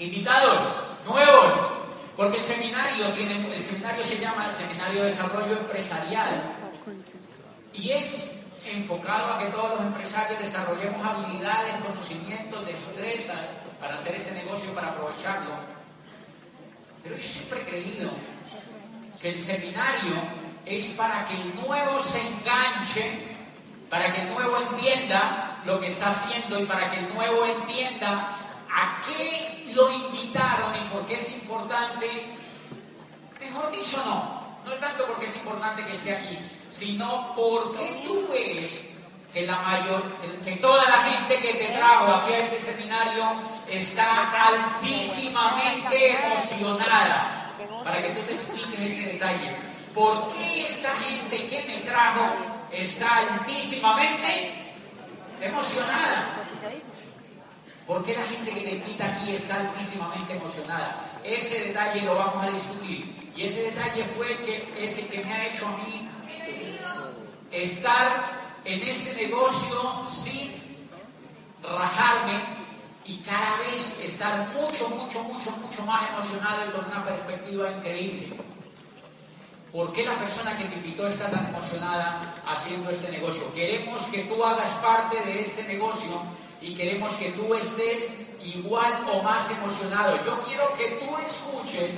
invitados 0.00 0.62
nuevos, 1.06 1.54
porque 2.16 2.38
el 2.38 2.44
seminario 2.44 3.08
tiene, 3.12 3.54
el 3.54 3.62
seminario 3.62 4.02
se 4.02 4.18
llama 4.18 4.46
el 4.46 4.52
Seminario 4.52 5.02
de 5.02 5.10
Desarrollo 5.10 5.58
Empresarial 5.58 6.42
y 7.74 7.90
es 7.90 8.32
enfocado 8.64 9.34
a 9.34 9.38
que 9.38 9.46
todos 9.46 9.70
los 9.70 9.80
empresarios 9.80 10.38
desarrollemos 10.38 11.04
habilidades, 11.04 11.74
conocimientos, 11.86 12.66
destrezas 12.66 13.48
para 13.78 13.94
hacer 13.94 14.14
ese 14.16 14.32
negocio, 14.32 14.74
para 14.74 14.88
aprovecharlo. 14.88 15.50
Pero 17.02 17.16
yo 17.16 17.22
siempre 17.22 17.60
he 17.60 17.64
creído 17.64 18.10
que 19.20 19.30
el 19.30 19.38
seminario 19.38 20.14
es 20.66 20.90
para 20.90 21.24
que 21.26 21.34
el 21.34 21.54
nuevo 21.56 21.98
se 22.00 22.20
enganche, 22.20 23.36
para 23.88 24.12
que 24.12 24.22
el 24.22 24.28
nuevo 24.32 24.56
entienda 24.70 25.58
lo 25.64 25.80
que 25.80 25.86
está 25.86 26.08
haciendo 26.08 26.60
y 26.60 26.64
para 26.66 26.90
que 26.90 27.00
el 27.00 27.14
nuevo 27.14 27.44
entienda 27.44 28.36
a 28.70 29.00
qué 29.06 29.59
lo 29.74 29.90
invitaron 29.92 30.74
y 30.76 30.88
por 30.88 31.06
qué 31.06 31.14
es 31.14 31.32
importante. 31.32 32.06
Mejor 33.40 33.70
dicho, 33.72 34.02
no. 34.04 34.40
No 34.64 34.72
es 34.72 34.80
tanto 34.80 35.06
porque 35.06 35.26
es 35.26 35.36
importante 35.36 35.84
que 35.86 35.94
esté 35.94 36.14
aquí, 36.14 36.38
sino 36.68 37.32
porque 37.34 38.02
tú 38.06 38.28
ves 38.30 38.86
que 39.32 39.46
la 39.46 39.56
mayor, 39.56 40.02
que 40.44 40.56
toda 40.56 40.84
la 40.84 40.98
gente 40.98 41.40
que 41.40 41.54
te 41.54 41.66
trajo 41.68 42.14
aquí 42.14 42.32
a 42.32 42.38
este 42.38 42.60
seminario 42.60 43.24
está 43.68 44.30
altísimamente 44.48 46.26
emocionada. 46.26 47.36
Para 47.84 48.02
que 48.02 48.10
tú 48.10 48.20
te 48.22 48.32
expliques 48.32 48.80
ese 48.80 49.12
detalle. 49.12 49.56
¿Por 49.94 50.28
qué 50.32 50.66
esta 50.66 50.94
gente 50.96 51.46
que 51.46 51.62
me 51.64 51.78
trajo 51.78 52.30
está 52.70 53.16
altísimamente 53.16 54.52
emocionada? 55.40 56.44
¿Por 57.90 58.04
qué 58.04 58.14
la 58.14 58.22
gente 58.22 58.52
que 58.52 58.60
te 58.60 58.70
invita 58.70 59.04
aquí 59.06 59.32
está 59.32 59.56
altísimamente 59.56 60.34
emocionada? 60.34 61.04
Ese 61.24 61.58
detalle 61.66 62.02
lo 62.02 62.14
vamos 62.14 62.46
a 62.46 62.48
discutir. 62.48 63.32
Y 63.34 63.42
ese 63.42 63.62
detalle 63.64 64.04
fue 64.04 64.28
que, 64.44 64.72
ese 64.78 65.08
que 65.08 65.24
me 65.24 65.32
ha 65.32 65.48
hecho 65.48 65.66
a 65.66 65.72
mí 65.72 66.08
estar 67.50 68.60
en 68.64 68.80
este 68.80 69.26
negocio 69.26 70.06
sin 70.06 70.52
rajarme 71.64 72.40
y 73.06 73.16
cada 73.16 73.56
vez 73.58 73.98
estar 74.04 74.46
mucho, 74.50 74.88
mucho, 74.90 75.24
mucho, 75.24 75.50
mucho 75.50 75.82
más 75.82 76.08
emocionado 76.10 76.68
y 76.68 76.70
con 76.70 76.84
una 76.84 77.04
perspectiva 77.04 77.72
increíble. 77.72 78.36
¿Por 79.72 79.92
qué 79.92 80.06
la 80.06 80.14
persona 80.14 80.56
que 80.56 80.66
te 80.66 80.76
invitó 80.76 81.08
está 81.08 81.28
tan 81.28 81.46
emocionada 81.46 82.36
haciendo 82.46 82.88
este 82.88 83.10
negocio? 83.10 83.52
Queremos 83.52 84.04
que 84.04 84.26
tú 84.26 84.44
hagas 84.44 84.68
parte 84.74 85.20
de 85.24 85.40
este 85.40 85.64
negocio 85.64 86.22
y 86.60 86.74
queremos 86.74 87.12
que 87.14 87.30
tú 87.30 87.54
estés 87.54 88.14
igual 88.44 89.06
o 89.12 89.22
más 89.22 89.50
emocionado. 89.50 90.22
Yo 90.24 90.40
quiero 90.40 90.72
que 90.74 90.88
tú 91.04 91.16
escuches 91.18 91.94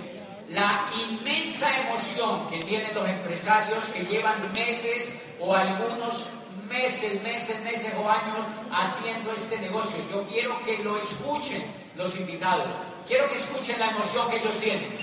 la 0.48 0.88
inmensa 1.08 1.66
emoción 1.80 2.48
que 2.48 2.58
tienen 2.58 2.94
los 2.94 3.08
empresarios 3.08 3.88
que 3.88 4.04
llevan 4.04 4.52
meses 4.52 5.10
o 5.40 5.54
algunos 5.54 6.28
meses, 6.72 7.22
meses, 7.22 7.60
meses 7.62 7.92
o 8.02 8.08
años 8.08 8.46
haciendo 8.72 9.32
este 9.32 9.58
negocio. 9.58 10.02
Yo 10.10 10.22
quiero 10.24 10.62
que 10.62 10.78
lo 10.78 10.96
escuchen 10.96 11.62
los 11.96 12.16
invitados. 12.18 12.74
Quiero 13.06 13.28
que 13.28 13.36
escuchen 13.36 13.78
la 13.78 13.88
emoción 13.88 14.30
que 14.30 14.36
ellos 14.38 14.58
tienen. 14.58 14.96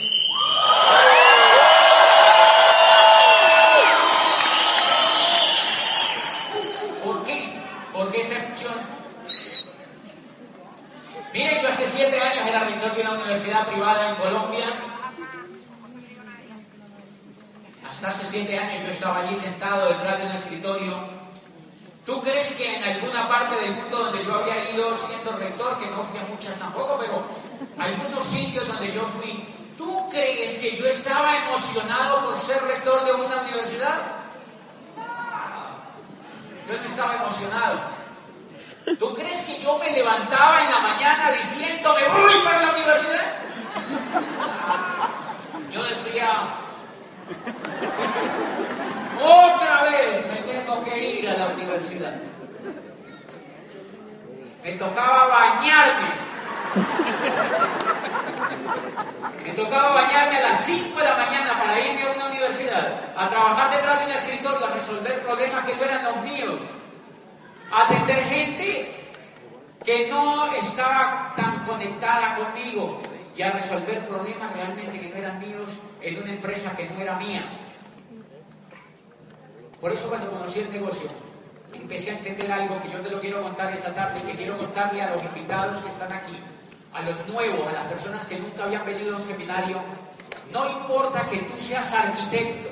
¿Por 7.03 7.23
qué? 7.23 7.53
¿Por 7.93 8.11
qué 8.11 8.21
esa 8.21 8.35
emoción? 8.35 8.73
Miren, 11.33 11.61
yo 11.61 11.67
hace 11.67 11.87
siete 11.87 12.19
años 12.19 12.47
era 12.47 12.63
rector 12.63 12.95
de 12.95 13.01
una 13.01 13.11
universidad 13.11 13.67
privada 13.67 14.09
en 14.09 14.15
Colombia. 14.15 14.65
Hasta 17.87 18.09
hace 18.09 18.25
siete 18.25 18.57
años 18.57 18.83
yo 18.85 18.91
estaba 18.91 19.19
allí 19.19 19.35
sentado 19.35 19.89
detrás 19.89 20.17
de 20.19 20.25
un 20.25 20.31
escritorio 20.31 21.19
¿Tú 22.09 22.19
crees 22.23 22.53
que 22.53 22.75
en 22.75 22.83
alguna 22.83 23.29
parte 23.29 23.55
del 23.55 23.73
mundo 23.73 23.99
donde 23.99 24.25
yo 24.25 24.33
había 24.33 24.71
ido 24.71 24.97
siendo 24.97 25.31
rector, 25.33 25.77
que 25.77 25.85
no 25.91 26.03
fui 26.03 26.17
a 26.17 26.23
muchas 26.23 26.57
tampoco, 26.57 26.97
pero 26.99 27.21
algunos 27.77 28.23
sitios 28.23 28.67
donde 28.67 28.91
yo 28.91 29.05
fui, 29.05 29.47
¿tú 29.77 30.09
crees 30.09 30.57
que 30.57 30.75
yo 30.75 30.87
estaba 30.87 31.37
emocionado 31.37 32.25
por 32.25 32.35
ser 32.39 32.63
rector 32.63 33.05
de 33.05 33.13
una 33.13 33.41
universidad? 33.43 34.01
No, 34.97 36.73
yo 36.73 36.79
no 36.79 36.83
estaba 36.83 37.13
emocionado. 37.13 37.79
¿Tú 38.97 39.13
crees 39.13 39.43
que 39.43 39.59
yo 39.59 39.77
me 39.77 39.91
levantaba 39.91 40.63
en 40.63 40.71
la 40.71 40.79
mañana 40.79 41.31
diciendo, 41.31 41.93
me 41.93 42.07
voy 42.07 42.33
para 42.43 42.65
la 42.65 42.71
universidad? 42.71 43.35
Yo 45.71 45.83
decía, 45.83 46.27
otra 49.21 49.83
vez 49.83 50.25
me 50.27 50.39
tengo 50.51 50.83
que 50.83 50.97
ir 50.97 51.29
a 51.29 51.37
la 51.37 51.47
universidad. 51.47 52.13
Me 54.63 54.71
tocaba 54.73 55.27
bañarme. 55.27 56.07
Me 59.43 59.51
tocaba 59.51 59.93
bañarme 59.95 60.37
a 60.37 60.49
las 60.49 60.65
5 60.65 60.97
de 60.97 61.03
la 61.03 61.15
mañana 61.17 61.59
para 61.59 61.79
irme 61.79 62.03
a 62.03 62.11
una 62.15 62.25
universidad, 62.27 63.13
a 63.15 63.29
trabajar 63.29 63.71
detrás 63.71 63.99
de 63.99 64.05
un 64.05 64.11
escritorio, 64.11 64.65
a 64.65 64.71
resolver 64.71 65.21
problemas 65.21 65.65
que 65.65 65.75
no 65.75 65.83
eran 65.83 66.03
los 66.03 66.17
míos, 66.23 66.59
a 67.71 67.81
atender 67.83 68.23
gente 68.25 68.95
que 69.83 70.07
no 70.07 70.53
estaba 70.53 71.33
tan 71.35 71.65
conectada 71.65 72.35
conmigo 72.35 73.01
y 73.35 73.41
a 73.41 73.51
resolver 73.51 74.07
problemas 74.07 74.53
realmente 74.53 74.99
que 74.99 75.09
no 75.09 75.15
eran 75.15 75.39
míos 75.39 75.79
en 76.01 76.21
una 76.21 76.31
empresa 76.31 76.75
que 76.75 76.89
no 76.89 77.01
era 77.01 77.15
mía. 77.15 77.43
Por 79.79 79.91
eso 79.91 80.09
cuando 80.09 80.29
conocí 80.29 80.59
el 80.59 80.71
negocio, 80.71 81.09
empecé 81.73 82.11
a 82.11 82.17
entender 82.17 82.51
algo 82.51 82.81
que 82.81 82.89
yo 82.89 82.99
te 82.99 83.09
lo 83.09 83.21
quiero 83.21 83.41
contar 83.41 83.73
esta 83.73 83.93
tarde 83.95 84.19
y 84.19 84.27
que 84.27 84.35
quiero 84.35 84.57
contarle 84.57 85.01
a 85.01 85.15
los 85.15 85.23
invitados 85.23 85.77
que 85.77 85.89
están 85.89 86.11
aquí, 86.11 86.37
a 86.93 87.01
los 87.01 87.27
nuevos, 87.27 87.67
a 87.67 87.71
las 87.71 87.85
personas 87.85 88.25
que 88.25 88.39
nunca 88.39 88.65
habían 88.65 88.85
venido 88.85 89.13
a 89.13 89.17
un 89.17 89.23
seminario. 89.23 89.77
No 90.51 90.69
importa 90.69 91.27
que 91.27 91.37
tú 91.39 91.59
seas 91.59 91.93
arquitecto, 91.93 92.69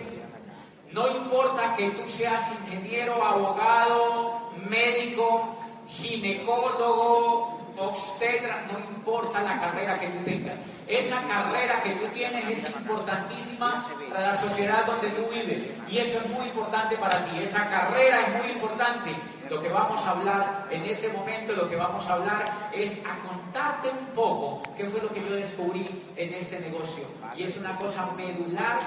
no 0.92 1.10
importa 1.10 1.76
que 1.76 1.92
tú 1.92 2.10
seas 2.10 2.52
ingeniero, 2.52 3.24
abogado, 3.24 4.52
médico, 4.70 5.58
ginecólogo, 5.88 7.57
obstetra, 7.78 8.66
no 8.72 8.80
importa 8.80 9.42
la 9.42 9.60
carrera 9.60 10.00
que 10.00 10.08
tú 10.08 10.20
tengas. 10.24 10.56
Esa 10.88 11.22
carrera 11.24 11.82
que 11.82 11.92
tú 11.92 12.06
tienes 12.08 12.48
es 12.48 12.70
importantísima 12.76 13.88
para 14.10 14.28
la 14.28 14.34
sociedad 14.34 14.86
donde 14.86 15.10
tú 15.10 15.28
vives. 15.30 15.70
Y 15.88 16.00
eso 16.00 16.20
es 16.20 16.30
muy 16.30 16.48
importante 16.48 16.98
para 16.98 17.24
ti. 17.26 17.40
Esa 17.40 17.70
carrera 17.70 18.22
es 18.28 18.42
muy 18.42 18.52
importante. 18.52 19.16
Lo 19.50 19.62
que 19.62 19.70
vamos 19.70 20.04
a 20.06 20.12
hablar 20.12 20.68
en 20.70 20.84
este 20.84 21.10
momento, 21.10 21.54
lo 21.54 21.70
que 21.70 21.76
vamos 21.78 22.06
a 22.08 22.14
hablar 22.14 22.46
es 22.74 23.02
a 23.06 23.16
contarte 23.28 23.90
un 23.90 24.08
poco 24.08 24.62
qué 24.76 24.86
fue 24.86 25.02
lo 25.02 25.10
que 25.10 25.22
yo 25.22 25.36
descubrí 25.36 25.88
en 26.16 26.34
este 26.34 26.60
negocio. 26.60 27.06
Y 27.36 27.44
es 27.44 27.56
una 27.58 27.76
cosa 27.76 28.12
medular 28.18 28.80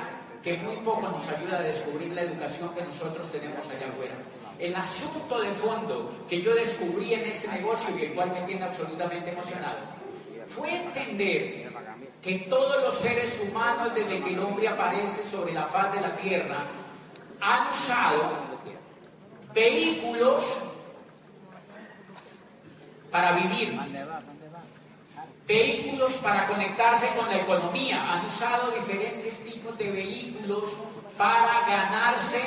que 0.42 0.56
muy 0.58 0.76
poco 0.76 1.08
nos 1.08 1.26
ayuda 1.28 1.58
a 1.58 1.62
descubrir 1.62 2.12
la 2.12 2.22
educación 2.22 2.70
que 2.74 2.82
nosotros 2.82 3.30
tenemos 3.30 3.66
allá 3.68 3.88
afuera. 3.88 4.14
El 4.60 4.76
asunto 4.76 5.40
de 5.40 5.50
fondo 5.52 6.26
que 6.28 6.42
yo 6.42 6.54
descubrí 6.54 7.14
en 7.14 7.22
ese 7.22 7.48
negocio 7.48 7.96
y 7.96 8.04
el 8.04 8.12
cual 8.12 8.30
me 8.30 8.42
tiene 8.42 8.64
absolutamente 8.64 9.30
emocionado 9.30 9.78
fue 10.46 10.70
entender 10.70 11.72
que 12.20 12.40
todos 12.40 12.82
los 12.82 12.94
seres 12.94 13.40
humanos 13.42 13.94
desde 13.94 14.20
que 14.22 14.34
el 14.34 14.38
hombre 14.38 14.68
aparece 14.68 15.24
sobre 15.24 15.54
la 15.54 15.64
faz 15.64 15.92
de 15.94 16.00
la 16.02 16.14
tierra 16.14 16.66
han 17.40 17.70
usado 17.70 18.32
vehículos 19.54 20.60
para 23.10 23.32
vivir, 23.32 23.76
vehículos 25.46 26.12
para 26.16 26.46
conectarse 26.46 27.08
con 27.16 27.28
la 27.28 27.38
economía, 27.38 28.12
han 28.12 28.26
usado 28.26 28.70
diferentes 28.72 29.42
tipos 29.42 29.76
de 29.78 29.90
vehículos 29.90 30.76
para 31.16 31.66
ganarse 31.66 32.42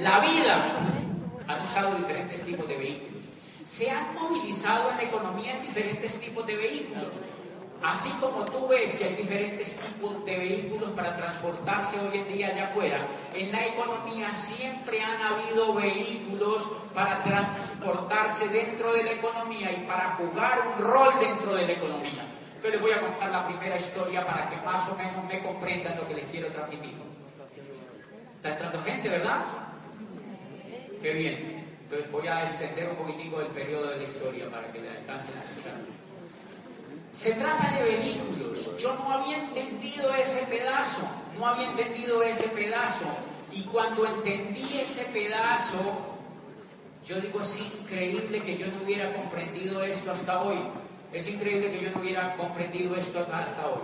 la 0.00 0.18
vida 0.20 1.01
han 1.48 1.62
usado 1.62 1.94
diferentes 1.96 2.42
tipos 2.42 2.66
de 2.68 2.76
vehículos. 2.76 3.22
se 3.64 3.90
han 3.90 4.14
movilizado 4.14 4.90
en 4.90 4.96
la 4.96 5.02
economía 5.04 5.56
en 5.56 5.62
diferentes 5.62 6.18
tipos 6.18 6.46
de 6.46 6.56
vehículos. 6.56 7.14
Así 7.82 8.10
como 8.20 8.44
tú 8.44 8.68
ves 8.68 8.94
que 8.94 9.04
hay 9.04 9.14
diferentes 9.16 9.76
tipos 9.76 10.24
de 10.24 10.36
vehículos 10.36 10.90
para 10.90 11.16
transportarse 11.16 11.98
hoy 11.98 12.18
en 12.18 12.28
día 12.28 12.48
allá 12.48 12.64
afuera, 12.64 13.06
en 13.34 13.50
la 13.50 13.66
economía 13.66 14.32
siempre 14.32 15.02
han 15.02 15.20
habido 15.20 15.74
vehículos 15.74 16.68
para 16.94 17.24
transportarse 17.24 18.48
dentro 18.48 18.92
de 18.92 19.02
la 19.02 19.12
economía 19.12 19.72
y 19.72 19.84
para 19.84 20.14
jugar 20.14 20.60
un 20.76 20.84
rol 20.84 21.14
dentro 21.18 21.54
de 21.56 21.66
la 21.66 21.72
economía. 21.72 22.24
Yo 22.62 22.70
les 22.70 22.80
voy 22.80 22.92
a 22.92 23.00
contar 23.00 23.30
la 23.30 23.46
primera 23.48 23.76
historia 23.76 24.24
para 24.24 24.48
que 24.48 24.56
más 24.58 24.88
o 24.88 24.94
menos 24.94 25.24
me 25.24 25.42
comprendan 25.42 25.96
lo 25.96 26.06
que 26.06 26.14
les 26.14 26.24
quiero 26.26 26.48
transmitir. 26.48 26.94
Está 28.36 28.50
entrando 28.50 28.80
gente, 28.84 29.08
¿verdad? 29.08 29.38
Qué 31.02 31.12
bien. 31.12 31.66
Entonces 31.82 32.10
voy 32.12 32.28
a 32.28 32.44
extender 32.44 32.88
un 32.88 32.96
poquitico 32.96 33.40
el 33.40 33.48
periodo 33.48 33.88
de 33.90 33.96
la 33.96 34.04
historia 34.04 34.48
para 34.48 34.72
que 34.72 34.80
le 34.80 34.88
alcancen 34.88 35.36
a 35.36 35.42
escuchar. 35.42 35.74
Se 37.12 37.32
trata 37.32 37.70
de 37.76 37.84
vehículos. 37.84 38.78
Yo 38.78 38.94
no 38.94 39.12
había 39.12 39.36
entendido 39.36 40.14
ese 40.14 40.42
pedazo, 40.42 41.02
no 41.36 41.46
había 41.46 41.66
entendido 41.70 42.22
ese 42.22 42.48
pedazo. 42.48 43.04
Y 43.50 43.62
cuando 43.64 44.06
entendí 44.06 44.80
ese 44.80 45.04
pedazo, 45.06 45.80
yo 47.04 47.20
digo, 47.20 47.42
es 47.42 47.58
increíble 47.58 48.40
que 48.40 48.56
yo 48.56 48.68
no 48.68 48.84
hubiera 48.84 49.12
comprendido 49.14 49.82
esto 49.82 50.12
hasta 50.12 50.40
hoy. 50.40 50.58
Es 51.12 51.28
increíble 51.28 51.72
que 51.72 51.80
yo 51.80 51.90
no 51.90 52.00
hubiera 52.00 52.36
comprendido 52.36 52.94
esto 52.96 53.26
hasta 53.30 53.66
hoy. 53.66 53.82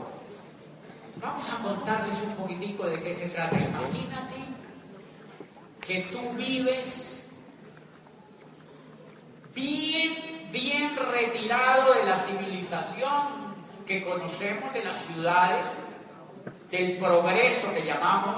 Vamos 1.20 1.44
a 1.50 1.62
contarles 1.62 2.22
un 2.22 2.36
poquitico 2.36 2.86
de 2.86 3.00
qué 3.00 3.12
se 3.12 3.26
trata. 3.26 3.56
Imagínate 3.56 4.57
que 5.88 6.02
tú 6.12 6.20
vives 6.36 7.26
bien, 9.54 10.50
bien 10.52 10.94
retirado 10.94 11.94
de 11.94 12.04
la 12.04 12.14
civilización 12.14 13.56
que 13.86 14.04
conocemos 14.04 14.70
de 14.74 14.84
las 14.84 14.98
ciudades, 15.06 15.66
del 16.70 16.98
progreso 16.98 17.72
que 17.72 17.86
llamamos, 17.86 18.36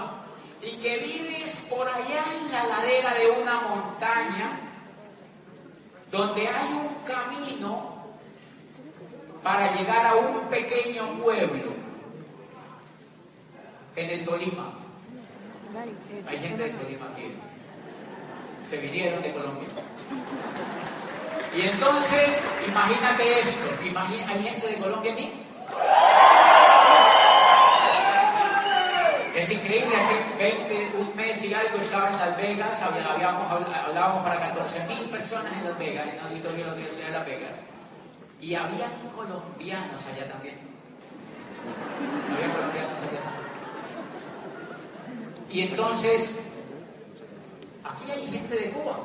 y 0.62 0.76
que 0.76 0.99
vives 0.99 1.67
por 1.69 1.88
allá 1.88 2.23
en 2.41 2.52
la 2.52 2.67
ladera 2.67 3.14
de 3.14 3.31
una 3.43 3.61
montaña, 3.62 4.61
donde 6.08 6.46
hay 6.46 6.73
un 6.73 6.94
camino 7.05 8.05
para 9.43 9.75
llegar 9.75 10.06
a 10.06 10.14
un 10.14 10.49
pequeño 10.49 11.14
pueblo 11.14 11.73
en 13.96 14.11
el 14.11 14.25
Tolima. 14.25 14.80
Hay 16.28 16.38
gente 16.38 16.64
de 16.64 16.70
Tolima 16.70 17.06
aquí. 17.12 17.32
Se 18.69 18.76
vinieron 18.78 19.22
de 19.22 19.32
Colombia. 19.32 19.69
Y 21.56 21.61
entonces, 21.62 22.44
imagínate 22.67 23.40
esto. 23.40 23.61
¿Hay 24.28 24.43
gente 24.43 24.67
de 24.67 24.76
Colombia 24.76 25.12
aquí? 25.12 25.32
Es 29.34 29.50
increíble, 29.50 29.96
hace 29.96 30.14
20, 30.38 30.96
un 30.99 31.17
mes 31.17 31.44
y 31.44 31.55
algo 31.55 31.78
estaba 31.78 32.11
en 32.11 32.19
Las 32.19 32.37
Vegas, 32.37 32.82
habíamos, 32.82 33.50
hablábamos 33.50 34.22
para 34.22 34.40
14 34.40 34.87
mil 34.87 35.08
personas 35.08 35.52
en 35.56 35.64
Las 35.64 35.78
Vegas, 35.78 36.08
en 36.08 36.14
el 36.14 36.20
auditorio 36.20 36.58
de 36.58 36.64
la 36.64 36.72
Universidad 36.72 37.06
de 37.06 37.12
Las 37.12 37.26
Vegas. 37.26 37.55
Y 38.40 38.55
había 38.55 38.87
colombianos 39.14 40.05
allá 40.06 40.26
también. 40.31 40.56
Había 42.34 42.55
colombianos 42.55 42.99
allá 42.99 43.20
también. 43.22 43.40
Y 45.50 45.62
entonces, 45.62 46.35
aquí 47.85 48.11
hay 48.11 48.26
gente 48.31 48.55
de 48.55 48.70
Cuba. 48.70 48.97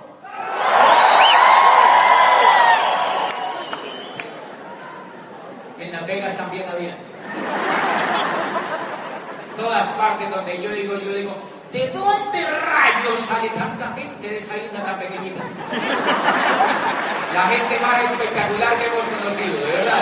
En 5.80 5.92
Las 5.92 6.06
Vegas 6.06 6.38
también 6.38 6.70
había. 6.70 6.98
Todas 9.58 9.88
partes 9.90 10.30
donde 10.30 10.62
yo 10.62 10.70
digo, 10.70 11.00
yo 11.00 11.14
digo, 11.14 11.36
¿de 11.72 11.90
dónde 11.90 12.46
rayos 12.46 13.20
sale 13.20 13.50
tanta 13.50 13.94
gente 13.94 14.28
de 14.28 14.38
esa 14.38 14.56
isla 14.58 14.84
tan 14.84 15.00
pequeñita? 15.00 15.44
La 17.34 17.48
gente 17.48 17.80
más 17.80 18.04
espectacular 18.04 18.76
que 18.78 18.86
hemos 18.86 19.06
conocido, 19.06 19.66
de 19.66 19.72
verdad. 19.72 20.02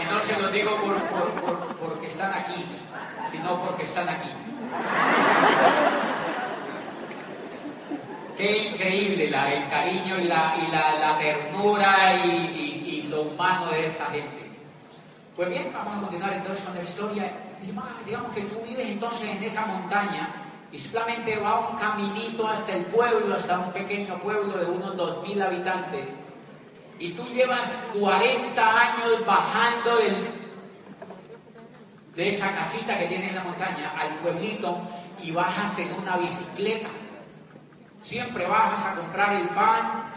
Y 0.00 0.12
no 0.12 0.20
se 0.20 0.38
lo 0.40 0.48
digo 0.48 0.78
porque 1.80 2.06
están 2.06 2.32
aquí, 2.34 2.64
están 3.82 4.08
aquí. 4.08 4.28
Qué 8.36 8.68
increíble 8.68 9.26
el 9.26 9.68
cariño 9.68 10.18
y 10.18 10.24
la, 10.24 11.18
ternura 11.18 12.16
y, 12.24 13.06
lo 13.08 13.22
humano 13.22 13.70
de 13.70 13.84
esta 13.84 14.06
gente. 14.06 14.50
Pues 15.36 15.50
bien, 15.50 15.70
vamos 15.74 15.96
a 15.96 16.00
continuar 16.00 16.32
entonces 16.32 16.64
con 16.64 16.74
la 16.74 16.80
historia 16.80 17.30
digamos 18.04 18.32
que 18.34 18.42
tú 18.42 18.60
vives 18.66 18.88
entonces 18.88 19.28
en 19.30 19.42
esa 19.42 19.66
montaña 19.66 20.28
y 20.72 20.78
solamente 20.78 21.36
va 21.38 21.68
un 21.68 21.76
caminito 21.76 22.48
hasta 22.48 22.72
el 22.72 22.84
pueblo, 22.86 23.34
hasta 23.34 23.58
un 23.58 23.72
pequeño 23.72 24.18
pueblo 24.18 24.56
de 24.56 24.64
unos 24.64 24.96
2.000 24.96 25.42
habitantes, 25.42 26.08
y 26.98 27.10
tú 27.10 27.28
llevas 27.28 27.84
40 27.98 28.80
años 28.80 29.26
bajando 29.26 29.98
de 32.14 32.28
esa 32.28 32.54
casita 32.54 32.98
que 32.98 33.06
tienes 33.06 33.30
en 33.30 33.36
la 33.36 33.44
montaña 33.44 33.92
al 33.98 34.16
pueblito 34.16 34.76
y 35.22 35.30
bajas 35.30 35.78
en 35.78 35.92
una 35.94 36.16
bicicleta. 36.16 36.88
Siempre 38.02 38.46
bajas 38.46 38.84
a 38.84 38.94
comprar 38.94 39.34
el 39.34 39.48
pan 39.50 40.10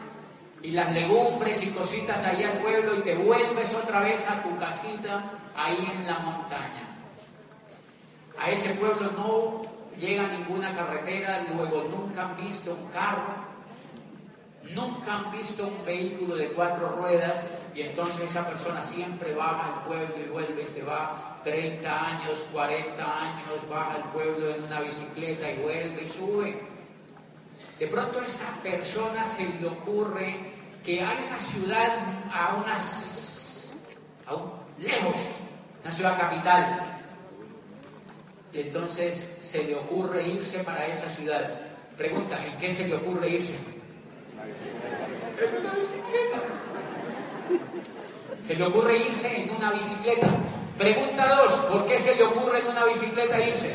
y 0.62 0.72
las 0.72 0.92
legumbres 0.92 1.64
y 1.64 1.68
cositas 1.68 2.24
ahí 2.26 2.44
al 2.44 2.58
pueblo 2.58 2.96
y 2.96 3.02
te 3.02 3.16
vuelves 3.16 3.74
otra 3.74 4.02
vez 4.02 4.28
a 4.30 4.42
tu 4.42 4.58
casita 4.58 5.24
ahí 5.56 5.92
en 5.96 6.08
la 6.08 6.20
montaña. 6.20 6.86
A 8.40 8.50
ese 8.50 8.72
pueblo 8.72 9.12
no 9.12 9.62
llega 10.00 10.28
ninguna 10.28 10.74
carretera, 10.76 11.46
luego 11.54 11.84
nunca 11.90 12.24
han 12.24 12.36
visto 12.36 12.76
un 12.76 12.90
carro, 12.90 13.36
nunca 14.74 15.14
han 15.14 15.32
visto 15.32 15.68
un 15.68 15.86
vehículo 15.86 16.36
de 16.36 16.48
cuatro 16.50 16.90
ruedas 16.90 17.46
y 17.76 17.82
entonces 17.82 18.30
esa 18.30 18.48
persona 18.48 18.82
siempre 18.82 19.34
baja 19.34 19.76
al 19.76 19.82
pueblo 19.82 20.16
y 20.18 20.30
vuelve 20.30 20.64
y 20.64 20.66
se 20.66 20.82
va 20.82 21.42
30 21.44 22.08
años, 22.08 22.46
40 22.54 23.22
años, 23.22 23.70
baja 23.70 23.96
al 23.96 24.04
pueblo 24.06 24.50
en 24.50 24.64
una 24.64 24.80
bicicleta 24.80 25.52
y 25.52 25.58
vuelve 25.58 26.04
y 26.04 26.08
sube. 26.08 26.58
De 27.78 27.88
pronto 27.88 28.22
a 28.22 28.26
esa 28.26 28.50
persona 28.64 29.26
se 29.26 29.44
le 29.60 29.68
ocurre 29.68 30.54
que 30.86 31.02
hay 31.02 31.18
una 31.28 31.38
ciudad 31.38 31.98
a 32.32 32.56
unas, 32.56 33.72
a 34.26 34.36
un, 34.36 34.54
lejos, 34.80 35.18
una 35.84 35.92
ciudad 35.92 36.18
capital, 36.18 36.82
entonces 38.54 39.28
se 39.42 39.66
le 39.66 39.76
ocurre 39.76 40.26
irse 40.26 40.60
para 40.60 40.88
esa 40.88 41.10
ciudad. 41.10 41.60
Pregunta, 41.98 42.42
¿en 42.46 42.58
qué 42.58 42.72
se 42.72 42.88
le 42.88 42.96
ocurre 42.96 43.28
irse? 43.28 43.54
En 45.38 45.58
una 45.60 45.74
bicicleta. 45.74 46.42
Se 48.46 48.56
le 48.56 48.64
ocurre 48.64 48.98
irse 48.98 49.42
en 49.42 49.50
una 49.56 49.72
bicicleta. 49.72 50.28
Pregunta 50.78 51.36
dos, 51.36 51.52
¿por 51.72 51.86
qué 51.86 51.98
se 51.98 52.16
le 52.16 52.24
ocurre 52.24 52.60
en 52.60 52.68
una 52.68 52.86
bicicleta 52.86 53.40
irse? 53.40 53.74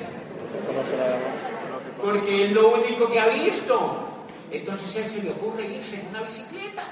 Porque 2.00 2.46
es 2.46 2.52
lo 2.52 2.74
único 2.74 3.10
que 3.10 3.18
ha 3.18 3.28
visto. 3.28 4.06
Entonces 4.50 4.96
él 4.96 5.08
se 5.08 5.22
le 5.22 5.30
ocurre 5.30 5.66
irse 5.66 6.00
en 6.00 6.08
una 6.08 6.22
bicicleta. 6.22 6.84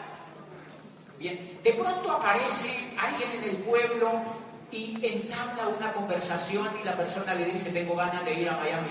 Bien, 1.18 1.58
de 1.62 1.72
pronto 1.72 2.12
aparece 2.12 2.68
alguien 2.96 3.30
en 3.42 3.50
el 3.50 3.56
pueblo 3.58 4.22
y 4.70 4.98
entabla 5.02 5.68
una 5.68 5.92
conversación 5.92 6.68
y 6.80 6.84
la 6.84 6.96
persona 6.96 7.34
le 7.34 7.46
dice, 7.46 7.70
tengo 7.70 7.96
ganas 7.96 8.24
de 8.24 8.34
ir 8.34 8.48
a 8.48 8.56
Miami. 8.56 8.90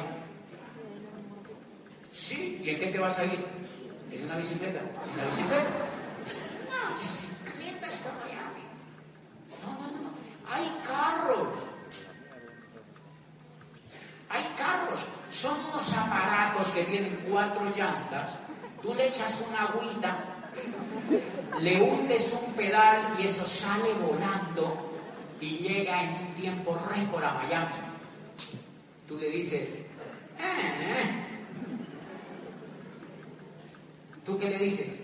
Sí, 2.12 2.62
¿y 2.64 2.70
en 2.72 2.80
qué 2.80 2.88
te 2.88 3.00
vas 3.00 3.18
a 3.20 3.26
ir? 3.26 3.46
En 4.12 4.24
una 4.26 4.38
bicicleta. 4.38 4.80
¿En 4.80 5.14
una 5.14 5.26
bicicleta? 5.26 5.87
Que 16.78 16.84
tienen 16.84 17.20
cuatro 17.28 17.64
llantas. 17.76 18.36
Tú 18.84 18.94
le 18.94 19.08
echas 19.08 19.42
una 19.50 19.64
agüita, 19.64 20.16
le 21.60 21.82
hundes 21.82 22.34
un 22.34 22.54
pedal 22.54 23.16
y 23.20 23.26
eso 23.26 23.46
sale 23.48 23.94
volando 23.96 24.92
y 25.42 25.58
llega 25.58 26.04
en 26.04 26.28
un 26.28 26.36
tiempo 26.36 26.80
récord 26.94 27.24
a 27.24 27.34
Miami. 27.34 27.74
Tú 29.08 29.18
le 29.18 29.30
dices, 29.30 29.74
eh". 29.74 29.86
¿tú 34.24 34.38
qué 34.38 34.50
le 34.50 34.60
dices? 34.60 35.00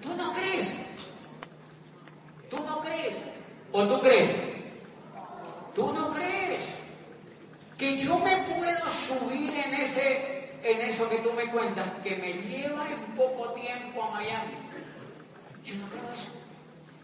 ¿Tú 0.00 0.14
no 0.16 0.32
crees? 0.32 0.78
¿Tú 2.48 2.58
no 2.64 2.80
crees? 2.80 3.16
¿O 3.72 3.86
tú 3.88 4.00
crees? 4.00 4.36
¿Tú 5.74 5.92
no 5.92 6.10
crees? 6.10 6.32
pensé 9.92 10.50
en 10.62 10.80
eso 10.88 11.08
que 11.08 11.16
tú 11.18 11.32
me 11.32 11.50
cuentas, 11.50 11.84
que 12.04 12.16
me 12.16 12.34
lleva 12.34 12.86
en 12.88 13.16
poco 13.16 13.52
tiempo 13.52 14.04
a 14.04 14.10
Miami. 14.12 14.54
Yo 15.64 15.74
no 15.74 15.88
creo 15.88 16.12
eso. 16.12 16.28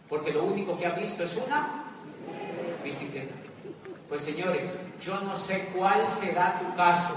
Porque 0.09 0.33
lo 0.33 0.45
único 0.45 0.77
que 0.77 0.87
ha 0.87 0.93
visto 0.93 1.25
es 1.25 1.37
una 1.37 1.85
bicicleta. 2.83 3.35
Pues 4.09 4.23
señores, 4.23 4.79
yo 5.03 5.21
no 5.21 5.37
sé 5.37 5.69
cuál 5.77 6.09
será 6.09 6.59
tu 6.59 6.75
caso, 6.75 7.15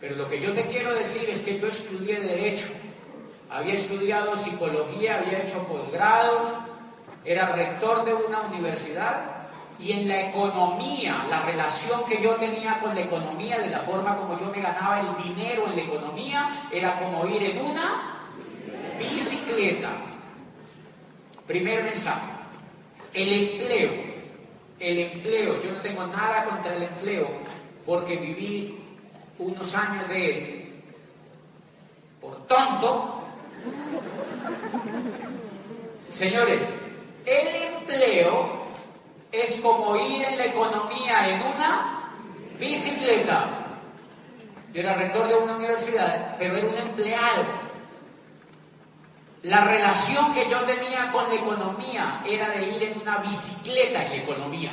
pero 0.00 0.16
lo 0.16 0.28
que 0.28 0.40
yo 0.40 0.52
te 0.52 0.66
quiero 0.66 0.92
decir 0.94 1.30
es 1.30 1.42
que 1.42 1.58
yo 1.58 1.68
estudié 1.68 2.20
Derecho, 2.20 2.66
había 3.50 3.74
estudiado 3.74 4.36
Psicología, 4.36 5.18
había 5.18 5.42
hecho 5.42 5.62
posgrados, 5.68 6.50
era 7.24 7.50
rector 7.50 8.04
de 8.04 8.14
una 8.14 8.40
universidad 8.42 9.36
y 9.78 9.92
en 9.92 10.08
la 10.08 10.28
economía, 10.28 11.24
la 11.30 11.42
relación 11.42 12.04
que 12.04 12.20
yo 12.20 12.34
tenía 12.36 12.80
con 12.80 12.94
la 12.94 13.02
economía, 13.02 13.58
de 13.58 13.70
la 13.70 13.80
forma 13.80 14.16
como 14.16 14.38
yo 14.40 14.50
me 14.50 14.60
ganaba 14.60 15.00
el 15.00 15.22
dinero 15.22 15.66
en 15.66 15.76
la 15.76 15.82
economía, 15.82 16.50
era 16.72 16.98
como 16.98 17.26
ir 17.26 17.42
en 17.42 17.58
una 17.58 18.26
bicicleta. 18.98 19.90
Primer 21.46 21.84
mensaje, 21.84 22.26
el 23.14 23.32
empleo 23.32 24.16
el 24.78 24.98
empleo, 24.98 25.60
yo 25.60 25.72
no 25.72 25.80
tengo 25.80 26.06
nada 26.06 26.44
contra 26.44 26.76
el 26.76 26.82
empleo, 26.82 27.28
porque 27.84 28.16
viví 28.16 28.78
unos 29.38 29.74
años 29.74 30.08
de 30.08 30.30
él. 30.30 30.82
Por 32.20 32.46
tonto, 32.46 33.22
señores, 36.10 36.68
el 37.24 37.48
empleo 37.74 38.66
es 39.32 39.60
como 39.60 39.96
ir 39.96 40.22
en 40.24 40.36
la 40.36 40.46
economía 40.46 41.28
en 41.30 41.42
una 41.42 42.12
bicicleta. 42.58 43.62
Yo 44.74 44.80
era 44.80 44.94
rector 44.94 45.26
de 45.28 45.36
una 45.36 45.56
universidad, 45.56 46.36
pero 46.38 46.56
era 46.56 46.68
un 46.68 46.76
empleado. 46.76 47.65
La 49.42 49.64
relación 49.64 50.34
que 50.34 50.48
yo 50.50 50.60
tenía 50.62 51.10
con 51.12 51.28
la 51.28 51.34
economía 51.34 52.22
era 52.26 52.48
de 52.50 52.68
ir 52.68 52.82
en 52.82 53.00
una 53.00 53.18
bicicleta 53.18 54.04
en 54.04 54.10
la 54.10 54.16
economía. 54.16 54.72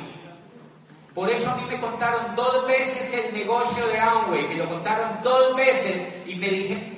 Por 1.13 1.29
eso 1.29 1.51
a 1.51 1.55
mí 1.55 1.63
me 1.69 1.79
contaron 1.79 2.35
dos 2.35 2.65
veces 2.65 3.13
el 3.13 3.33
negocio 3.33 3.85
de 3.87 3.99
Amway, 3.99 4.47
me 4.47 4.55
lo 4.55 4.67
contaron 4.67 5.21
dos 5.23 5.55
veces 5.55 6.07
y 6.25 6.35
me 6.35 6.47
dije, 6.49 6.93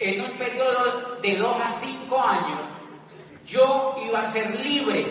en 0.00 0.20
un 0.20 0.32
periodo 0.32 1.18
de 1.22 1.36
dos 1.36 1.56
a 1.60 1.70
cinco 1.70 2.20
años, 2.20 2.64
yo 3.46 3.96
iba 4.04 4.18
a 4.18 4.24
ser 4.24 4.52
libre. 4.56 5.06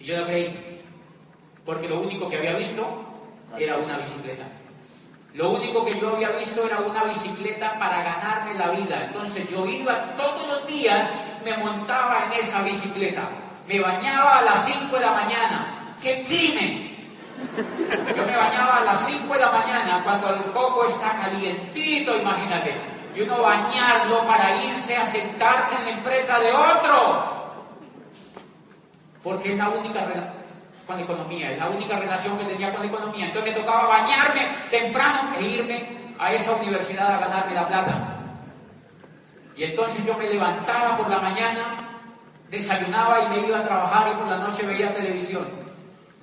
Y 0.00 0.04
yo 0.04 0.16
lo 0.16 0.26
creí, 0.26 0.82
porque 1.64 1.88
lo 1.88 2.00
único 2.00 2.28
que 2.28 2.36
había 2.36 2.54
visto 2.54 2.86
era 3.58 3.76
una 3.76 3.98
bicicleta. 3.98 4.44
Lo 5.36 5.50
único 5.50 5.84
que 5.84 6.00
yo 6.00 6.14
había 6.14 6.30
visto 6.30 6.64
era 6.64 6.78
una 6.78 7.04
bicicleta 7.04 7.78
para 7.78 8.02
ganarme 8.02 8.54
la 8.54 8.70
vida. 8.70 9.04
Entonces 9.04 9.46
yo 9.50 9.66
iba 9.66 10.16
todos 10.16 10.48
los 10.48 10.66
días, 10.66 11.10
me 11.44 11.54
montaba 11.58 12.24
en 12.24 12.40
esa 12.40 12.62
bicicleta. 12.62 13.28
Me 13.68 13.78
bañaba 13.78 14.38
a 14.38 14.42
las 14.42 14.64
5 14.64 14.96
de 14.96 15.02
la 15.02 15.12
mañana. 15.12 15.94
¡Qué 16.00 16.24
crimen! 16.24 17.10
Yo 18.16 18.24
me 18.24 18.34
bañaba 18.34 18.78
a 18.78 18.84
las 18.84 18.98
5 19.06 19.34
de 19.34 19.40
la 19.40 19.50
mañana 19.50 20.00
cuando 20.02 20.30
el 20.30 20.42
coco 20.52 20.86
está 20.86 21.18
calientito, 21.20 22.16
imagínate. 22.16 22.74
Y 23.14 23.20
uno 23.20 23.42
bañarlo 23.42 24.24
para 24.24 24.56
irse 24.64 24.96
a 24.96 25.04
sentarse 25.04 25.74
en 25.76 25.84
la 25.84 25.90
empresa 25.90 26.38
de 26.38 26.50
otro. 26.50 27.52
Porque 29.22 29.52
es 29.52 29.58
la 29.58 29.68
única 29.68 30.00
con 30.86 30.96
la 30.96 31.02
economía, 31.02 31.50
es 31.50 31.58
la 31.58 31.68
única 31.68 31.98
relación 31.98 32.38
que 32.38 32.44
tenía 32.44 32.72
con 32.72 32.80
la 32.80 32.86
economía. 32.86 33.26
Entonces 33.26 33.52
me 33.52 33.60
tocaba 33.60 33.86
bañarme 33.86 34.48
temprano 34.70 35.34
e 35.36 35.42
irme 35.42 35.88
a 36.18 36.32
esa 36.32 36.52
universidad 36.52 37.14
a 37.14 37.18
ganarme 37.18 37.54
la 37.54 37.66
plata. 37.66 38.16
Y 39.56 39.64
entonces 39.64 40.04
yo 40.04 40.14
me 40.16 40.28
levantaba 40.28 40.96
por 40.96 41.08
la 41.08 41.18
mañana, 41.18 41.78
desayunaba 42.50 43.22
y 43.22 43.28
me 43.28 43.46
iba 43.48 43.58
a 43.58 43.64
trabajar 43.64 44.12
y 44.12 44.16
por 44.16 44.28
la 44.28 44.36
noche 44.36 44.64
veía 44.64 44.94
televisión. 44.94 45.46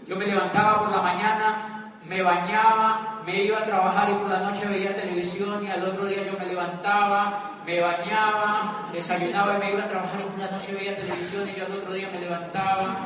Yo 0.08 0.15
me 0.15 0.25
levantaba 0.25 0.79
por 0.79 0.91
la 0.91 1.01
mañana, 1.01 1.93
me 2.05 2.22
bañaba, 2.22 3.12
me 3.25 3.44
iba 3.44 3.60
a 3.60 3.65
trabajar 3.65 4.10
y 4.10 4.13
por 4.13 4.30
la 4.30 4.39
noche 4.39 4.65
veía 4.68 4.96
televisión 4.96 5.65
y 5.65 5.70
al 5.70 5.84
otro 5.84 6.06
día 6.06 6.24
yo 6.24 6.38
me 6.38 6.46
levantaba, 6.46 7.53
me 7.65 7.80
bañaba, 7.80 8.88
desayunaba 8.92 9.56
y 9.56 9.60
me 9.60 9.72
iba 9.72 9.84
a 9.84 9.88
trabajar 9.88 10.20
y 10.20 10.24
por 10.24 10.39
la 10.39 10.51
noche 10.51 10.74
veía 10.74 10.96
televisión 10.96 11.48
y 11.48 11.58
yo 11.58 11.65
al 11.65 11.72
otro 11.72 11.94
día 11.94 12.10
me 12.12 12.20
levantaba, 12.20 12.98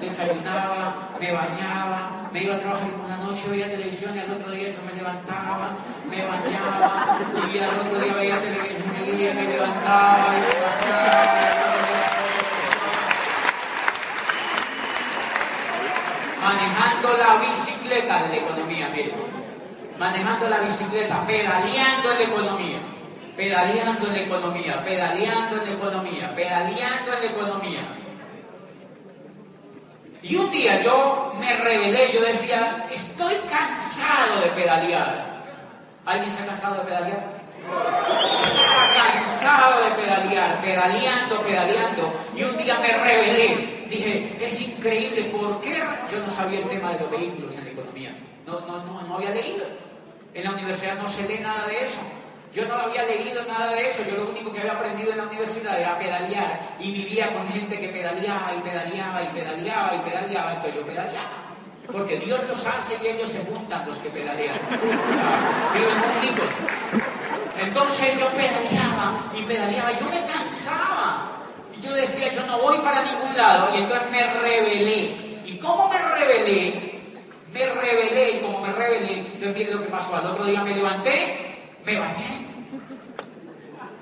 desayunaba, 0.00 1.10
me 1.18 1.32
bañaba, 1.32 2.28
me 2.32 2.42
iba 2.42 2.54
a 2.54 2.58
trabajar 2.58 2.88
y 2.88 2.92
por 2.92 3.08
la 3.08 3.16
noche 3.16 3.48
veía 3.50 3.70
televisión 3.70 4.16
y 4.16 4.20
al 4.20 4.30
otro 4.30 4.50
día 4.50 4.70
yo 4.70 4.78
me 4.86 4.92
levantaba, 4.92 5.70
me 6.08 6.24
bañaba 6.24 7.18
y 7.52 7.58
al 7.58 7.80
otro 7.80 7.98
día 7.98 8.14
veía 8.14 8.40
televisión 8.40 8.94
y 9.06 9.34
me 9.34 9.44
levantaba 9.44 10.26
y 10.36 10.40
me 10.40 10.54
bañaba. 10.60 11.38
manejando 16.48 17.08
la 17.18 17.36
bicicleta 17.40 18.22
de 18.22 18.28
la 18.28 18.36
economía, 18.36 18.88
miren, 18.88 19.37
manejando 19.98 20.48
la 20.48 20.60
bicicleta, 20.60 21.26
pedaleando 21.26 22.12
en 22.12 22.18
la 22.18 22.24
economía 22.24 22.78
pedaleando 23.38 24.08
en 24.08 24.12
la 24.14 24.18
economía, 24.18 24.82
pedaleando 24.82 25.62
en 25.62 25.64
la 25.64 25.72
economía, 25.76 26.34
pedaleando 26.34 27.12
en 27.12 27.20
la 27.20 27.26
economía. 27.26 27.80
Y 30.22 30.34
un 30.34 30.50
día 30.50 30.82
yo 30.82 31.32
me 31.38 31.56
rebelé, 31.56 32.10
yo 32.12 32.20
decía, 32.20 32.88
estoy 32.90 33.34
cansado 33.48 34.40
de 34.40 34.48
pedalear. 34.48 35.44
¿Alguien 36.04 36.32
se 36.32 36.42
ha 36.42 36.46
cansado 36.46 36.74
de 36.78 36.80
pedalear? 36.80 37.38
Estaba 38.42 39.12
cansado 39.12 39.84
de 39.84 39.90
pedalear, 39.92 40.60
pedaleando, 40.60 41.40
pedaleando. 41.42 42.12
Y 42.34 42.42
un 42.42 42.56
día 42.56 42.76
me 42.80 42.90
rebelé. 42.90 43.86
Dije, 43.88 44.36
es 44.40 44.60
increíble, 44.62 45.22
¿por 45.26 45.60
qué? 45.60 45.76
Yo 46.10 46.18
no 46.18 46.28
sabía 46.28 46.58
el 46.58 46.68
tema 46.68 46.90
de 46.90 46.98
los 46.98 47.10
vehículos 47.10 47.54
en 47.54 47.66
la 47.66 47.70
economía. 47.70 48.18
No, 48.44 48.58
no, 48.66 48.84
no, 48.84 49.02
no 49.02 49.14
había 49.14 49.30
leído. 49.30 49.64
En 50.38 50.44
la 50.44 50.52
universidad 50.52 50.94
no 50.94 51.08
se 51.08 51.26
lee 51.26 51.40
nada 51.42 51.66
de 51.66 51.84
eso. 51.84 51.98
Yo 52.54 52.64
no 52.66 52.76
había 52.76 53.02
leído 53.02 53.42
nada 53.42 53.72
de 53.72 53.88
eso, 53.88 54.04
yo 54.08 54.16
lo 54.16 54.30
único 54.30 54.52
que 54.52 54.60
había 54.60 54.72
aprendido 54.72 55.10
en 55.10 55.18
la 55.18 55.24
universidad 55.24 55.80
era 55.80 55.98
pedalear 55.98 56.60
y 56.78 56.92
vivía 56.92 57.34
con 57.34 57.46
gente 57.48 57.78
que 57.78 57.88
pedaleaba 57.88 58.54
y 58.56 58.60
pedaleaba 58.60 59.22
y 59.22 59.26
pedaleaba 59.26 59.94
y 59.96 59.98
pedaleaba, 59.98 60.52
entonces 60.52 60.74
yo 60.76 60.86
pedaleaba. 60.86 61.44
Porque 61.90 62.18
Dios 62.20 62.38
los 62.48 62.66
hace 62.66 62.96
y 63.02 63.08
ellos 63.08 63.28
se 63.28 63.44
juntan 63.46 63.84
los 63.84 63.98
que 63.98 64.10
pedalean. 64.10 64.60
Viven 65.74 66.00
juntitos. 66.02 66.50
Entonces 67.60 68.18
yo 68.20 68.28
pedaleaba 68.28 69.20
y 69.34 69.42
pedaleaba, 69.42 69.90
yo 69.90 70.06
me 70.08 70.24
cansaba. 70.32 71.32
Y 71.76 71.80
yo 71.80 71.92
decía, 71.94 72.32
yo 72.32 72.46
no 72.46 72.58
voy 72.58 72.78
para 72.78 73.02
ningún 73.02 73.36
lado. 73.36 73.74
Y 73.74 73.78
entonces 73.78 74.08
me 74.12 74.22
rebelé. 74.34 75.40
¿Y 75.44 75.58
cómo 75.58 75.88
me 75.88 75.98
rebelé? 75.98 76.87
Me 77.58 77.66
rebelé 77.66 78.30
y 78.30 78.38
como 78.40 78.60
me 78.60 78.72
rebelé, 78.72 79.18
entonces 79.18 79.54
mire 79.54 79.72
lo 79.72 79.82
que 79.82 79.88
pasó. 79.88 80.14
Al 80.14 80.26
otro 80.26 80.44
día 80.44 80.62
me 80.62 80.74
levanté 80.74 81.48
me 81.88 81.98
bañé, 81.98 82.46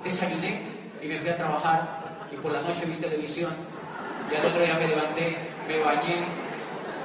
desayuné 0.03 0.61
y 1.01 1.07
me 1.07 1.17
fui 1.19 1.29
a 1.29 1.37
trabajar 1.37 1.87
y 2.29 2.35
por 2.35 2.51
la 2.51 2.61
noche 2.61 2.85
vi 2.85 2.95
televisión 2.95 3.53
y 4.29 4.35
al 4.35 4.45
otro 4.45 4.61
día 4.61 4.73
me 4.73 4.87
levanté, 4.87 5.37
me 5.67 5.79
bañé, 5.79 6.17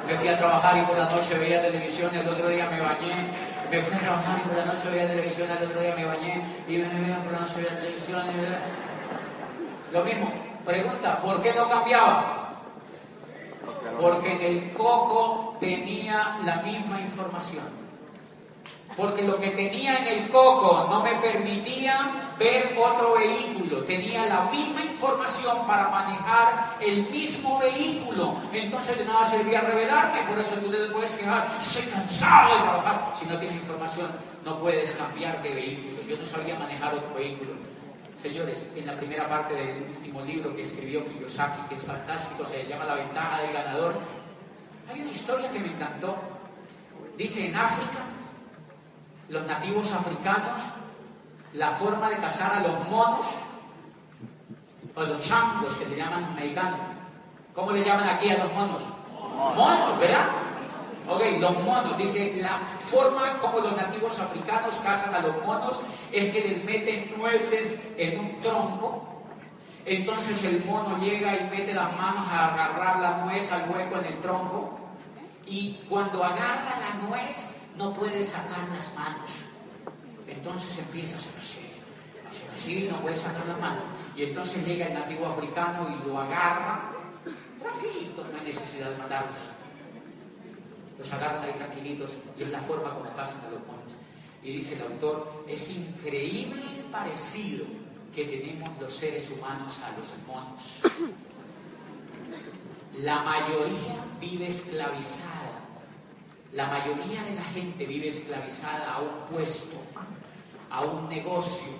me 0.09 0.15
fui 0.17 0.29
a 0.29 0.39
trabajar 0.39 0.77
y 0.77 0.83
por 0.83 0.99
la 0.99 1.09
noche 1.09 1.39
veía 1.39 1.63
televisión 1.63 2.11
y 2.13 2.19
al 2.19 2.29
otro 2.29 2.49
día 2.49 2.69
me 2.69 2.81
bañé, 2.81 3.15
me 3.71 3.81
fui 3.81 3.97
a 3.97 4.01
trabajar 4.01 4.41
y 4.41 4.49
por 4.49 4.57
la 4.57 4.65
noche 4.65 4.91
veía 4.91 5.07
televisión 5.07 5.49
y 5.49 5.57
al 5.57 5.65
otro 5.69 5.81
día 5.81 5.95
me 5.95 6.05
bañé 6.05 6.43
y 6.67 6.79
me 6.79 6.89
veía 6.89 7.19
por 7.23 7.33
la 7.33 7.39
noche 7.41 7.55
veía 7.57 7.79
televisión 7.79 8.23
y... 8.27 9.95
Lo 9.95 10.03
mismo, 10.03 10.33
pregunta, 10.65 11.21
¿por 11.21 11.43
qué 11.43 11.53
no 11.53 11.69
cambiaba? 11.69 12.42
Porque 14.01 14.33
en 14.33 14.43
el 14.43 14.73
coco 14.73 15.57
tenía 15.61 16.39
la 16.45 16.57
misma 16.57 17.01
información. 17.01 17.83
Porque 18.97 19.23
lo 19.23 19.37
que 19.37 19.49
tenía 19.49 19.99
en 19.99 20.07
el 20.07 20.29
coco 20.29 20.87
no 20.91 21.03
me 21.03 21.15
permitía 21.15 22.35
ver 22.39 22.77
otro 22.79 23.15
vehículo, 23.15 23.85
tenía 23.85 24.27
la 24.27 24.43
misma 24.51 24.83
información 24.83 25.67
para 25.67 25.89
manejar 25.89 26.77
el 26.81 27.09
mismo 27.09 27.59
vehículo, 27.59 28.35
entonces 28.53 28.99
de 28.99 29.05
nada 29.05 29.25
servía 29.31 29.61
revelarme, 29.61 30.23
por 30.29 30.39
eso 30.39 30.57
tú 30.57 30.71
te 30.71 30.79
puedes 30.89 31.13
quejar, 31.13 31.49
estoy 31.59 31.83
cansado 31.85 32.55
de 32.55 32.63
trabajar, 32.63 33.13
si 33.15 33.27
no 33.27 33.39
tienes 33.39 33.57
información 33.59 34.11
no 34.45 34.59
puedes 34.59 34.93
cambiar 34.93 35.43
de 35.43 35.55
vehículo, 35.55 36.03
yo 36.07 36.17
no 36.17 36.25
sabía 36.25 36.59
manejar 36.59 36.95
otro 36.95 37.15
vehículo. 37.15 37.72
Señores, 38.23 38.69
en 38.77 38.87
la 38.87 38.95
primera 38.95 39.29
parte 39.29 39.53
del 39.53 39.83
último 39.97 40.21
libro 40.23 40.55
que 40.55 40.63
escribió 40.63 41.05
Kiyosaki, 41.05 41.63
que 41.69 41.75
es 41.75 41.83
fantástico, 41.83 42.47
se 42.47 42.65
llama 42.69 42.85
La 42.85 42.95
ventaja 42.95 43.43
del 43.43 43.53
ganador, 43.53 43.95
hay 44.89 45.01
una 45.01 45.11
historia 45.11 45.51
que 45.51 45.59
me 45.59 45.67
encantó. 45.67 46.17
Dice, 47.17 47.49
en 47.49 47.57
África 47.57 47.99
los 49.29 49.45
nativos 49.47 49.91
africanos 49.93 50.61
la 51.55 51.71
forma 51.71 52.11
de 52.11 52.17
cazar 52.19 52.53
a 52.53 52.61
los 52.61 52.89
monos 52.89 53.27
o 54.95 55.03
los 55.03 55.21
changos 55.21 55.77
que 55.77 55.87
le 55.87 55.97
llaman 55.97 56.35
mexicanos. 56.37 56.79
¿Cómo 57.55 57.73
le 57.73 57.85
llaman 57.85 58.09
aquí 58.09 58.31
a 58.31 58.45
los 58.45 58.53
monos? 58.53 58.83
Monos, 59.57 59.99
¿verdad? 59.99 60.27
Ok, 61.09 61.23
los 61.41 61.63
monos, 61.65 61.99
dice, 61.99 62.39
la 62.41 62.59
forma 62.59 63.39
como 63.41 63.59
los 63.59 63.77
nativos 63.77 64.19
africanos 64.21 64.77
cazan 64.85 65.15
a 65.15 65.21
los 65.21 65.45
monos 65.45 65.81
es 66.13 66.31
que 66.31 66.41
les 66.41 66.65
meten 66.65 67.13
nueces 67.19 67.81
en 67.97 68.21
un 68.21 68.41
tronco. 68.41 69.09
Entonces 69.85 70.45
el 70.45 70.65
mono 70.65 70.99
llega 70.99 71.37
y 71.37 71.51
mete 71.51 71.75
las 71.75 71.97
manos 71.97 72.27
a 72.29 72.55
agarrar 72.55 73.01
la 73.01 73.25
nuez 73.25 73.51
al 73.51 73.69
hueco 73.69 73.99
en 73.99 74.05
el 74.05 74.17
tronco. 74.21 74.79
Y 75.45 75.81
cuando 75.89 76.23
agarra 76.23 76.79
la 76.79 77.09
nuez, 77.09 77.51
no 77.77 77.93
puede 77.93 78.23
sacar 78.23 78.63
las 78.73 78.95
manos. 78.95 79.31
Entonces 80.29 80.79
empieza 80.79 81.17
a 81.17 81.19
hacer 81.19 81.33
así, 81.41 81.61
hacer 82.31 82.49
así, 82.55 82.89
no 82.89 82.99
puede 82.99 83.17
sacar 83.17 83.45
las 83.47 83.59
manos. 83.59 83.83
Y 84.17 84.23
entonces 84.23 84.65
llega 84.65 84.87
el 84.87 84.95
nativo 84.95 85.27
africano 85.27 85.89
y 85.91 86.09
lo 86.09 86.21
agarra. 86.21 86.93
Tranquilito, 87.59 88.25
no 88.31 88.39
hay 88.39 88.47
necesidad 88.47 88.89
de 88.89 88.99
matarlos 88.99 89.62
los 91.03 91.13
agarran 91.13 91.43
ahí 91.43 91.53
tranquilitos 91.55 92.13
y 92.39 92.45
es 92.45 92.51
la 92.51 92.61
forma 92.61 92.95
como 92.95 93.11
pasan 93.11 93.41
a 93.41 93.51
los 93.51 93.61
monos. 93.67 93.93
Y 94.43 94.53
dice 94.53 94.77
el 94.77 94.83
autor, 94.83 95.45
es 95.49 95.69
increíble 95.71 96.63
el 96.79 96.85
parecido 96.85 97.67
que 98.15 98.25
tenemos 98.25 98.71
los 98.81 98.95
seres 98.95 99.29
humanos 99.31 99.81
a 99.81 99.91
los 99.99 100.17
monos. 100.27 100.81
La 103.01 103.23
mayoría 103.23 103.97
vive 104.21 104.47
esclavizada. 104.47 105.61
La 106.53 106.67
mayoría 106.69 107.23
de 107.25 107.35
la 107.35 107.45
gente 107.45 107.85
vive 107.87 108.09
esclavizada 108.09 108.95
a 108.95 109.01
un 109.01 109.27
puesto, 109.31 109.77
a 110.71 110.83
un 110.83 111.09
negocio, 111.09 111.73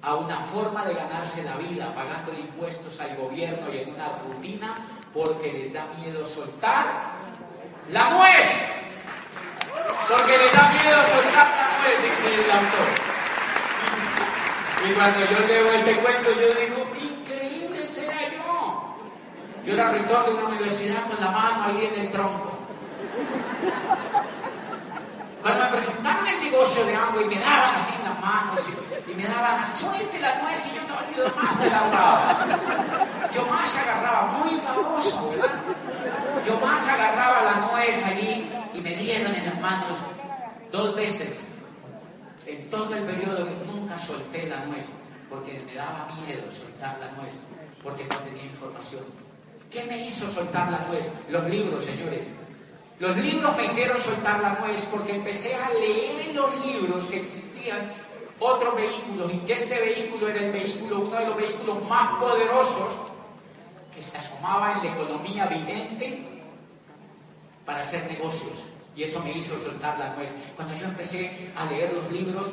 a 0.00 0.14
una 0.14 0.38
forma 0.38 0.86
de 0.86 0.94
ganarse 0.94 1.42
la 1.42 1.56
vida, 1.56 1.94
pagando 1.94 2.32
impuestos 2.32 2.98
al 3.00 3.14
gobierno 3.16 3.74
y 3.74 3.78
en 3.78 3.92
una 3.92 4.08
rutina 4.26 4.78
porque 5.12 5.52
les 5.52 5.72
da 5.72 5.86
miedo 5.98 6.24
soltar 6.24 7.18
la 7.90 8.10
nuez. 8.10 8.64
Porque 10.08 10.38
le 10.38 10.50
da 10.50 10.72
miedo 10.72 11.06
soltar 11.06 11.48
la 11.48 11.68
nuez, 11.78 12.02
dice 12.02 12.34
el 12.34 12.50
autor. 12.50 12.88
Y 14.88 14.92
cuando 14.92 15.20
yo 15.20 15.46
leo 15.46 15.72
ese 15.72 15.96
cuento, 15.96 16.30
yo 16.32 16.48
digo, 16.60 16.86
increíble 17.02 17.86
será 17.86 18.16
yo. 18.30 18.96
Yo 19.64 19.74
era 19.74 19.90
rector 19.90 20.26
de 20.26 20.30
una 20.32 20.44
universidad 20.44 21.04
con 21.08 21.20
la 21.20 21.30
mano 21.30 21.64
ahí 21.64 21.90
en 21.92 22.00
el 22.00 22.10
tronco. 22.10 22.58
Cuando 25.42 25.64
me 25.64 25.70
presentaron 25.70 26.26
el 26.26 26.40
negocio 26.40 26.84
de 26.84 26.96
agua 26.96 27.22
y 27.22 27.26
me 27.26 27.38
daban 27.38 27.76
así 27.76 27.94
las 28.04 28.20
manos 28.20 28.60
y, 29.08 29.14
me 29.14 29.24
daban, 29.24 29.74
suelte 29.74 30.20
la 30.20 30.34
nuez 30.42 30.66
y 30.66 30.76
yo 30.76 30.82
no, 30.82 31.16
yo 31.16 31.34
más 31.34 31.60
agarraba. 31.60 32.46
Yo 33.32 33.46
más 33.46 33.76
agarraba, 33.76 34.26
muy 34.26 34.60
baboso, 34.60 35.30
¿verdad? 35.30 35.77
Yo 36.48 36.58
más 36.60 36.88
agarraba 36.88 37.42
la 37.42 37.66
nuez 37.70 38.02
allí 38.06 38.48
y 38.72 38.80
me 38.80 38.96
dieron 38.96 39.34
en 39.34 39.44
las 39.44 39.60
manos 39.60 39.98
dos 40.72 40.96
veces. 40.96 41.40
En 42.46 42.70
todo 42.70 42.94
el 42.94 43.04
periodo 43.04 43.44
que 43.44 43.54
nunca 43.66 43.98
solté 43.98 44.46
la 44.46 44.64
nuez, 44.64 44.86
porque 45.28 45.60
me 45.66 45.74
daba 45.74 46.08
miedo 46.26 46.50
soltar 46.50 46.96
la 47.00 47.12
nuez, 47.20 47.34
porque 47.82 48.06
no 48.06 48.16
tenía 48.20 48.44
información. 48.44 49.02
¿Qué 49.70 49.84
me 49.84 49.98
hizo 50.06 50.26
soltar 50.26 50.70
la 50.70 50.78
nuez? 50.88 51.12
Los 51.28 51.44
libros, 51.50 51.84
señores. 51.84 52.26
Los 52.98 53.14
libros 53.18 53.54
me 53.54 53.66
hicieron 53.66 54.00
soltar 54.00 54.40
la 54.40 54.54
nuez 54.54 54.86
porque 54.90 55.16
empecé 55.16 55.54
a 55.54 55.68
leer 55.74 56.30
en 56.30 56.34
los 56.34 56.64
libros 56.64 57.08
que 57.08 57.18
existían 57.18 57.92
otros 58.40 58.74
vehículos 58.74 59.34
y 59.34 59.38
que 59.40 59.52
este 59.52 59.78
vehículo 59.78 60.30
era 60.30 60.46
el 60.46 60.52
vehículo, 60.52 61.00
uno 61.00 61.18
de 61.18 61.26
los 61.26 61.36
vehículos 61.36 61.86
más 61.86 62.18
poderosos 62.18 62.94
que 63.94 64.00
se 64.00 64.16
asomaba 64.16 64.72
en 64.78 64.84
la 64.86 64.94
economía 64.94 65.44
vigente 65.44 66.37
para 67.68 67.82
hacer 67.82 68.02
negocios. 68.10 68.64
Y 68.96 69.02
eso 69.02 69.20
me 69.20 69.30
hizo 69.30 69.58
soltar 69.58 69.98
la 69.98 70.14
nuez. 70.14 70.30
Cuando 70.56 70.74
yo 70.74 70.86
empecé 70.86 71.30
a 71.54 71.66
leer 71.66 71.92
los 71.92 72.10
libros, 72.10 72.46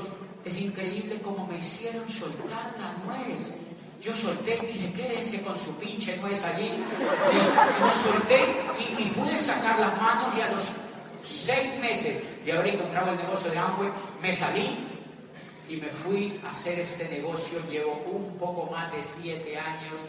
es 0.44 0.60
increíble 0.60 1.22
cómo 1.22 1.48
me 1.48 1.58
hicieron 1.58 2.04
soltar 2.12 2.76
la 2.78 2.92
nuez. 3.06 3.54
Yo 4.02 4.14
solté 4.14 4.60
y 4.62 4.74
dije, 4.74 4.92
quédense 4.92 5.42
con 5.42 5.58
su 5.58 5.74
pinche 5.76 6.18
nuez 6.18 6.44
allí. 6.44 6.66
Y, 6.68 7.82
lo 7.82 7.94
solté 7.94 8.42
y, 9.00 9.06
pude 9.06 9.38
sacar 9.38 9.80
las 9.80 10.00
manos 10.02 10.38
y 10.38 10.42
a 10.42 10.52
los 10.52 10.74
seis 11.24 11.80
meses 11.80 12.18
de 12.44 12.52
haber 12.52 12.76
encontrado 12.76 13.12
el 13.12 13.18
negocio 13.18 13.50
de 13.52 13.58
Amway, 13.58 13.90
me 14.22 14.34
salí 14.34 14.78
y 15.70 15.78
me 15.78 15.88
fui 15.88 16.42
a 16.46 16.50
hacer 16.50 16.78
este 16.78 17.08
negocio. 17.08 17.60
Llevo 17.72 18.04
un 18.12 18.38
poco 18.38 18.70
más 18.70 18.92
de 18.92 19.02
siete 19.02 19.58
años 19.58 20.02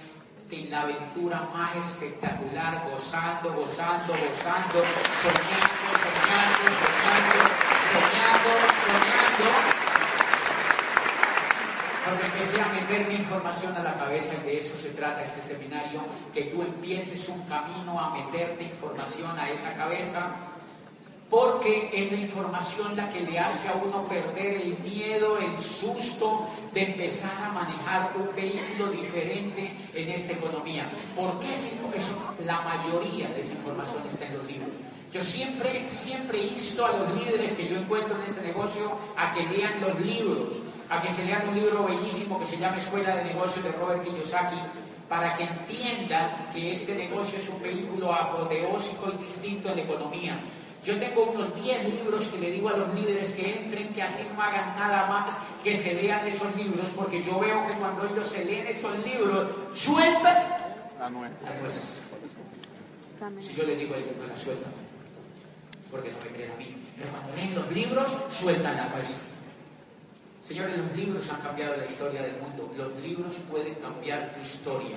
en 0.51 0.71
la 0.71 0.83
aventura 0.83 1.49
más 1.53 1.75
espectacular, 1.77 2.89
gozando, 2.91 3.53
gozando, 3.53 4.13
gozando, 4.13 4.79
soñando, 5.23 5.89
soñando, 6.03 6.65
soñando, 6.87 7.31
soñando, 7.91 8.51
soñando. 8.87 9.77
Porque 12.05 12.27
empecé 12.27 12.63
a 12.63 12.69
meter 12.69 13.09
mi 13.09 13.15
información 13.17 13.77
a 13.77 13.83
la 13.83 13.95
cabeza 13.95 14.35
y 14.41 14.47
de 14.47 14.59
eso 14.59 14.79
se 14.79 14.91
trata 14.91 15.25
este 15.25 15.43
seminario, 15.43 16.03
que 16.33 16.43
tú 16.43 16.63
empieces 16.63 17.29
un 17.29 17.43
camino 17.47 17.99
a 17.99 18.11
meterte 18.15 18.63
información 18.63 19.37
a 19.37 19.51
esa 19.51 19.75
cabeza, 19.75 20.31
porque 21.29 21.91
es 21.93 22.13
la 22.13 22.19
información 22.19 22.95
la 22.95 23.11
que 23.11 23.21
le 23.21 23.39
hace 23.39 23.69
a 23.69 23.75
uno 23.75 24.07
perder 24.07 24.55
el 24.63 24.79
miedo, 24.79 25.39
el 25.39 25.61
susto 25.61 26.49
de 26.73 26.85
empezar 26.85 27.33
a 27.45 27.53
manejar 27.53 28.13
un 28.17 28.35
vehículo 28.35 28.91
diferente 28.91 29.73
en 29.95 30.09
esta 30.09 30.33
economía. 30.35 30.89
¿Por 31.17 31.41
qué 31.41 31.53
eso? 31.53 32.15
La 32.45 32.61
mayoría 32.61 33.29
de 33.29 33.41
esa 33.41 33.53
información 33.53 34.03
está 34.07 34.27
en 34.27 34.39
los 34.39 34.47
libros. 34.47 34.77
Yo 35.13 35.23
siempre, 35.23 35.87
siempre 35.89 36.39
insto 36.39 36.85
a 36.85 36.93
los 36.93 37.15
líderes 37.15 37.53
que 37.53 37.67
yo 37.67 37.77
encuentro 37.77 38.17
en 38.21 38.29
ese 38.29 38.43
negocio 38.43 38.93
a 39.17 39.33
que 39.33 39.45
lean 39.47 39.81
los 39.81 39.99
libros, 40.01 40.57
a 40.91 41.01
que 41.01 41.11
se 41.11 41.25
lean 41.25 41.49
un 41.49 41.55
libro 41.55 41.85
bellísimo 41.85 42.39
que 42.39 42.47
se 42.47 42.59
llama 42.59 42.77
Escuela 42.77 43.17
de 43.17 43.25
Negocios 43.25 43.65
de 43.65 43.73
Robert 43.73 44.05
Kiyosaki, 44.05 44.57
para 45.09 45.35
que 45.35 45.45
entiendan 45.45 46.49
que 46.53 46.73
este 46.73 46.95
negocio 46.95 47.39
es 47.39 47.49
un 47.49 47.63
vehículo 47.63 48.13
apoteósico 48.13 49.13
y 49.15 49.25
distinto 49.25 49.71
en 49.71 49.79
economía. 49.81 50.39
Yo 50.87 50.97
tengo 51.01 51.25
unos 51.25 51.53
10 51.65 51.95
libros 51.95 52.27
que 52.27 52.39
le 52.39 52.53
digo 52.53 52.69
a 52.69 52.77
los 52.77 52.95
líderes 52.95 53.33
que 53.33 53.57
entren, 53.59 53.93
que 53.93 54.03
así 54.03 54.23
no 54.33 54.41
hagan 54.41 54.77
nada 54.77 55.09
más 55.09 55.37
que 55.65 55.75
se 55.75 55.95
lean 55.95 56.25
esos 56.25 56.55
libros, 56.55 56.91
porque 56.95 57.21
yo 57.25 57.41
veo 57.41 57.67
que 57.67 57.73
cuando 57.73 58.07
ellos 58.07 58.25
se 58.25 58.45
leen 58.45 58.69
esos 58.69 58.97
libros, 59.05 59.51
sueltan 59.73 60.47
la 61.01 61.11
nuez. 61.11 61.33
Si 63.41 63.55
yo 63.55 63.65
les 63.65 63.77
digo 63.81 63.97
a 63.97 63.99
ellos, 63.99 64.13
no 64.17 64.29
la 64.29 64.37
sueltan, 64.37 64.71
porque 65.91 66.13
no 66.13 66.19
me 66.21 66.29
creen 66.29 66.53
a 66.53 66.57
mí. 66.57 66.77
Pero 66.97 67.11
cuando 67.11 67.35
leen 67.35 67.55
los 67.57 67.73
libros, 67.73 68.17
sueltan 68.31 68.77
la 68.77 68.89
nuez. 68.91 69.17
Señores, 70.41 70.79
los 70.79 70.93
libros 70.95 71.29
han 71.33 71.41
cambiado 71.41 71.77
la 71.77 71.87
historia 71.87 72.23
del 72.23 72.37
mundo. 72.37 72.73
Los 72.77 72.95
libros 73.03 73.39
pueden 73.51 73.75
cambiar 73.75 74.33
tu 74.37 74.41
historia. 74.41 74.97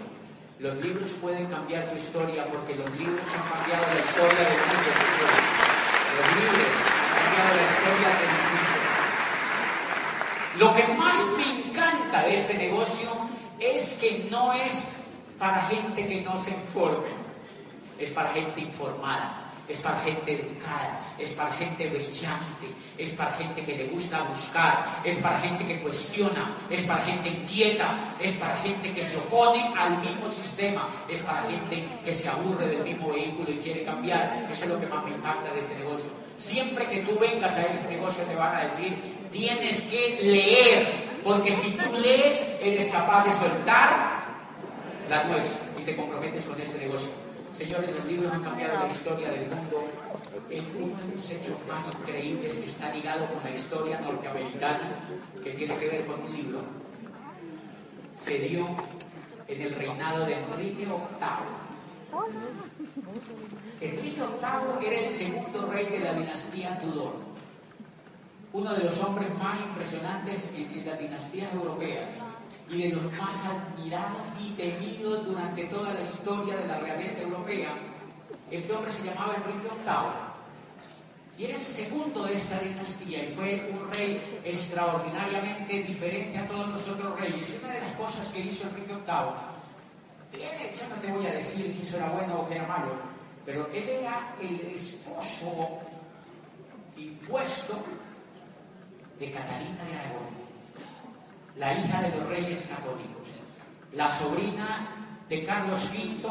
Los 0.60 0.78
libros 0.82 1.12
pueden 1.20 1.48
cambiar 1.48 1.90
tu 1.90 1.98
historia 1.98 2.46
porque 2.46 2.76
los 2.76 2.92
libros 3.00 3.26
han 3.34 3.58
cambiado 3.58 3.86
la 3.88 4.00
historia 4.00 4.50
del 4.50 4.60
mundo. 4.60 5.79
Los 6.18 6.26
la 7.56 7.64
historia 7.72 8.10
del 8.20 8.34
mundo. 8.50 8.80
Lo 10.58 10.68
que 10.76 10.84
más 10.94 11.18
me 11.38 11.46
encanta 11.60 12.24
de 12.24 12.36
este 12.36 12.54
negocio 12.56 13.10
es 13.60 13.94
que 13.94 14.28
no 14.30 14.54
es 14.54 14.84
para 15.38 15.64
gente 15.64 16.08
que 16.08 16.22
no 16.22 16.38
se 16.38 16.52
informe, 16.52 17.10
es 17.98 18.12
para 18.12 18.30
gente 18.30 18.62
informada 18.62 19.49
es 19.70 19.80
para 19.80 20.00
gente 20.00 20.34
educada, 20.34 21.00
es 21.20 21.30
para 21.30 21.54
gente 21.54 21.88
brillante, 21.88 22.68
es 22.98 23.12
para 23.12 23.32
gente 23.34 23.64
que 23.64 23.76
le 23.76 23.84
gusta 23.86 24.24
buscar, 24.24 24.84
es 25.04 25.18
para 25.18 25.40
gente 25.40 25.66
que 25.66 25.80
cuestiona, 25.80 26.58
es 26.70 26.82
para 26.84 27.04
gente 27.04 27.30
inquieta, 27.30 28.16
es 28.20 28.34
para 28.34 28.58
gente 28.58 28.92
que 28.92 29.04
se 29.04 29.18
opone 29.18 29.74
al 29.78 30.00
mismo 30.00 30.28
sistema, 30.28 30.90
es 31.08 31.20
para 31.20 31.44
gente 31.44 31.86
que 32.04 32.16
se 32.16 32.28
aburre 32.28 32.68
del 32.68 32.84
mismo 32.84 33.10
vehículo 33.10 33.52
y 33.52 33.58
quiere 33.58 33.84
cambiar. 33.84 34.48
Eso 34.50 34.64
es 34.64 34.70
lo 34.72 34.80
que 34.80 34.88
más 34.88 35.06
me 35.06 35.12
impacta 35.12 35.54
de 35.54 35.60
este 35.60 35.76
negocio. 35.76 36.10
Siempre 36.38 36.88
que 36.88 37.02
tú 37.02 37.20
vengas 37.20 37.54
a 37.54 37.62
este 37.68 37.96
negocio 37.96 38.24
te 38.24 38.36
van 38.36 38.56
a 38.56 38.64
decir, 38.64 38.98
tienes 39.32 39.82
que 39.84 40.20
leer, 40.24 41.20
porque 41.24 41.52
si 41.52 41.72
tú 41.72 41.96
lees, 41.96 42.44
eres 42.60 42.92
capaz 42.92 43.26
de 43.26 43.34
soltar 43.34 44.20
la 45.10 45.26
nuez 45.26 45.60
y 45.80 45.84
te 45.84 45.96
comprometes 45.96 46.46
con 46.46 46.60
este 46.60 46.80
negocio. 46.80 47.29
Señores, 47.60 47.94
los 47.94 48.06
libros 48.06 48.32
han 48.32 48.42
cambiado 48.42 48.80
la 48.80 48.88
historia 48.88 49.32
del 49.32 49.48
mundo. 49.50 49.86
En 50.50 50.66
uno 50.82 50.96
de 50.96 51.14
los 51.14 51.30
hechos 51.30 51.58
más 51.68 51.84
increíbles 51.94 52.56
que 52.56 52.66
está 52.66 52.90
ligado 52.94 53.26
con 53.28 53.44
la 53.44 53.52
historia 53.52 54.00
norteamericana, 54.00 54.96
que 55.44 55.52
tiene 55.52 55.76
que 55.76 55.90
ver 55.90 56.06
con 56.06 56.22
un 56.22 56.32
libro, 56.32 56.62
se 58.16 58.40
dio 58.40 58.66
en 59.46 59.62
el 59.62 59.76
reinado 59.76 60.26
de 60.26 60.36
Enrique 60.36 60.86
VIII. 60.86 61.48
Enrique 63.82 64.22
VIII 64.22 64.88
era 64.88 65.02
el 65.02 65.10
segundo 65.10 65.70
rey 65.70 65.88
de 65.88 66.00
la 66.00 66.14
dinastía 66.14 66.80
Tudor, 66.80 67.16
uno 68.54 68.74
de 68.74 68.86
los 68.86 68.98
hombres 69.00 69.28
más 69.38 69.60
impresionantes 69.60 70.50
en 70.56 70.86
las 70.86 70.98
dinastías 70.98 71.54
europeas 71.54 72.10
y 72.70 72.84
de 72.84 72.96
los 72.96 73.12
más 73.14 73.44
admirados 73.46 74.22
y 74.40 74.52
temidos 74.52 75.26
durante 75.26 75.64
toda 75.66 75.94
la 75.94 76.02
historia 76.02 76.56
de 76.56 76.68
la 76.68 76.80
realeza 76.80 77.22
europea. 77.22 77.76
Este 78.52 78.74
hombre 78.74 78.92
se 78.92 79.04
llamaba 79.04 79.36
Enrique 79.36 79.68
VIII 79.86 80.30
Y 81.38 81.46
era 81.46 81.58
el 81.58 81.66
segundo 81.66 82.24
de 82.26 82.34
esta 82.34 82.60
dinastía 82.60 83.26
y 83.26 83.30
fue 83.30 83.72
un 83.72 83.90
rey 83.92 84.42
extraordinariamente 84.44 85.84
diferente 85.84 86.38
a 86.38 86.48
todos 86.48 86.70
los 86.70 86.88
otros 86.88 87.20
reyes. 87.20 87.50
Y 87.50 87.64
una 87.64 87.74
de 87.74 87.82
las 87.82 87.94
cosas 87.94 88.28
que 88.28 88.40
hizo 88.42 88.68
Enrique 88.68 88.94
VIII, 88.94 90.38
bien, 90.38 90.74
ya 90.74 90.88
no 90.88 90.96
te 90.96 91.12
voy 91.12 91.26
a 91.26 91.34
decir 91.34 91.74
que 91.74 91.82
eso 91.82 91.98
era 91.98 92.10
bueno 92.10 92.42
o 92.42 92.48
que 92.48 92.56
era 92.56 92.68
malo, 92.68 92.92
pero 93.46 93.68
él 93.74 93.88
era 93.88 94.36
el 94.40 94.60
esposo 94.72 95.80
impuesto 96.98 97.80
de 99.20 99.32
Catalina 99.32 99.84
de 99.86 99.98
Aragón, 99.98 100.39
la 101.60 101.74
hija 101.74 102.02
de 102.02 102.18
los 102.18 102.26
reyes 102.28 102.68
católicos, 102.68 103.28
la 103.92 104.08
sobrina 104.08 104.88
de 105.28 105.44
Carlos 105.44 105.92
V, 105.94 106.30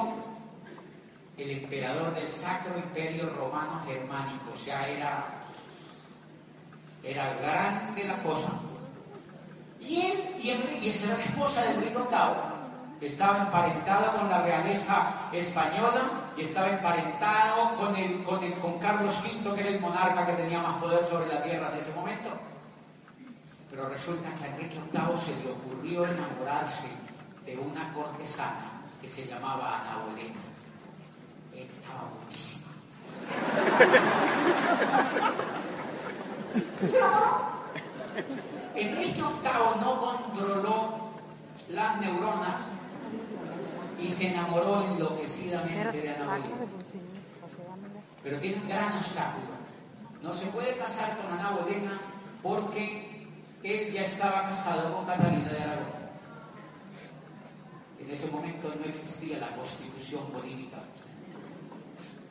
el 1.37 1.51
emperador 1.51 2.15
del 2.15 2.29
Sacro 2.29 2.79
Imperio 2.79 3.29
Romano 3.37 3.81
Germánico, 3.87 4.53
o 4.55 4.57
sea, 4.57 4.89
era, 4.89 5.27
era 7.05 7.35
grande 7.35 8.05
la 8.05 8.23
cosa. 8.23 8.49
Y 9.81 10.01
él, 10.01 10.15
y, 10.43 10.87
y 10.87 10.89
esa 10.89 11.07
era 11.07 11.19
la 11.19 11.25
esposa 11.25 11.63
de 11.63 11.75
Enrique 11.75 11.99
VIII, 11.99 13.07
estaba 13.07 13.39
emparentada 13.39 14.13
con 14.13 14.31
la 14.31 14.43
realeza 14.43 15.29
española 15.31 16.31
y 16.39 16.43
estaba 16.43 16.71
emparentado 16.71 17.77
con, 17.77 17.95
el, 17.95 18.25
con, 18.25 18.43
el, 18.43 18.55
con 18.55 18.79
Carlos 18.79 19.23
V, 19.23 19.55
que 19.55 19.61
era 19.61 19.69
el 19.69 19.81
monarca 19.81 20.27
que 20.27 20.33
tenía 20.33 20.61
más 20.61 20.81
poder 20.81 21.05
sobre 21.05 21.33
la 21.33 21.43
tierra 21.43 21.71
en 21.71 21.79
ese 21.79 21.93
momento. 21.93 22.31
Pero 23.71 23.89
resulta 23.89 24.35
que 24.35 24.45
a 24.45 24.49
Enrique 24.49 24.79
VIII 24.93 25.17
se 25.17 25.37
le 25.45 25.51
ocurrió 25.53 26.07
enamorarse 26.07 26.89
de 27.45 27.57
una 27.57 27.93
cortesana 27.93 28.83
que 29.01 29.09
se 29.09 29.27
llamaba 29.27 29.81
Ana 29.81 30.05
Bolena. 30.05 30.41
Estaba 31.53 32.09
buenísima. 32.17 32.69
¿Se 36.81 36.97
enamoró? 36.97 37.59
Enrique 38.75 39.21
VIII 39.21 39.81
no 39.81 40.01
controló 40.01 41.11
las 41.69 42.01
neuronas 42.01 42.61
y 44.01 44.11
se 44.11 44.33
enamoró 44.33 44.83
enloquecidamente 44.83 46.01
de 46.01 46.15
Ana 46.15 46.25
Bolena. 46.25 46.57
Pero 48.23 48.41
tiene 48.41 48.63
un 48.63 48.69
gran 48.69 48.93
obstáculo. 48.95 49.59
No 50.23 50.33
se 50.33 50.47
puede 50.47 50.77
casar 50.77 51.17
con 51.19 51.33
Ana 51.33 51.51
Bolena 51.51 52.01
porque 52.43 53.08
él 53.63 53.93
ya 53.93 54.03
estaba 54.03 54.49
casado 54.49 54.95
con 54.95 55.07
Catalina 55.07 55.49
de 55.49 55.63
Aragón. 55.63 55.99
En 58.01 58.11
ese 58.11 58.31
momento 58.31 58.73
no 58.79 58.85
existía 58.87 59.39
la 59.39 59.55
constitución 59.57 60.25
política. 60.31 60.79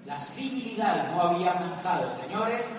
La 0.06 0.18
civilidad 0.18 1.12
no 1.12 1.22
había 1.22 1.52
avanzado, 1.52 2.12
señores, 2.22 2.70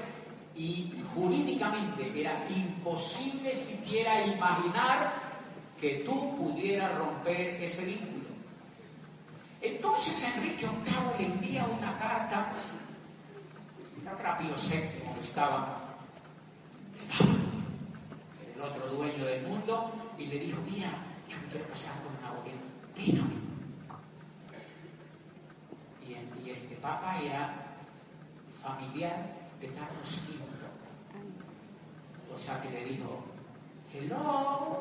y 0.56 0.92
jurídicamente 1.14 2.10
era 2.18 2.44
imposible 2.48 3.54
siquiera 3.54 4.26
imaginar 4.26 5.12
que 5.80 6.02
tú 6.04 6.34
pudieras 6.36 6.96
romper 6.98 7.62
ese 7.62 7.84
vínculo. 7.84 8.28
Entonces 9.60 10.34
Enrique 10.36 10.66
VIII 10.66 11.18
le 11.18 11.34
envía 11.34 11.64
una 11.66 11.96
carta 11.98 12.52
a 14.10 14.16
Trapio 14.16 14.54
VII, 14.54 15.14
que 15.14 15.20
estaba 15.20 15.84
el 18.58 18.62
otro 18.64 18.88
dueño 18.88 19.24
del 19.24 19.46
mundo, 19.46 19.92
y 20.18 20.26
le 20.26 20.38
dijo, 20.40 20.60
mira, 20.68 20.90
yo 21.28 21.38
me 21.38 21.46
quiero 21.46 21.68
casar 21.68 21.94
con 22.02 22.16
una 22.18 22.32
bodega 22.32 22.58
y, 26.04 26.46
y 26.46 26.50
este 26.50 26.74
papa 26.76 27.18
era 27.20 27.54
familiar 28.60 29.30
de 29.60 29.68
Carlos 29.68 30.20
V. 30.28 30.38
O 32.34 32.38
sea 32.38 32.60
que 32.60 32.70
le 32.70 32.84
dijo, 32.84 33.24
hello, 33.92 34.80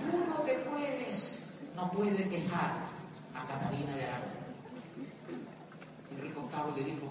tú 0.00 0.16
no 0.28 0.36
te 0.42 0.54
puedes, 0.56 1.46
no 1.74 1.90
puedes 1.90 2.30
dejar 2.30 2.86
a 3.34 3.44
Catalina 3.44 3.96
de 3.96 4.04
Aragón. 4.04 4.30
Enrique 6.10 6.38
VIII 6.38 6.76
le 6.76 6.90
dijo, 6.92 7.06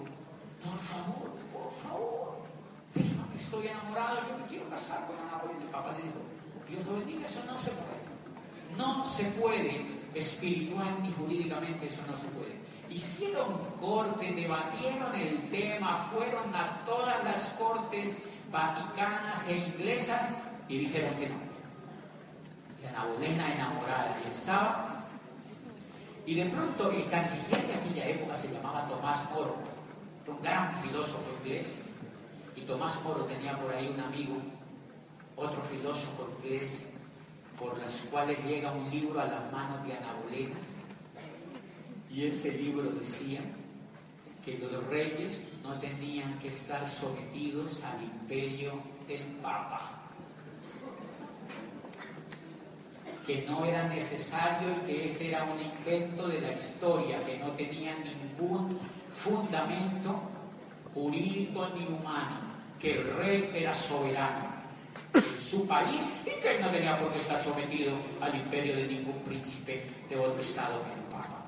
por 0.64 0.78
favor, 0.78 1.30
por 1.52 1.70
favor, 1.70 2.26
déjame 2.26 2.35
estoy 3.34 3.68
enamorado, 3.68 4.18
yo 4.28 4.38
me 4.38 4.44
quiero 4.46 4.68
casar 4.68 5.06
con 5.06 5.16
Ana 5.16 5.42
Y 5.58 5.62
el 5.62 5.68
Papa 5.70 5.92
le 5.92 6.02
dijo, 6.02 6.20
Dios 6.68 6.86
lo 6.86 6.98
bendiga, 6.98 7.26
eso 7.26 7.42
no 7.46 7.56
se 7.56 7.70
puede. 7.70 8.06
No 8.76 9.04
se 9.04 9.24
puede, 9.40 9.86
espiritual 10.14 10.88
ni 11.02 11.12
jurídicamente 11.12 11.86
eso 11.86 12.02
no 12.08 12.16
se 12.16 12.26
puede. 12.26 12.56
Hicieron 12.90 13.58
corte, 13.80 14.32
debatieron 14.32 15.14
el 15.14 15.50
tema, 15.50 15.96
fueron 16.12 16.54
a 16.54 16.84
todas 16.84 17.22
las 17.24 17.44
cortes 17.58 18.18
vaticanas 18.50 19.46
e 19.48 19.56
inglesas 19.56 20.30
y 20.68 20.78
dijeron 20.78 21.14
que 21.14 21.28
no. 21.28 21.36
Y 22.82 22.86
Ana 22.86 23.04
Bolena 23.06 23.52
enamorada 23.52 24.18
y 24.24 24.30
estaba. 24.30 25.04
Y 26.26 26.34
de 26.34 26.46
pronto 26.46 26.90
el 26.90 27.08
canciller 27.08 27.66
de 27.66 27.74
aquella 27.74 28.06
época 28.08 28.36
se 28.36 28.52
llamaba 28.52 28.86
Tomás 28.88 29.30
Moro, 29.30 29.56
un 30.26 30.42
gran 30.42 30.76
filósofo 30.76 31.22
inglés. 31.40 31.72
Tomás 32.66 33.00
Moro 33.04 33.24
tenía 33.24 33.56
por 33.56 33.72
ahí 33.72 33.88
un 33.94 34.00
amigo, 34.00 34.36
otro 35.36 35.62
filósofo 35.62 36.28
inglés, 36.38 36.84
por 37.56 37.78
las 37.78 38.00
cuales 38.10 38.42
llega 38.44 38.72
un 38.72 38.90
libro 38.90 39.20
a 39.20 39.26
las 39.26 39.52
manos 39.52 39.86
de 39.86 39.92
Ana 39.92 40.14
Bolena. 40.22 40.56
Y 42.10 42.26
ese 42.26 42.52
libro 42.52 42.90
decía 42.90 43.40
que 44.44 44.58
los 44.58 44.84
reyes 44.88 45.44
no 45.62 45.74
tenían 45.78 46.38
que 46.38 46.48
estar 46.48 46.86
sometidos 46.88 47.82
al 47.84 48.02
imperio 48.02 48.72
del 49.06 49.22
Papa. 49.40 49.92
que 53.26 53.44
no 53.44 53.64
era 53.64 53.88
necesario 53.88 54.68
y 54.70 54.86
que 54.86 55.04
ese 55.06 55.30
era 55.30 55.42
un 55.42 55.60
invento 55.60 56.28
de 56.28 56.40
la 56.40 56.52
historia, 56.52 57.24
que 57.24 57.36
no 57.38 57.50
tenía 57.50 57.92
ningún 57.96 58.78
fundamento 59.10 60.20
jurídico 60.94 61.68
ni 61.70 61.86
humano, 61.86 62.45
que 62.78 62.98
el 62.98 63.16
rey 63.16 63.50
era 63.54 63.74
soberano 63.74 64.56
en 65.14 65.38
su 65.40 65.66
país 65.66 66.10
y 66.24 66.40
que 66.40 66.56
él 66.56 66.60
no 66.60 66.70
tenía 66.70 66.98
por 66.98 67.12
qué 67.12 67.18
estar 67.18 67.42
sometido 67.42 67.92
al 68.20 68.34
imperio 68.34 68.76
de 68.76 68.86
ningún 68.86 69.18
príncipe 69.22 69.90
de 70.08 70.16
otro 70.16 70.40
estado 70.40 70.82
que 70.82 70.92
el 70.92 71.06
Papa. 71.10 71.46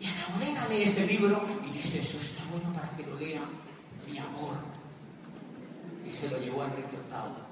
Y 0.00 0.06
Ana 0.06 0.68
lee 0.68 0.82
ese 0.82 1.06
libro 1.06 1.44
y 1.66 1.70
dice, 1.70 2.00
eso 2.00 2.18
está 2.18 2.42
bueno 2.50 2.72
para 2.72 2.90
que 2.96 3.04
lo 3.04 3.16
lea 3.18 3.42
mi 4.06 4.18
amor. 4.18 4.56
Y 6.06 6.12
se 6.12 6.28
lo 6.28 6.38
llevó 6.38 6.62
a 6.62 6.66
Enrique 6.66 6.98
VIII. 7.08 7.44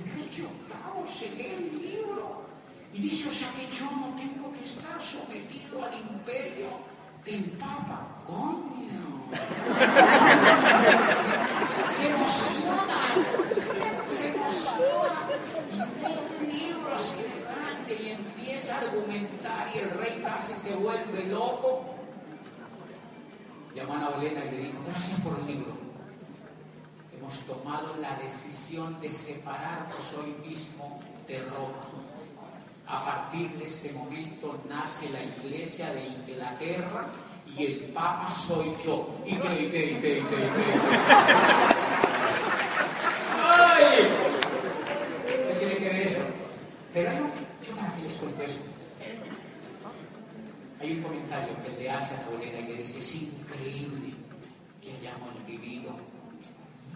Enrique 0.00 0.42
VIII 0.42 1.08
se 1.08 1.34
lee 1.34 1.54
el 1.56 1.82
libro 1.82 2.46
y 2.92 3.00
dice, 3.00 3.28
o 3.28 3.32
sea 3.32 3.50
que 3.52 3.66
yo 3.74 3.90
no 3.90 4.14
tengo 4.16 4.52
que 4.52 4.64
estar 4.64 5.00
sometido 5.00 5.84
al 5.84 5.98
imperio 5.98 6.68
del 7.24 7.42
Papa. 7.58 8.18
Coño. 8.26 9.17
Se 11.88 12.10
emociona, 12.10 13.00
se, 14.06 14.28
emociona 14.34 15.28
y 16.02 16.44
un 16.44 16.50
libro 16.50 16.94
así 16.94 17.22
de 17.22 17.28
grande 17.44 17.94
y 18.02 18.10
empieza 18.10 18.76
a 18.76 18.78
argumentar 18.80 19.68
y 19.74 19.78
el 19.78 19.90
rey 19.90 20.22
casi 20.22 20.54
se 20.54 20.74
vuelve 20.74 21.26
loco. 21.26 21.84
Llamó 23.74 23.94
a 23.94 23.96
Ana 23.96 24.08
Bolena 24.10 24.44
y 24.46 24.50
le 24.50 24.58
dijo, 24.58 24.78
gracias 24.88 25.20
por 25.20 25.38
el 25.38 25.46
libro. 25.46 25.76
Hemos 27.16 27.40
tomado 27.40 27.96
la 27.96 28.16
decisión 28.16 28.98
de 29.00 29.12
separarnos 29.12 30.14
hoy 30.14 30.34
mismo 30.48 31.00
de 31.26 31.38
Roma. 31.40 31.82
A 32.86 33.04
partir 33.04 33.50
de 33.58 33.66
este 33.66 33.92
momento 33.92 34.58
nace 34.66 35.10
la 35.10 35.22
Iglesia 35.22 35.92
de 35.92 36.06
Inglaterra 36.06 37.06
y 37.58 37.66
el 37.66 37.74
Papa 37.92 38.30
soy 38.30 38.72
yo. 38.84 39.08
¿Y 39.26 39.34
qué, 39.34 39.62
y 39.62 39.68
qué, 39.68 39.92
y 39.92 39.96
qué? 39.96 40.22
¡Ay! 43.42 44.08
¿Qué 45.26 45.54
tiene 45.58 45.74
que 45.76 45.84
ver 45.84 46.02
eso? 46.02 46.20
Pero 46.92 47.10
yo, 47.10 47.26
yo 47.68 47.76
para 47.76 47.92
qué 47.94 48.02
les 48.02 48.14
cuento 48.14 48.42
eso. 48.42 48.60
Hay 50.80 50.92
un 50.92 51.02
comentario 51.02 51.56
que 51.64 51.70
le 51.82 51.90
hace 51.90 52.14
a 52.14 52.24
Bolena 52.30 52.64
que 52.64 52.74
dice, 52.74 53.00
es 53.00 53.14
increíble 53.16 54.14
que 54.80 54.92
hayamos 54.92 55.44
vivido 55.44 55.90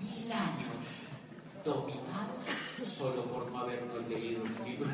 mil 0.00 0.32
años 0.32 1.08
dominados 1.64 2.44
solo 2.84 3.24
por 3.24 3.50
no 3.50 3.58
habernos 3.58 4.06
leído 4.08 4.44
un 4.44 4.64
libro. 4.64 4.88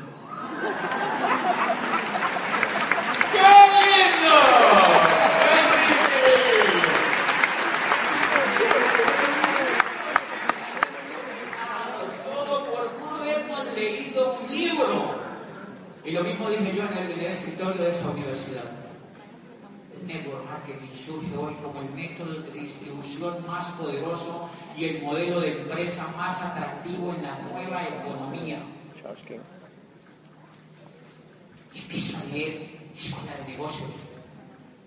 ¡Qué 3.31 3.39
lindo! 3.39 4.48
Lo 16.49 16.55
dije 16.55 16.75
yo 16.75 16.83
en 16.83 17.11
el, 17.11 17.19
escritorio 17.21 17.83
de 17.83 17.91
esa 17.91 18.09
universidad. 18.09 18.63
network 20.07 20.43
marketing 20.45 20.91
surge 20.91 21.37
hoy 21.37 21.53
como 21.61 21.81
el 21.81 21.93
método 21.93 22.41
de 22.41 22.59
distribución 22.59 23.45
más 23.45 23.67
poderoso 23.73 24.49
y 24.75 24.85
el 24.85 25.03
modelo 25.03 25.41
de 25.41 25.61
empresa 25.61 26.07
más 26.17 26.41
atractivo 26.41 27.13
en 27.13 27.21
la 27.21 27.37
nueva 27.51 27.83
economía. 27.83 28.63
Empiezo 31.75 32.17
a 32.17 32.33
leer 32.33 32.79
escuela 32.97 33.35
de 33.37 33.51
negocios. 33.51 33.91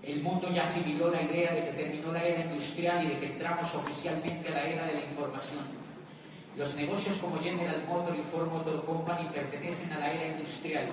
El 0.03 0.21
mundo 0.21 0.49
ya 0.53 0.63
asimiló 0.63 1.13
la 1.13 1.23
idea 1.23 1.53
de 1.53 1.63
que 1.63 1.73
terminó 1.73 2.11
la 2.11 2.25
era 2.25 2.41
industrial 2.41 3.05
y 3.05 3.09
de 3.09 3.19
que 3.21 3.27
entramos 3.27 3.73
oficialmente 3.77 4.49
a 4.49 4.51
la 4.51 4.65
era 4.65 4.87
de 4.87 4.95
la 4.95 5.05
información. 5.05 5.82
Los 6.57 6.75
negocios 6.75 7.17
como 7.17 7.41
General 7.41 7.83
Motor 7.89 8.15
y 8.15 8.23
Ford 8.23 8.49
Motor 8.49 8.85
Company 8.85 9.27
pertenecen 9.33 9.91
a 9.93 9.99
la 9.99 10.13
era 10.13 10.27
industrial. 10.29 10.85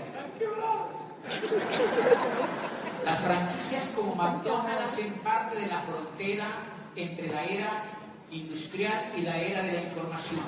Las 3.06 3.20
franquicias 3.20 3.94
como 3.96 4.16
McDonald's 4.16 4.86
hacen 4.86 5.12
parte 5.16 5.60
de 5.60 5.68
la 5.68 5.82
frontera 5.82 6.48
entre 6.96 7.28
la 7.28 7.44
era 7.44 7.84
industrial 8.32 9.12
y 9.18 9.22
la 9.22 9.38
era 9.38 9.62
de 9.64 9.74
la 9.74 9.82
información. 9.82 10.46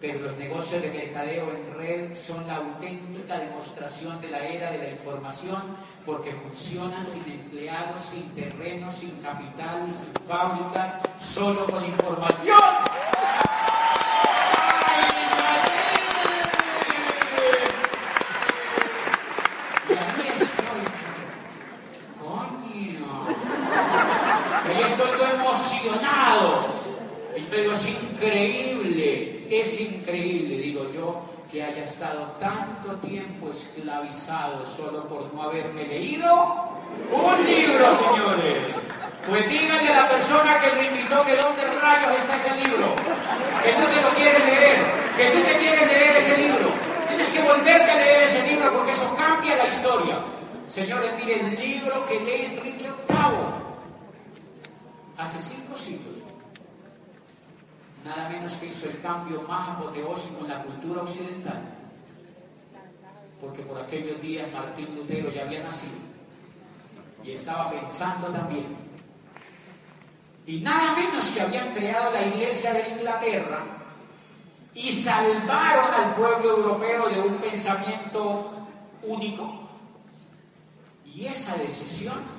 Pero 0.00 0.20
los 0.20 0.36
negocios 0.36 0.82
de 0.82 0.90
mercadeo 0.90 1.50
en 1.50 1.74
red 1.74 2.14
son 2.14 2.46
la 2.46 2.56
auténtica 2.56 3.38
demostración 3.38 4.20
de 4.20 4.28
la 4.28 4.46
era 4.46 4.70
de 4.70 4.78
la 4.78 4.90
información 4.90 5.62
porque 6.04 6.32
funcionan 6.32 7.06
sin 7.06 7.24
empleados, 7.24 8.02
sin 8.02 8.28
terrenos, 8.34 8.96
sin 8.96 9.12
capital 9.22 9.86
y 9.88 9.92
sin 9.92 10.12
fábricas, 10.26 10.96
solo 11.18 11.64
con 11.64 11.82
información. 11.82 12.60
es 27.76 27.88
increíble, 27.88 29.46
es 29.50 29.80
increíble, 29.80 30.56
digo 30.58 30.88
yo, 30.90 31.22
que 31.50 31.62
haya 31.62 31.84
estado 31.84 32.36
tanto 32.40 32.96
tiempo 33.06 33.45
esclavizado 33.56 34.64
solo 34.64 35.08
por 35.08 35.32
no 35.32 35.42
haberme 35.42 35.84
leído 35.84 36.32
un 37.10 37.46
libro, 37.46 37.92
señores. 37.94 38.58
Pues 39.26 39.48
díganle 39.48 39.92
a 39.92 40.02
la 40.02 40.08
persona 40.08 40.60
que 40.60 40.76
lo 40.76 40.82
invitó 40.82 41.24
que 41.24 41.36
dónde 41.36 41.64
rayos 41.80 42.16
está 42.16 42.36
ese 42.36 42.54
libro, 42.56 42.94
que 43.64 43.72
tú 43.72 43.82
te 43.92 44.02
lo 44.02 44.10
quieres 44.14 44.46
leer, 44.46 44.76
que 45.16 45.30
tú 45.30 45.38
te 45.42 45.56
quieres 45.58 45.86
leer 45.92 46.16
ese 46.16 46.36
libro. 46.36 46.68
Tienes 47.08 47.30
que 47.30 47.42
volverte 47.42 47.90
a 47.90 47.96
leer 47.96 48.22
ese 48.22 48.42
libro 48.46 48.72
porque 48.72 48.92
eso 48.92 49.14
cambia 49.16 49.56
la 49.56 49.66
historia. 49.66 50.18
Señores, 50.68 51.12
miren, 51.16 51.46
el 51.46 51.58
libro 51.58 52.06
que 52.06 52.20
lee 52.20 52.56
Enrique 52.56 52.90
VIII 53.08 53.56
hace 55.16 55.40
cinco 55.40 55.76
siglos 55.76 56.16
nada 58.06 58.28
menos 58.28 58.52
que 58.54 58.66
hizo 58.66 58.88
el 58.88 59.00
cambio 59.00 59.42
más 59.42 59.70
apoteósico 59.70 60.44
en 60.44 60.48
la 60.48 60.62
cultura 60.62 61.02
occidental, 61.02 61.75
porque 63.40 63.62
por 63.62 63.80
aquellos 63.80 64.20
días 64.20 64.46
Martín 64.52 64.94
Lutero 64.94 65.30
ya 65.30 65.42
había 65.42 65.62
nacido 65.62 65.94
y 67.24 67.32
estaba 67.32 67.70
pensando 67.70 68.28
también. 68.28 68.76
Y 70.46 70.60
nada 70.60 70.94
menos 70.94 71.30
que 71.32 71.40
habían 71.40 71.74
creado 71.74 72.12
la 72.12 72.26
Iglesia 72.26 72.72
de 72.72 72.88
Inglaterra 72.90 73.64
y 74.74 74.92
salvaron 74.92 75.92
al 75.94 76.14
pueblo 76.14 76.56
europeo 76.56 77.08
de 77.08 77.20
un 77.20 77.34
pensamiento 77.36 78.52
único. 79.02 79.68
Y 81.04 81.26
esa 81.26 81.56
decisión 81.56 82.36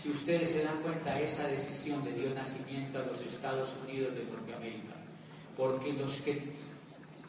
si 0.00 0.10
ustedes 0.10 0.48
se 0.48 0.64
dan 0.64 0.78
cuenta, 0.82 1.20
esa 1.20 1.46
decisión 1.46 2.02
le 2.04 2.12
dio 2.12 2.34
nacimiento 2.34 2.98
a 2.98 3.02
los 3.02 3.20
Estados 3.20 3.76
Unidos 3.84 4.14
de 4.14 4.24
Norteamérica, 4.24 4.94
porque 5.58 5.92
los 5.92 6.16
que 6.18 6.54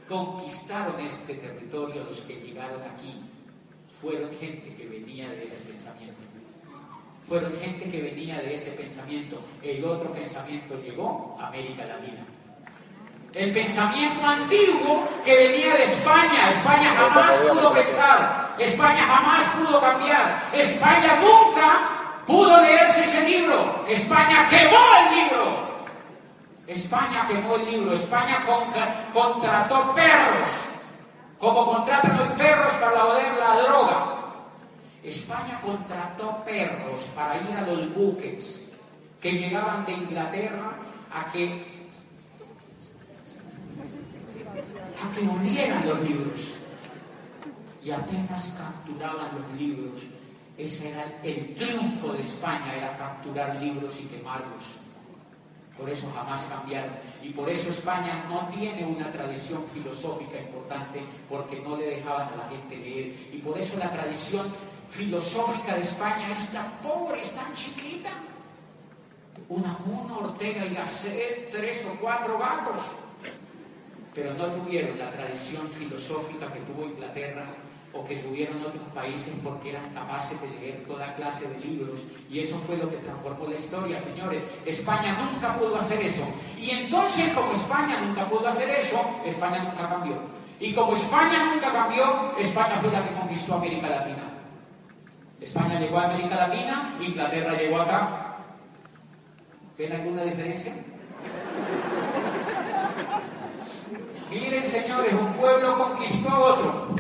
conquistaron 0.08 1.00
este 1.00 1.36
territorio, 1.36 2.04
los 2.04 2.22
que 2.22 2.36
llegaron 2.36 2.82
aquí, 2.84 3.22
fueron 4.02 4.30
gente 4.40 4.74
que 4.76 4.88
venía 4.88 5.30
de 5.30 5.44
ese 5.44 5.58
pensamiento. 5.58 6.22
Fueron 7.28 7.54
gente 7.60 7.88
que 7.88 8.02
venía 8.02 8.38
de 8.38 8.56
ese 8.56 8.72
pensamiento. 8.72 9.40
El 9.62 9.86
otro 9.86 10.12
pensamiento 10.12 10.76
llegó 10.82 11.38
a 11.40 11.48
América 11.48 11.86
Latina. 11.86 12.26
El 13.34 13.54
pensamiento 13.54 14.26
antiguo 14.26 15.08
que 15.24 15.36
venía 15.36 15.74
de 15.76 15.84
España. 15.84 16.50
España 16.52 16.94
jamás 16.98 17.32
pudo 17.32 17.74
pensar. 17.74 18.56
España 18.60 19.04
jamás 19.08 19.44
pudo 19.56 19.80
cambiar. 19.80 20.50
España 20.54 21.20
nunca 21.22 22.24
pudo 22.26 22.60
leerse 22.60 23.04
ese 23.06 23.22
libro. 23.30 23.86
España 23.88 24.48
quemó 24.50 24.80
el 25.00 25.16
libro. 25.16 25.61
España 26.68 27.28
quemó 27.28 27.56
el 27.56 27.66
libro. 27.66 27.94
España 27.94 28.46
contrató 29.14 29.94
perros, 29.94 30.64
como 31.38 31.66
contratan 31.66 32.20
hoy 32.20 32.30
perros 32.38 32.74
para 32.74 33.04
la, 33.04 33.56
la 33.56 33.62
droga. 33.62 34.18
España 35.04 35.60
contrató 35.62 36.44
perros 36.46 37.04
para 37.16 37.38
ir 37.38 37.58
a 37.58 37.62
los 37.62 37.94
buques 37.94 38.70
que 39.20 39.32
llegaban 39.34 39.86
de 39.86 39.94
Inglaterra 39.94 40.74
a 41.14 41.32
que 41.32 41.66
a 45.04 45.16
que 45.16 45.28
olieran 45.28 45.88
los 45.88 46.02
libros 46.02 46.54
y 47.84 47.92
apenas 47.92 48.54
capturaban 48.58 49.30
los 49.36 49.60
libros 49.60 50.02
ese 50.58 50.92
era 50.92 51.06
el 51.24 51.56
triunfo 51.56 52.14
de 52.14 52.22
España, 52.22 52.76
era 52.76 52.96
capturar 52.96 53.56
libros 53.56 54.00
y 54.00 54.06
quemarlos. 54.06 54.78
Por 55.78 55.90
eso 55.90 56.12
jamás 56.14 56.46
cambiaron. 56.46 56.94
Y 57.24 57.30
por 57.30 57.50
eso 57.50 57.70
España 57.70 58.26
no 58.30 58.48
tiene 58.50 58.86
una 58.86 59.10
tradición 59.10 59.64
filosófica 59.66 60.40
importante, 60.40 61.04
porque 61.30 61.60
no 61.62 61.78
le 61.78 61.86
dejaban 61.86 62.30
a 62.34 62.36
la 62.36 62.50
gente 62.50 62.78
leer. 62.78 63.14
Y 63.32 63.38
por 63.38 63.58
eso 63.58 63.78
la 63.80 63.90
tradición 63.92 64.52
filosófica 64.90 65.76
de 65.76 65.82
España 65.82 66.30
es 66.30 66.50
tan 66.50 66.70
pobre, 66.84 67.22
es 67.22 67.32
tan 67.32 67.54
chiquita. 67.54 68.10
Una 69.50 69.78
Unamuno, 69.80 70.20
Ortega 70.20 70.66
y 70.66 70.74
Gasset, 70.74 71.52
tres 71.52 71.86
o 71.86 72.00
cuatro 72.00 72.38
gatos. 72.38 72.92
Pero 74.14 74.34
no 74.34 74.46
tuvieron 74.48 75.00
la 75.00 75.10
tradición 75.10 75.70
filosófica 75.70 76.52
que 76.52 76.60
tuvo 76.62 76.86
Inglaterra 76.86 77.46
o 77.94 78.06
que 78.06 78.18
tuvieron 78.18 78.62
otros 78.62 78.84
países 78.94 79.34
porque 79.44 79.72
eran 79.72 79.90
capaces 79.94 80.40
de 80.42 80.48
leer 80.60 80.84
toda 80.88 81.14
clase 81.16 81.48
de 81.48 81.60
libros. 81.60 82.02
Y 82.30 82.40
eso 82.40 82.58
fue 82.60 82.78
lo 82.78 82.90
que 82.90 82.98
transformó 82.98 83.48
la 83.48 83.58
historia, 83.58 84.00
señores. 84.00 84.44
España 84.66 85.18
nunca 85.20 85.54
pudo 85.56 85.78
hacer 85.78 86.00
eso. 86.02 86.22
Y 86.58 86.72
entonces, 86.72 87.34
como 87.34 87.52
España 87.52 88.00
nunca 88.02 88.26
pudo 88.28 88.48
hacer 88.48 88.70
eso, 88.70 89.02
España 89.26 89.60
nunca 89.64 89.90
cambió. 89.90 90.16
Y 90.60 90.74
como 90.74 90.94
España 90.94 91.44
nunca 91.54 91.72
cambió, 91.74 92.38
España 92.38 92.78
fue 92.82 92.92
la 92.92 93.04
que 93.04 93.16
conquistó 93.16 93.56
América 93.56 93.90
Latina. 93.90 94.32
España 95.42 95.80
llegó 95.80 95.98
a 95.98 96.06
América 96.06 96.36
Latina, 96.36 96.94
Inglaterra 97.02 97.54
llegó 97.58 97.82
acá. 97.82 98.38
¿Ven 99.78 99.92
alguna 99.92 100.24
diferencia? 100.24 100.74
Miren, 104.30 104.64
señores, 104.64 105.14
un 105.14 105.34
pueblo 105.34 105.78
conquistó 105.78 106.30
a 106.30 106.40
otro. 106.40 106.91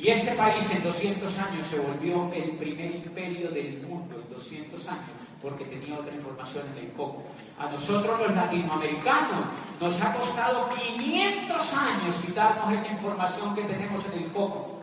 Y 0.00 0.08
este 0.08 0.32
país 0.32 0.70
en 0.70 0.82
200 0.82 1.38
años 1.40 1.66
se 1.66 1.78
volvió 1.78 2.32
el 2.32 2.52
primer 2.52 2.90
imperio 2.90 3.50
del 3.50 3.82
mundo, 3.82 4.14
en 4.18 4.32
200 4.32 4.88
años, 4.88 5.10
porque 5.42 5.66
tenía 5.66 5.98
otra 5.98 6.14
información 6.14 6.64
en 6.74 6.86
el 6.86 6.92
coco. 6.94 7.22
A 7.58 7.68
nosotros 7.68 8.18
los 8.18 8.34
latinoamericanos 8.34 9.44
nos 9.78 10.00
ha 10.00 10.14
costado 10.14 10.70
500 10.70 11.74
años 11.74 12.16
quitarnos 12.16 12.72
esa 12.72 12.92
información 12.92 13.54
que 13.54 13.62
tenemos 13.64 14.02
en 14.06 14.22
el 14.22 14.30
coco. 14.30 14.80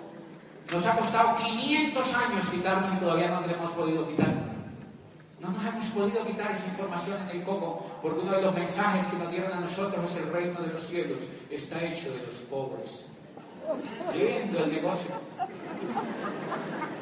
Nos 0.72 0.86
ha 0.86 0.96
costado 0.96 1.36
500 1.36 2.14
años 2.14 2.48
quitarnos 2.50 2.94
y 2.94 2.98
todavía 2.98 3.30
no 3.30 3.42
la 3.42 3.54
hemos 3.54 3.72
podido 3.72 4.08
quitar. 4.08 4.36
No 5.40 5.50
nos 5.50 5.66
hemos 5.66 5.86
podido 5.86 6.24
quitar 6.28 6.52
esa 6.52 6.68
información 6.68 7.18
en 7.24 7.38
el 7.38 7.44
coco, 7.44 7.88
porque 8.04 8.20
uno 8.20 8.34
de 8.34 8.44
los 8.44 8.54
mensajes 8.54 9.08
que 9.08 9.18
nos 9.18 9.32
dieron 9.32 9.52
a 9.52 9.62
nosotros 9.62 10.12
es 10.12 10.18
el 10.18 10.32
reino 10.32 10.62
de 10.62 10.68
los 10.68 10.86
cielos 10.86 11.24
está 11.50 11.84
hecho 11.84 12.12
de 12.12 12.24
los 12.24 12.36
pobres 12.36 13.08
lindo 14.14 14.64
el 14.64 14.72
negocio. 14.72 15.12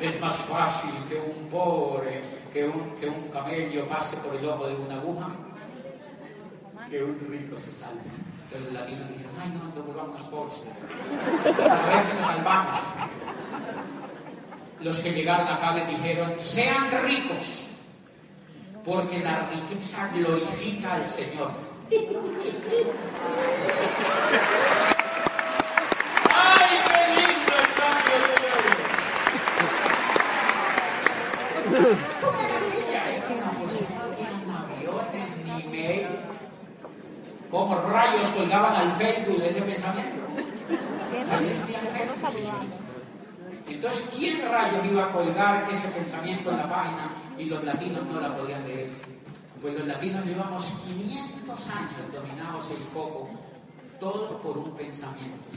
Es 0.01 0.19
más 0.19 0.36
fácil 0.36 0.91
que 1.10 1.15
un 1.15 1.49
pobre, 1.49 2.21
que 2.51 2.65
un, 2.67 2.91
que 2.99 3.08
un 3.08 3.30
camello 3.30 3.86
pase 3.88 4.17
por 4.17 4.36
el 4.36 4.45
ojo 4.45 4.67
de 4.67 4.75
una 4.75 4.95
aguja, 4.95 5.28
que 6.89 7.04
un 7.04 7.19
rico 7.30 7.58
se 7.58 7.71
salve. 7.71 8.01
Entonces 8.43 8.73
los 8.73 8.73
latinos 8.73 9.10
dijeron, 9.10 9.32
ay 9.41 9.49
no, 9.49 9.75
nos 9.75 9.86
volvamos 9.86 10.21
pobres. 10.23 10.62
A 11.60 11.95
veces 11.95 12.13
nos 12.15 12.25
salvamos. 12.25 12.80
Los 14.82 14.99
que 14.99 15.12
llegaron 15.13 15.47
acá 15.47 15.71
les 15.73 15.88
dijeron, 15.88 16.34
sean 16.38 16.91
ricos, 17.04 17.69
porque 18.84 19.19
la 19.19 19.49
riqueza 19.49 20.10
glorifica 20.13 20.95
al 20.95 21.06
Señor. 21.06 21.51
¿Cómo 37.51 37.75
rayos 37.81 38.27
colgaban 38.29 38.75
al 38.75 38.91
Facebook 38.93 39.39
de 39.39 39.47
ese 39.47 39.61
pensamiento? 39.61 40.21
No 41.29 41.38
existía 41.38 41.79
Facebook. 41.79 42.85
Entonces, 43.67 44.09
¿quién 44.15 44.41
rayos 44.41 44.85
iba 44.85 45.05
a 45.05 45.11
colgar 45.11 45.67
ese 45.71 45.88
pensamiento 45.89 46.51
en 46.51 46.57
la 46.57 46.69
página 46.69 47.09
y 47.38 47.45
los 47.45 47.63
latinos 47.63 48.05
no 48.05 48.19
la 48.19 48.35
podían 48.35 48.67
leer? 48.67 48.91
Pues 49.61 49.73
los 49.73 49.88
latinos 49.88 50.25
llevamos 50.25 50.65
500 50.85 51.69
años 51.69 52.13
dominados 52.13 52.71
el 52.71 52.88
coco, 52.93 53.29
todo 53.99 54.41
por 54.41 54.57
un 54.57 54.71
pensamiento. 54.75 55.49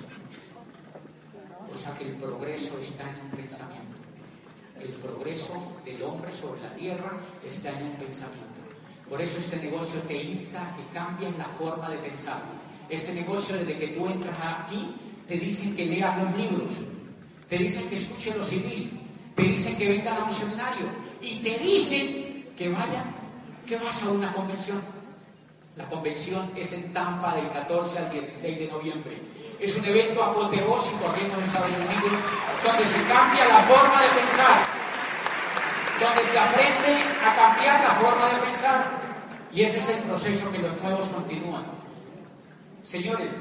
O 1.72 1.76
sea 1.76 1.94
que 1.94 2.06
el 2.06 2.14
progreso 2.14 2.78
está 2.78 3.04
en 3.04 3.24
un 3.24 3.30
pensamiento. 3.30 4.07
El 4.80 4.92
progreso 4.92 5.80
del 5.84 6.02
hombre 6.02 6.30
sobre 6.32 6.60
la 6.62 6.74
tierra 6.74 7.12
está 7.44 7.70
en 7.70 7.86
un 7.86 7.92
pensamiento. 7.96 8.48
Por 9.08 9.20
eso 9.20 9.38
este 9.38 9.56
negocio 9.56 10.00
te 10.02 10.22
insta 10.22 10.60
a 10.60 10.76
que 10.76 10.84
cambies 10.92 11.36
la 11.38 11.46
forma 11.46 11.88
de 11.88 11.98
pensar. 11.98 12.42
Este 12.88 13.12
negocio, 13.14 13.56
desde 13.56 13.78
que 13.78 13.88
tú 13.88 14.06
entras 14.06 14.36
aquí, 14.42 14.94
te 15.26 15.36
dicen 15.38 15.74
que 15.74 15.86
leas 15.86 16.22
los 16.22 16.36
libros, 16.36 16.72
te 17.48 17.58
dicen 17.58 17.88
que 17.88 17.96
escuches 17.96 18.36
los 18.36 18.46
CDs, 18.46 18.90
te 19.34 19.42
dicen 19.42 19.76
que 19.76 19.88
vengan 19.88 20.22
a 20.22 20.24
un 20.24 20.32
seminario 20.32 20.86
y 21.22 21.36
te 21.36 21.58
dicen 21.58 22.52
que 22.56 22.68
vayan, 22.68 23.14
que 23.66 23.76
vas 23.76 24.02
a 24.02 24.10
una 24.10 24.32
convención. 24.32 24.80
La 25.76 25.88
convención 25.88 26.50
es 26.56 26.72
en 26.72 26.92
Tampa 26.92 27.34
del 27.36 27.48
14 27.50 27.98
al 27.98 28.10
16 28.10 28.58
de 28.58 28.66
noviembre. 28.68 29.22
Es 29.60 29.76
un 29.76 29.84
evento 29.84 30.22
apoteósico 30.22 31.08
aquí 31.08 31.20
en 31.24 31.32
los 31.32 31.44
Estados 31.44 31.70
Unidos 31.70 32.20
donde 32.64 32.86
se 32.86 33.02
cambia 33.04 33.46
la 33.46 33.62
forma 33.62 34.02
de 34.02 34.08
pensar, 34.08 34.67
donde 36.00 36.22
se 36.24 36.38
aprende 36.38 36.92
a 37.24 37.34
cambiar 37.34 37.82
la 37.82 37.94
forma 37.94 38.26
de 38.32 38.38
pensar. 38.46 38.84
Y 39.52 39.62
ese 39.62 39.78
es 39.78 39.88
el 39.88 39.98
proceso 40.02 40.50
que 40.52 40.58
los 40.58 40.80
nuevos 40.80 41.08
continúan. 41.08 41.64
Señores, 42.82 43.32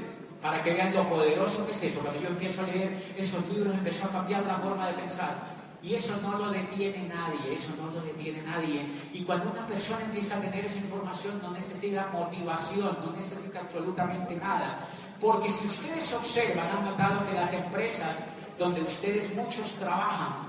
para 0.41 0.61
que 0.63 0.73
vean 0.73 0.93
lo 0.93 1.07
poderoso 1.07 1.65
que 1.65 1.71
es 1.71 1.83
eso, 1.83 1.99
cuando 1.99 2.21
yo 2.21 2.29
empiezo 2.29 2.61
a 2.61 2.67
leer 2.67 2.91
esos 3.17 3.47
libros 3.49 3.73
empezó 3.73 4.07
a 4.07 4.11
cambiar 4.11 4.43
la 4.45 4.55
forma 4.55 4.87
de 4.87 4.93
pensar. 4.93 5.57
Y 5.83 5.93
eso 5.93 6.17
no 6.23 6.37
lo 6.37 6.49
detiene 6.49 7.07
nadie, 7.07 7.53
eso 7.53 7.69
no 7.77 7.91
lo 7.91 8.01
detiene 8.01 8.41
nadie. 8.41 8.85
Y 9.13 9.23
cuando 9.23 9.51
una 9.51 9.65
persona 9.67 10.01
empieza 10.01 10.37
a 10.37 10.41
tener 10.41 10.65
esa 10.65 10.79
información 10.79 11.39
no 11.41 11.51
necesita 11.51 12.09
motivación, 12.11 12.97
no 13.05 13.11
necesita 13.11 13.59
absolutamente 13.59 14.35
nada. 14.35 14.79
Porque 15.21 15.49
si 15.49 15.67
ustedes 15.67 16.13
observan, 16.13 16.67
han 16.67 16.85
notado 16.85 17.25
que 17.27 17.33
las 17.33 17.53
empresas 17.53 18.17
donde 18.57 18.81
ustedes 18.81 19.33
muchos 19.35 19.73
trabajan, 19.75 20.47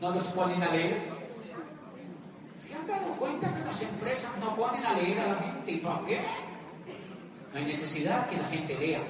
no 0.00 0.10
los 0.10 0.24
ponen 0.28 0.62
a 0.62 0.70
leer. 0.70 1.15
¿Se 2.66 2.74
han 2.74 2.84
dado 2.84 3.12
cuenta 3.12 3.54
que 3.54 3.64
las 3.64 3.80
empresas 3.80 4.32
no 4.40 4.56
ponen 4.56 4.84
a 4.84 4.94
leer 4.94 5.20
a 5.20 5.26
la 5.28 5.36
gente? 5.36 5.70
¿Y 5.70 5.76
para 5.76 6.04
qué? 6.04 6.18
No 7.52 7.60
hay 7.60 7.64
necesidad 7.64 8.28
que 8.28 8.38
la 8.38 8.48
gente 8.48 8.76
lea. 8.76 9.00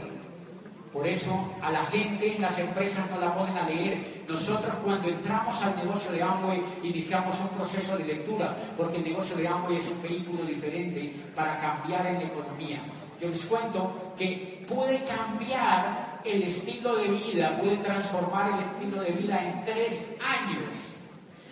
Por 0.93 1.07
eso 1.07 1.55
a 1.63 1.71
la 1.71 1.83
gente 1.87 2.37
en 2.37 2.43
las 2.43 2.59
empresas 2.59 3.11
no 3.11 3.19
la 3.19 3.35
ponen 3.35 3.57
a 3.57 3.67
leer. 3.67 4.25
Nosotros 4.29 4.75
cuando 4.85 5.09
entramos 5.09 5.63
al 5.63 5.75
negocio 5.75 6.13
de 6.13 6.23
Amway 6.23 6.63
iniciamos 6.83 7.41
un 7.41 7.49
proceso 7.57 7.97
de 7.97 8.05
lectura, 8.05 8.55
porque 8.77 8.99
el 8.99 9.05
negocio 9.05 9.35
de 9.37 9.49
Amway 9.49 9.79
es 9.79 9.89
un 9.89 10.03
vehículo 10.03 10.43
diferente 10.43 11.15
para 11.35 11.59
cambiar 11.59 12.07
en 12.09 12.17
la 12.17 12.25
economía. 12.25 12.83
Yo 13.19 13.31
les 13.31 13.43
cuento 13.47 14.13
que 14.19 14.67
pude 14.69 15.03
cambiar 15.05 16.21
el 16.27 16.43
estilo 16.43 16.97
de 16.97 17.09
vida, 17.09 17.59
pude 17.59 17.79
transformar 17.79 18.51
el 18.53 18.67
estilo 18.67 19.03
de 19.03 19.13
vida 19.13 19.43
en 19.43 19.65
tres 19.65 20.15
años. 20.21 20.86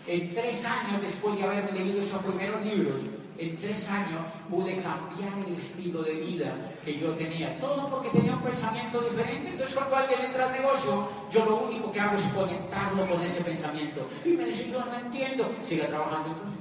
En 0.07 0.35
tres 0.35 0.65
años 0.67 1.01
después 1.01 1.37
de 1.39 1.45
haberme 1.45 1.73
leído 1.73 2.01
esos 2.01 2.23
primeros 2.23 2.63
libros, 2.63 3.01
en 3.39 3.57
tres 3.57 3.89
años 3.89 4.21
pude 4.49 4.77
cambiar 4.77 5.33
el 5.47 5.55
estilo 5.55 6.03
de 6.03 6.15
vida 6.15 6.55
que 6.85 6.99
yo 6.99 7.15
tenía. 7.15 7.59
Todo 7.59 7.89
porque 7.89 8.11
tenía 8.11 8.33
un 8.33 8.43
pensamiento 8.43 9.01
diferente. 9.01 9.51
Entonces 9.51 9.75
cuando 9.75 9.97
alguien 9.97 10.21
entra 10.21 10.47
al 10.47 10.53
negocio, 10.53 11.09
yo 11.33 11.45
lo 11.45 11.65
único 11.65 11.91
que 11.91 12.01
hago 12.01 12.17
es 12.17 12.23
conectarlo 12.25 13.07
con 13.09 13.21
ese 13.23 13.41
pensamiento. 13.41 14.07
Y 14.25 14.31
me 14.31 14.45
dice, 14.45 14.71
yo 14.71 14.85
no 14.85 14.95
entiendo. 14.95 15.51
Siga 15.63 15.87
trabajando 15.87 16.29
entonces. 16.29 16.59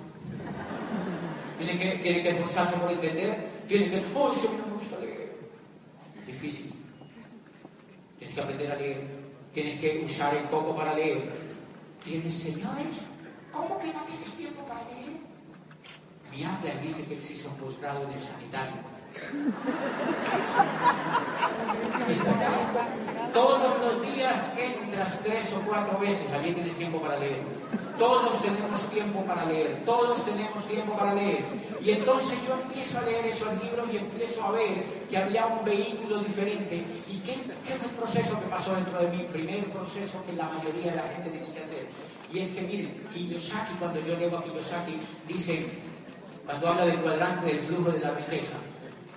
Tiene 1.58 1.80
que, 1.80 1.92
tiene 2.02 2.24
que 2.24 2.30
esforzarse 2.30 2.76
por 2.78 2.92
entender. 2.92 3.50
Tiene 3.68 3.92
que, 3.92 4.04
oh, 4.16 4.32
eso 4.32 4.50
me 4.52 4.74
gusta 4.74 5.00
leer. 5.00 5.38
Difícil. 6.26 6.74
Tienes 8.18 8.36
que 8.36 8.42
aprender 8.42 8.72
a 8.72 8.76
leer. 8.76 9.02
Tienes 9.54 9.80
que 9.80 10.04
usar 10.04 10.34
el 10.36 10.46
coco 10.46 10.76
para 10.76 10.96
leer. 10.96 11.30
¿Tienes 12.04 12.34
señores? 12.34 13.13
¿Cómo 13.54 13.80
que 13.80 13.94
no 13.94 14.02
tienes 14.06 14.36
tiempo 14.36 14.64
para 14.64 14.82
leer? 14.86 15.14
Mi 16.32 16.44
habla 16.44 16.82
dice 16.82 17.06
que 17.06 17.14
él 17.14 17.22
se 17.22 17.34
hizo 17.34 17.50
un 17.50 17.56
posgrado 17.58 18.04
en 18.04 18.10
el 18.10 18.20
sanitario. 18.20 18.74
Todos 23.32 23.80
los 23.80 24.16
días 24.16 24.50
entras 24.58 25.20
tres 25.24 25.54
o 25.54 25.62
cuatro 25.68 26.00
veces, 26.00 26.26
allí 26.32 26.52
tienes 26.52 26.76
tiempo 26.76 27.00
para 27.00 27.18
leer. 27.18 27.44
Todos 28.00 28.42
tenemos 28.42 28.82
tiempo 28.90 29.24
para 29.24 29.46
leer, 29.46 29.84
todos 29.86 30.26
tenemos 30.26 30.66
tiempo 30.66 30.98
para 30.98 31.14
leer. 31.14 31.46
Y 31.80 31.92
entonces 31.92 32.40
yo 32.48 32.56
empiezo 32.56 32.98
a 32.98 33.02
leer 33.04 33.28
esos 33.28 33.64
libros 33.64 33.88
y 33.94 33.98
empiezo 33.98 34.44
a 34.44 34.52
ver 34.52 34.84
que 35.08 35.18
había 35.18 35.46
un 35.46 35.64
vehículo 35.64 36.18
diferente. 36.18 36.84
¿Y 37.08 37.20
qué, 37.20 37.34
qué 37.68 37.74
fue 37.76 37.88
el 37.88 37.96
proceso 37.96 38.40
que 38.40 38.48
pasó 38.48 38.74
dentro 38.74 38.98
de 39.00 39.10
mí? 39.10 39.28
Primer 39.32 39.70
proceso 39.70 40.24
que 40.26 40.34
la 40.34 40.50
mayoría 40.50 40.90
de 40.90 40.98
la 40.98 41.04
gente 41.04 41.30
tiene 41.30 41.52
que 41.52 41.60
hacer. 41.60 41.88
Y 42.34 42.40
es 42.40 42.50
que 42.52 42.62
miren, 42.62 43.06
Kiyosaki, 43.14 43.74
cuando 43.76 44.00
yo 44.02 44.18
leo 44.18 44.36
a 44.36 44.44
Kiyosaki, 44.44 44.98
dice, 45.28 45.70
cuando 46.46 46.68
habla 46.68 46.86
del 46.86 47.00
cuadrante 47.00 47.46
del 47.46 47.60
flujo 47.60 47.92
de 47.92 48.00
la 48.00 48.12
riqueza. 48.12 48.56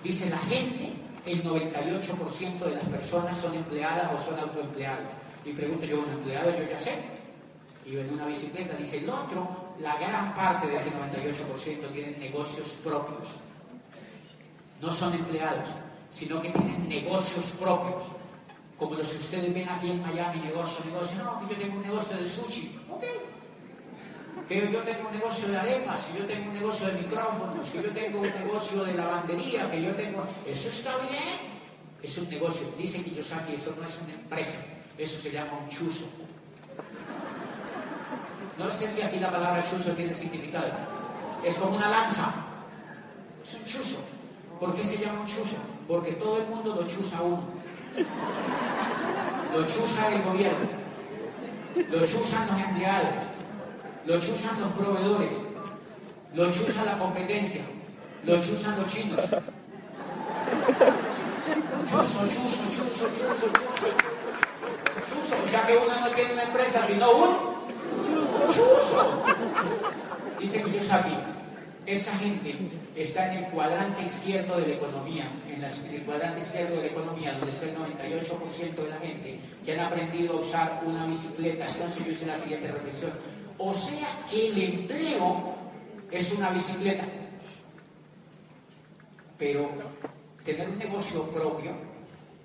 Dice 0.03 0.29
la 0.29 0.37
gente, 0.37 0.93
el 1.25 1.43
98% 1.43 2.59
de 2.59 2.75
las 2.75 2.83
personas 2.85 3.35
son 3.35 3.55
empleadas 3.55 4.13
o 4.13 4.23
son 4.23 4.39
autoempleados. 4.39 5.11
Y 5.43 5.51
pregunto 5.51 5.85
yo, 5.85 5.99
¿un 5.99 6.09
empleado? 6.09 6.51
Yo 6.51 6.69
ya 6.69 6.79
sé. 6.79 6.93
Y 7.87 7.97
en 7.97 8.13
una 8.13 8.27
bicicleta, 8.27 8.75
dice 8.75 8.99
el 8.99 9.09
otro, 9.09 9.73
la 9.79 9.97
gran 9.97 10.35
parte 10.35 10.67
de 10.67 10.75
ese 10.75 10.91
98% 10.91 11.91
tienen 11.91 12.19
negocios 12.19 12.69
propios. 12.83 13.39
No 14.79 14.91
son 14.91 15.13
empleados, 15.13 15.69
sino 16.11 16.39
que 16.39 16.49
tienen 16.49 16.87
negocios 16.87 17.51
propios. 17.59 18.03
Como 18.77 18.95
los 18.95 19.09
que 19.09 19.17
ustedes 19.17 19.53
ven 19.53 19.67
aquí 19.69 19.91
en 19.91 20.01
Miami, 20.01 20.39
negocio, 20.39 20.85
negocio. 20.85 21.17
No, 21.23 21.39
que 21.39 21.55
yo 21.55 21.59
tengo 21.61 21.77
un 21.77 21.81
negocio 21.81 22.17
de 22.17 22.27
sushi. 22.27 22.79
Ok, 22.91 23.03
que 24.47 24.71
yo 24.71 24.79
tengo 24.81 25.07
un 25.09 25.13
negocio 25.13 25.47
de 25.47 25.57
arepas, 25.57 26.05
que 26.05 26.19
yo 26.19 26.25
tengo 26.25 26.47
un 26.47 26.53
negocio 26.53 26.87
de 26.87 26.93
micrófonos, 27.01 27.69
que 27.69 27.81
yo 27.81 27.89
tengo 27.91 28.19
un 28.19 28.29
negocio 28.29 28.85
de 28.85 28.93
lavandería, 28.93 29.69
que 29.69 29.81
yo 29.81 29.95
tengo... 29.95 30.23
Eso 30.45 30.69
está 30.69 30.95
bien. 31.09 31.57
Es 32.01 32.17
un 32.17 32.29
negocio. 32.29 32.67
Dice 32.77 33.03
Kiyosaki, 33.03 33.55
eso 33.55 33.73
no 33.77 33.85
es 33.85 33.99
una 34.01 34.13
empresa. 34.13 34.57
Eso 34.97 35.19
se 35.19 35.31
llama 35.31 35.59
un 35.63 35.69
chuzo. 35.69 36.05
No 38.57 38.71
sé 38.71 38.87
si 38.87 39.01
aquí 39.01 39.19
la 39.19 39.31
palabra 39.31 39.63
chuzo 39.63 39.91
tiene 39.91 40.13
significado. 40.13 40.71
Es 41.43 41.55
como 41.55 41.75
una 41.75 41.89
lanza. 41.89 42.33
Es 43.43 43.53
un 43.55 43.65
chuzo. 43.65 43.99
¿Por 44.59 44.73
qué 44.73 44.83
se 44.83 44.97
llama 44.97 45.21
un 45.21 45.27
chuzo? 45.27 45.57
Porque 45.87 46.13
todo 46.13 46.39
el 46.39 46.47
mundo 46.47 46.75
lo 46.75 46.87
chuza 46.87 47.21
uno. 47.21 47.56
Lo 49.53 49.63
chuza 49.67 50.07
el 50.13 50.21
gobierno. 50.23 50.67
Lo 51.91 52.05
chuzan 52.05 52.47
los 52.47 52.59
empleados 52.59 53.37
lo 54.07 54.17
chusan 54.21 54.59
los 54.61 54.71
proveedores, 54.71 55.37
lo 56.33 56.49
chusa 56.49 56.85
la 56.85 56.97
competencia, 56.97 57.61
lo 58.23 58.41
chusan 58.41 58.79
los 58.79 58.87
chinos. 58.87 59.19
Chuso, 61.89 62.19
chuso, 62.27 62.63
chuso, 62.71 63.07
chuso, 63.09 63.47
chuso. 63.51 63.87
Chuso, 65.09 65.35
o 65.43 65.47
sea 65.47 65.65
que 65.65 65.77
uno 65.77 65.99
no 65.99 66.09
tiene 66.11 66.33
una 66.33 66.43
empresa, 66.43 66.85
sino 66.87 67.11
un 67.11 67.37
chuso. 68.47 69.23
Dice 70.39 70.63
Kiyosaki, 70.63 71.17
esa 71.87 72.13
gente 72.17 72.53
está 72.97 73.31
en 73.31 73.45
el 73.45 73.49
cuadrante 73.49 74.03
izquierdo 74.03 74.59
de 74.59 74.67
la 74.67 74.73
economía, 74.73 75.31
en, 75.47 75.63
el 75.63 76.01
cuadrante 76.01 76.41
izquierdo 76.41 76.75
de 76.75 76.81
la 76.81 76.87
economía, 76.87 77.31
donde 77.31 77.49
está 77.49 77.65
el 77.65 77.77
98% 77.77 78.75
de 78.75 78.89
la 78.89 78.97
gente 78.97 79.39
que 79.63 79.71
han 79.71 79.79
aprendido 79.79 80.33
a 80.33 80.39
usar 80.41 80.81
una 80.85 81.05
bicicleta. 81.05 81.65
Entonces 81.65 82.05
yo 82.05 82.11
hice 82.11 82.25
la 82.25 82.37
siguiente 82.37 82.67
reflexión. 82.67 83.13
O 83.57 83.73
sea 83.73 84.05
que 84.29 84.49
el 84.49 84.61
empleo 84.61 85.55
es 86.11 86.33
una 86.33 86.49
bicicleta. 86.49 87.05
Pero 89.37 89.69
tener 90.43 90.67
un 90.67 90.77
negocio 90.77 91.23
propio, 91.31 91.71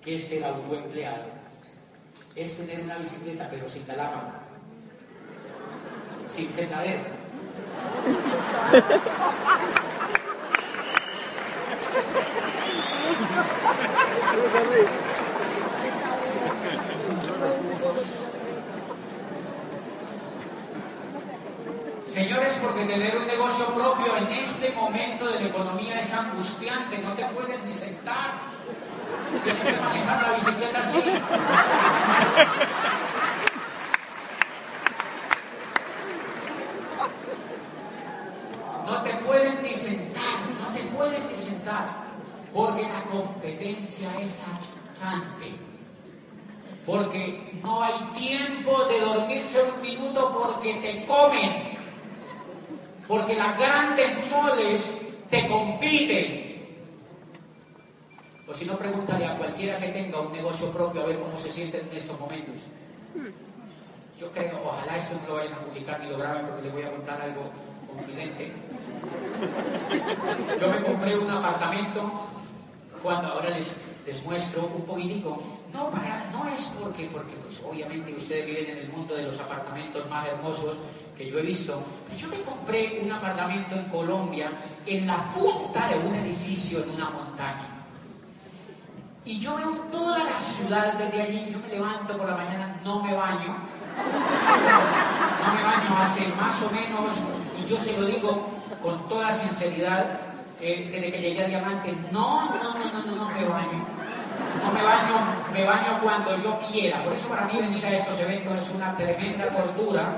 que 0.00 0.14
es 0.14 0.32
el 0.32 0.44
autoempleado, 0.44 1.24
es 2.36 2.56
tener 2.58 2.80
una 2.80 2.96
bicicleta 2.96 3.48
pero 3.50 3.68
sin 3.68 3.84
galápago, 3.88 4.30
sin 6.28 6.48
sentadero. 6.48 7.21
Señores, 22.06 22.52
porque 22.62 22.84
tener 22.84 23.16
un 23.16 23.26
negocio 23.26 23.64
propio 23.66 24.16
en 24.16 24.26
este 24.32 24.70
momento 24.72 25.26
de 25.28 25.40
la 25.40 25.46
economía 25.46 25.98
es 25.98 26.12
angustiante, 26.12 26.98
no 26.98 27.14
te 27.14 27.24
puedes 27.26 27.62
ni 27.64 27.72
sentar. 27.72 28.34
Tienes 29.42 29.62
que 29.62 29.80
manejar 29.80 30.22
la 30.22 30.34
bicicleta 30.34 30.78
así. 30.80 31.02
No 38.86 39.02
te 39.02 39.14
puedes 39.14 39.62
ni 39.62 39.74
sentar, 39.74 40.38
no 40.60 40.74
te 40.74 40.82
puedes 40.94 41.24
ni 41.30 41.36
sentar, 41.36 41.86
porque 42.52 42.82
la 42.82 43.02
es 43.70 44.42
achante. 44.42 45.52
Porque 46.84 47.52
no 47.62 47.82
hay 47.82 47.94
tiempo 48.16 48.84
de 48.86 49.00
dormirse 49.00 49.62
un 49.62 49.82
minuto 49.82 50.32
porque 50.32 50.74
te 50.74 51.06
comen. 51.06 51.78
Porque 53.06 53.36
las 53.36 53.58
grandes 53.58 54.30
moles 54.30 54.92
te 55.30 55.48
compiten. 55.48 56.52
O 58.48 58.54
si 58.54 58.64
no, 58.64 58.76
pregúntale 58.76 59.26
a 59.26 59.36
cualquiera 59.36 59.78
que 59.78 59.88
tenga 59.88 60.20
un 60.20 60.32
negocio 60.32 60.70
propio 60.72 61.02
a 61.02 61.06
ver 61.06 61.18
cómo 61.18 61.36
se 61.36 61.52
siente 61.52 61.78
en 61.78 61.96
estos 61.96 62.18
momentos. 62.18 62.56
Yo 64.18 64.30
creo, 64.30 64.60
ojalá 64.64 64.96
esto 64.96 65.14
no 65.22 65.28
lo 65.28 65.34
vayan 65.36 65.54
a 65.54 65.58
publicar 65.58 66.00
ni 66.00 66.08
lo 66.08 66.18
graben 66.18 66.46
porque 66.46 66.62
les 66.62 66.72
voy 66.72 66.82
a 66.82 66.90
contar 66.92 67.20
algo 67.20 67.50
confidente. 67.88 68.52
Yo 70.60 70.68
me 70.68 70.82
compré 70.82 71.18
un 71.18 71.30
apartamento 71.30 72.31
cuando 73.02 73.28
ahora 73.28 73.50
les, 73.50 73.66
les 74.06 74.22
muestro 74.24 74.70
un 74.74 74.82
poquitico. 74.82 75.42
No, 75.72 75.90
para, 75.90 76.28
no 76.30 76.46
es 76.48 76.70
porque, 76.80 77.08
porque 77.12 77.34
pues, 77.36 77.60
obviamente 77.68 78.12
ustedes 78.14 78.46
viven 78.46 78.66
en 78.66 78.78
el 78.78 78.88
mundo 78.92 79.14
de 79.14 79.24
los 79.24 79.38
apartamentos 79.40 80.08
más 80.08 80.26
hermosos 80.28 80.78
que 81.16 81.30
yo 81.30 81.38
he 81.38 81.42
visto. 81.42 81.82
Pero 82.06 82.18
yo 82.18 82.28
me 82.28 82.42
compré 82.42 83.00
un 83.02 83.10
apartamento 83.10 83.74
en 83.74 83.84
Colombia 83.84 84.50
en 84.86 85.06
la 85.06 85.30
punta 85.32 85.88
de 85.88 85.98
un 85.98 86.14
edificio 86.14 86.82
en 86.82 86.90
una 86.90 87.10
montaña. 87.10 87.68
Y 89.24 89.38
yo 89.38 89.56
veo 89.56 89.70
toda 89.92 90.18
la 90.18 90.36
ciudad 90.36 90.94
desde 90.94 91.22
allí, 91.22 91.48
yo 91.52 91.58
me 91.60 91.68
levanto 91.68 92.16
por 92.16 92.26
la 92.26 92.36
mañana, 92.36 92.74
no 92.82 93.00
me 93.04 93.14
baño, 93.14 93.56
no 95.44 95.54
me 95.54 95.62
baño 95.62 95.96
hace 95.96 96.26
más 96.34 96.60
o 96.60 96.70
menos, 96.70 97.12
y 97.56 97.70
yo 97.70 97.78
se 97.78 97.96
lo 98.00 98.06
digo 98.06 98.48
con 98.82 99.08
toda 99.08 99.32
sinceridad, 99.32 100.21
eh, 100.62 100.88
desde 100.92 101.10
que 101.10 101.20
llegué 101.20 101.44
a 101.44 101.48
Diamante, 101.48 101.92
no, 102.12 102.44
no, 102.44 102.54
no, 102.54 102.74
no, 102.92 103.02
no, 103.04 103.16
no 103.16 103.28
me 103.34 103.44
baño. 103.44 103.84
No 104.62 104.70
me 104.70 104.80
baño, 104.80 105.14
me 105.52 105.64
baño 105.64 105.98
cuando 106.00 106.36
yo 106.36 106.56
quiera. 106.70 107.02
Por 107.02 107.12
eso 107.12 107.28
para 107.28 107.46
mí 107.46 107.58
venir 107.58 107.84
a 107.84 107.90
estos 107.90 108.16
eventos 108.20 108.58
es 108.58 108.70
una 108.70 108.94
tremenda 108.94 109.48
tortura. 109.48 110.14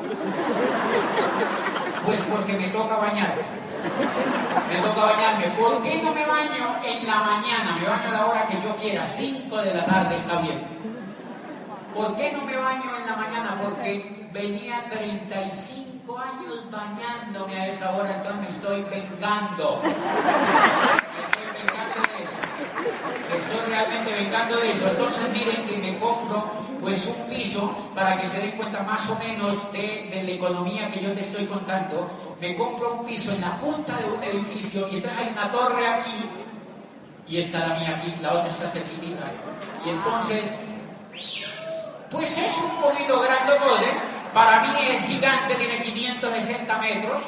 Pues 2.05 2.21
porque 2.31 2.53
me 2.53 2.69
toca 2.69 2.97
bañarme. 2.97 3.43
Me 4.69 4.87
toca 4.87 5.01
bañarme. 5.01 5.47
¿Por 5.59 5.83
qué 5.83 6.03
no 6.03 6.13
me 6.13 6.27
baño 6.27 6.77
en 6.85 7.07
la 7.07 7.19
mañana? 7.21 7.79
Me 7.81 7.89
baño 7.89 8.09
a 8.09 8.13
la 8.13 8.27
hora 8.27 8.47
que 8.47 8.61
yo 8.63 8.77
quiera, 8.77 9.07
5 9.07 9.57
de 9.57 9.75
la 9.75 9.87
tarde 9.87 10.17
está 10.17 10.41
bien. 10.43 10.63
¿Por 11.95 12.17
qué 12.17 12.33
no 12.33 12.45
me 12.45 12.57
baño 12.57 12.91
en 13.01 13.07
la 13.07 13.17
mañana? 13.17 13.59
Porque 13.63 14.29
venía 14.31 14.85
35 14.91 15.84
años 16.19 16.71
bañándome 16.71 17.61
a 17.61 17.69
esa 17.69 17.95
hora, 17.95 18.15
entonces 18.17 18.41
me 18.41 18.49
estoy 18.49 18.83
vengando. 18.85 19.81
Me 21.15 21.23
estoy 21.25 21.47
vengando 21.57 22.03
de 22.11 22.23
eso. 22.25 22.37
Me 23.31 23.37
estoy 23.37 23.61
realmente 23.69 24.13
vengando 24.13 24.57
de 24.57 24.71
eso. 24.73 24.89
Entonces 24.89 25.31
miren 25.33 25.67
que 25.67 25.77
me 25.79 25.99
compro 25.99 26.45
pues 26.81 27.07
un 27.07 27.29
piso 27.29 27.91
para 27.95 28.21
que 28.21 28.27
se 28.27 28.41
den 28.41 28.53
cuenta 28.53 28.83
más 28.83 29.09
o 29.09 29.17
menos 29.17 29.73
de, 29.73 30.09
de 30.11 30.23
la 30.23 30.31
economía 30.31 30.91
que 30.91 31.01
yo 31.01 31.13
te 31.13 31.23
estoy 31.23 31.47
contando. 31.47 32.11
Me 32.41 32.57
compro 32.57 32.95
un 32.95 33.07
piso 33.07 33.33
en 33.33 33.41
la 33.41 33.59
punta 33.59 33.97
de 33.97 34.11
un 34.11 34.23
edificio 34.23 34.89
y 34.91 34.97
entonces 34.97 35.19
hay 35.19 35.33
una 35.33 35.51
torre 35.51 35.87
aquí 35.87 36.31
y 37.27 37.39
está 37.39 37.69
la 37.69 37.79
mía 37.79 37.97
aquí, 37.97 38.15
la 38.21 38.33
otra 38.35 38.49
está 38.49 38.69
cerquita. 38.69 39.31
Y 39.85 39.91
entonces 39.91 40.43
pues 42.11 42.39
es 42.39 42.59
un 42.59 42.81
poquito 42.81 43.21
grande, 43.21 43.53
Para 44.35 44.63
mí 44.63 44.69
es 44.91 45.07
gigante, 45.07 45.55
tiene 45.55 45.79
560 45.81 46.79
metros. 46.79 47.23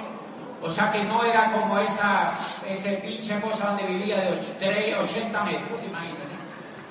O 0.60 0.70
sea 0.70 0.90
que 0.90 1.04
no 1.04 1.24
era 1.24 1.52
como 1.52 1.78
esa 1.78 2.32
ese 2.68 2.94
pinche 2.94 3.40
cosa 3.40 3.68
donde 3.68 3.84
vivía 3.84 4.16
de 4.16 4.32
80 4.96 5.44
metros, 5.44 5.80
imagínate. 5.84 6.34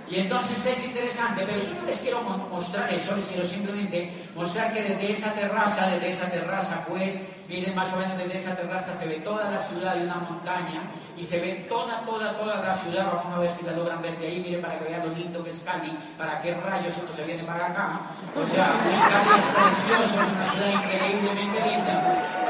Y 0.07 0.19
entonces 0.19 0.63
es 0.63 0.85
interesante, 0.85 1.43
pero 1.47 1.63
yo 1.63 1.73
no 1.73 1.81
les 1.87 1.99
quiero 1.99 2.21
mostrar 2.21 2.93
eso, 2.93 3.15
les 3.15 3.25
quiero 3.25 3.43
simplemente 3.43 4.11
mostrar 4.35 4.71
que 4.71 4.83
desde 4.83 5.13
esa 5.13 5.33
terraza, 5.33 5.87
desde 5.87 6.11
esa 6.11 6.29
terraza, 6.29 6.85
pues, 6.87 7.19
miren 7.49 7.73
más 7.73 7.91
o 7.91 7.97
menos 7.97 8.15
desde 8.17 8.37
esa 8.37 8.55
terraza 8.55 8.93
se 8.93 9.07
ve 9.07 9.15
toda 9.15 9.49
la 9.49 9.59
ciudad 9.59 9.95
de 9.95 10.03
una 10.03 10.15
montaña 10.15 10.81
y 11.17 11.23
se 11.23 11.39
ve 11.39 11.65
toda, 11.67 12.01
toda, 12.05 12.37
toda 12.37 12.61
la 12.61 12.75
ciudad. 12.75 13.07
Vamos 13.13 13.33
a 13.35 13.39
ver 13.39 13.51
si 13.51 13.65
la 13.65 13.71
logran 13.71 14.01
ver 14.01 14.15
de 14.19 14.27
ahí, 14.27 14.41
miren 14.41 14.61
para 14.61 14.77
que 14.77 14.85
vean 14.85 15.07
lo 15.07 15.15
lindo 15.15 15.43
que 15.43 15.49
es 15.49 15.59
Cali, 15.65 15.97
para 16.19 16.39
qué 16.39 16.53
rayos 16.53 16.93
uno 17.01 17.11
se 17.11 17.23
viene 17.23 17.43
para 17.43 17.65
acá. 17.65 18.01
O 18.35 18.45
sea, 18.45 18.69
Cali 19.09 19.39
es 19.39 19.45
precioso, 19.57 20.21
es 20.21 20.29
una 20.29 20.51
ciudad 20.51 20.69
increíblemente 20.85 21.59
linda. 21.65 21.93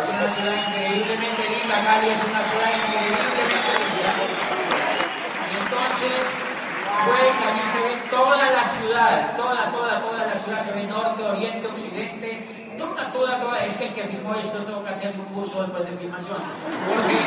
Es 0.03 0.09
una 0.09 0.27
ciudad 0.27 0.55
increíblemente 0.67 1.43
linda, 1.55 1.75
Cali 1.87 2.07
es 2.09 2.23
una 2.25 2.43
ciudad 2.43 2.71
increíblemente 2.83 3.71
linda. 3.79 4.11
Entonces 5.55 6.44
pues 7.05 7.35
allí 7.47 7.63
se 7.71 7.81
ve 7.85 8.09
toda 8.09 8.51
la 8.51 8.63
ciudad, 8.63 9.37
toda, 9.37 9.71
toda, 9.71 10.01
toda 10.01 10.25
la 10.25 10.35
ciudad, 10.35 10.61
se 10.61 10.71
ve 10.73 10.83
norte, 10.87 11.23
oriente, 11.23 11.67
occidente, 11.67 12.75
toda, 12.77 13.11
toda, 13.11 13.39
toda. 13.39 13.63
Es 13.63 13.77
que 13.77 13.87
el 13.87 13.93
que 13.93 14.03
firmó 14.03 14.35
esto 14.35 14.57
tengo 14.59 14.83
que 14.83 14.89
hacer 14.89 15.13
un 15.15 15.25
curso 15.33 15.61
después 15.61 15.89
de 15.89 15.97
filmación, 15.97 16.37
porque 16.89 17.17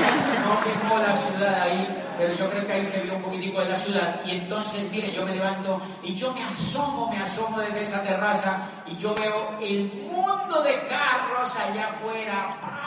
no 0.45 0.57
firmó 0.59 0.99
la 0.99 1.15
ciudad 1.15 1.63
ahí, 1.63 1.89
pero 2.19 2.35
yo 2.35 2.51
creo 2.51 2.67
que 2.67 2.73
ahí 2.73 2.85
se 2.85 3.01
vio 3.01 3.15
un 3.15 3.23
poquitico 3.23 3.61
de 3.61 3.69
la 3.71 3.77
ciudad. 3.77 4.21
Y 4.25 4.33
entonces, 4.33 4.91
mire, 4.91 5.13
yo 5.13 5.25
me 5.25 5.35
levanto 5.35 5.81
y 6.03 6.15
yo 6.15 6.33
me 6.33 6.43
asomo, 6.43 7.09
me 7.11 7.19
asomo 7.19 7.61
desde 7.61 7.83
esa 7.83 8.03
terraza 8.03 8.59
y 8.87 8.97
yo 8.97 9.15
veo 9.15 9.55
el 9.61 9.93
mundo 10.11 10.63
de 10.63 10.75
carros 10.89 11.57
allá 11.57 11.89
afuera, 11.89 12.78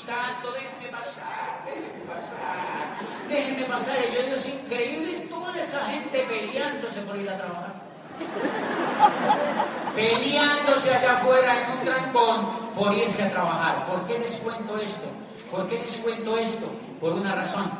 pitando, 0.00 0.52
déjeme 0.52 0.88
pasar, 0.90 1.64
déjeme 1.64 2.04
pasar 2.06 2.60
déjenme 3.30 3.64
pasar. 3.64 3.96
Y 4.00 4.14
yo 4.14 4.22
digo, 4.22 4.36
es 4.36 4.46
increíble 4.46 5.26
toda 5.30 5.56
esa 5.60 5.86
gente 5.86 6.20
peleándose 6.28 7.00
por 7.02 7.16
ir 7.16 7.30
a 7.30 7.38
trabajar. 7.38 7.72
peleándose 9.94 10.94
allá 10.94 11.16
afuera 11.16 11.62
en 11.62 11.78
un 11.78 11.84
trancón 11.84 12.70
por 12.74 12.92
irse 12.94 13.22
a 13.22 13.30
trabajar. 13.30 13.86
¿Por 13.86 14.06
qué 14.06 14.18
les 14.18 14.32
cuento 14.36 14.76
esto? 14.78 15.08
¿Por 15.50 15.68
qué 15.68 15.78
les 15.78 15.96
cuento 15.98 16.36
esto? 16.36 16.66
Por 17.00 17.12
una 17.12 17.34
razón. 17.34 17.70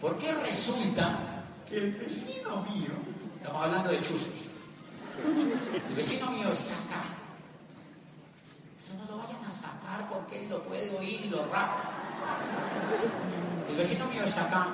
Porque 0.00 0.32
resulta 0.34 1.44
que 1.68 1.78
el 1.78 1.92
vecino 1.92 2.62
mío, 2.62 2.90
estamos 3.36 3.64
hablando 3.64 3.90
de 3.90 4.00
chuzos, 4.00 4.50
el 5.88 5.94
vecino 5.94 6.30
mío 6.32 6.52
está 6.52 6.74
acá. 6.74 7.21
Porque 10.10 10.40
él 10.40 10.50
lo 10.50 10.62
puede 10.62 10.96
oír 10.96 11.26
y 11.26 11.28
lo 11.28 11.46
rapa. 11.46 11.90
El 13.68 13.76
vecino 13.76 14.06
mío 14.06 14.22
acá, 14.24 14.68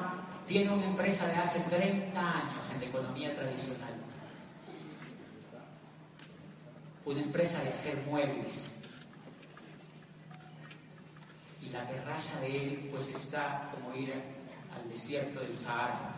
tiene 0.47 0.71
una 0.71 0.87
empresa 0.87 1.27
de 1.27 1.37
hace 1.37 1.61
30 1.61 2.19
años 2.19 2.71
en 2.73 2.81
la 2.81 2.87
economía 2.87 3.35
tradicional. 3.35 3.95
Una 7.05 7.21
empresa 7.21 7.63
de 7.63 7.69
hacer 7.69 7.97
muebles. 8.09 8.73
Y 11.63 11.69
la 11.71 11.87
terraza 11.87 12.41
de 12.41 12.65
él 12.65 12.89
pues 12.91 13.09
está 13.09 13.71
como 13.73 13.95
ir 13.95 14.13
al 14.13 14.89
desierto 14.89 15.41
del 15.41 15.57
Sahara. 15.57 16.17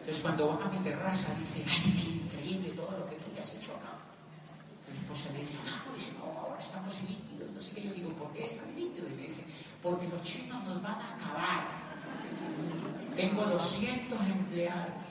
Entonces 0.00 0.22
cuando 0.22 0.48
va 0.48 0.66
a 0.66 0.68
mi 0.68 0.78
terraza 0.78 1.34
dice, 1.38 1.64
ay, 1.68 1.92
qué 1.92 2.36
increíble 2.36 2.70
todo 2.70 2.90
lo 2.98 3.06
que 3.06 3.16
tú 3.16 3.30
le 3.34 3.40
has 3.40 3.54
hecho 3.54 3.72
acá. 3.72 3.96
Mi 4.92 4.98
esposa 4.98 5.32
le 5.32 5.40
dice, 5.40 5.58
ahora 5.58 5.76
estamos 5.76 6.09
yo 7.82 7.94
digo, 7.94 8.10
¿por 8.10 8.32
qué 8.32 8.46
están 8.46 8.74
líquidos? 8.74 9.10
Y 9.10 9.14
me 9.14 9.22
dice, 9.22 9.44
porque 9.82 10.08
los 10.08 10.22
chinos 10.22 10.62
nos 10.64 10.82
van 10.82 11.00
a 11.00 11.14
acabar. 11.14 11.80
Tengo 13.16 13.44
200 13.44 14.20
empleados. 14.20 15.04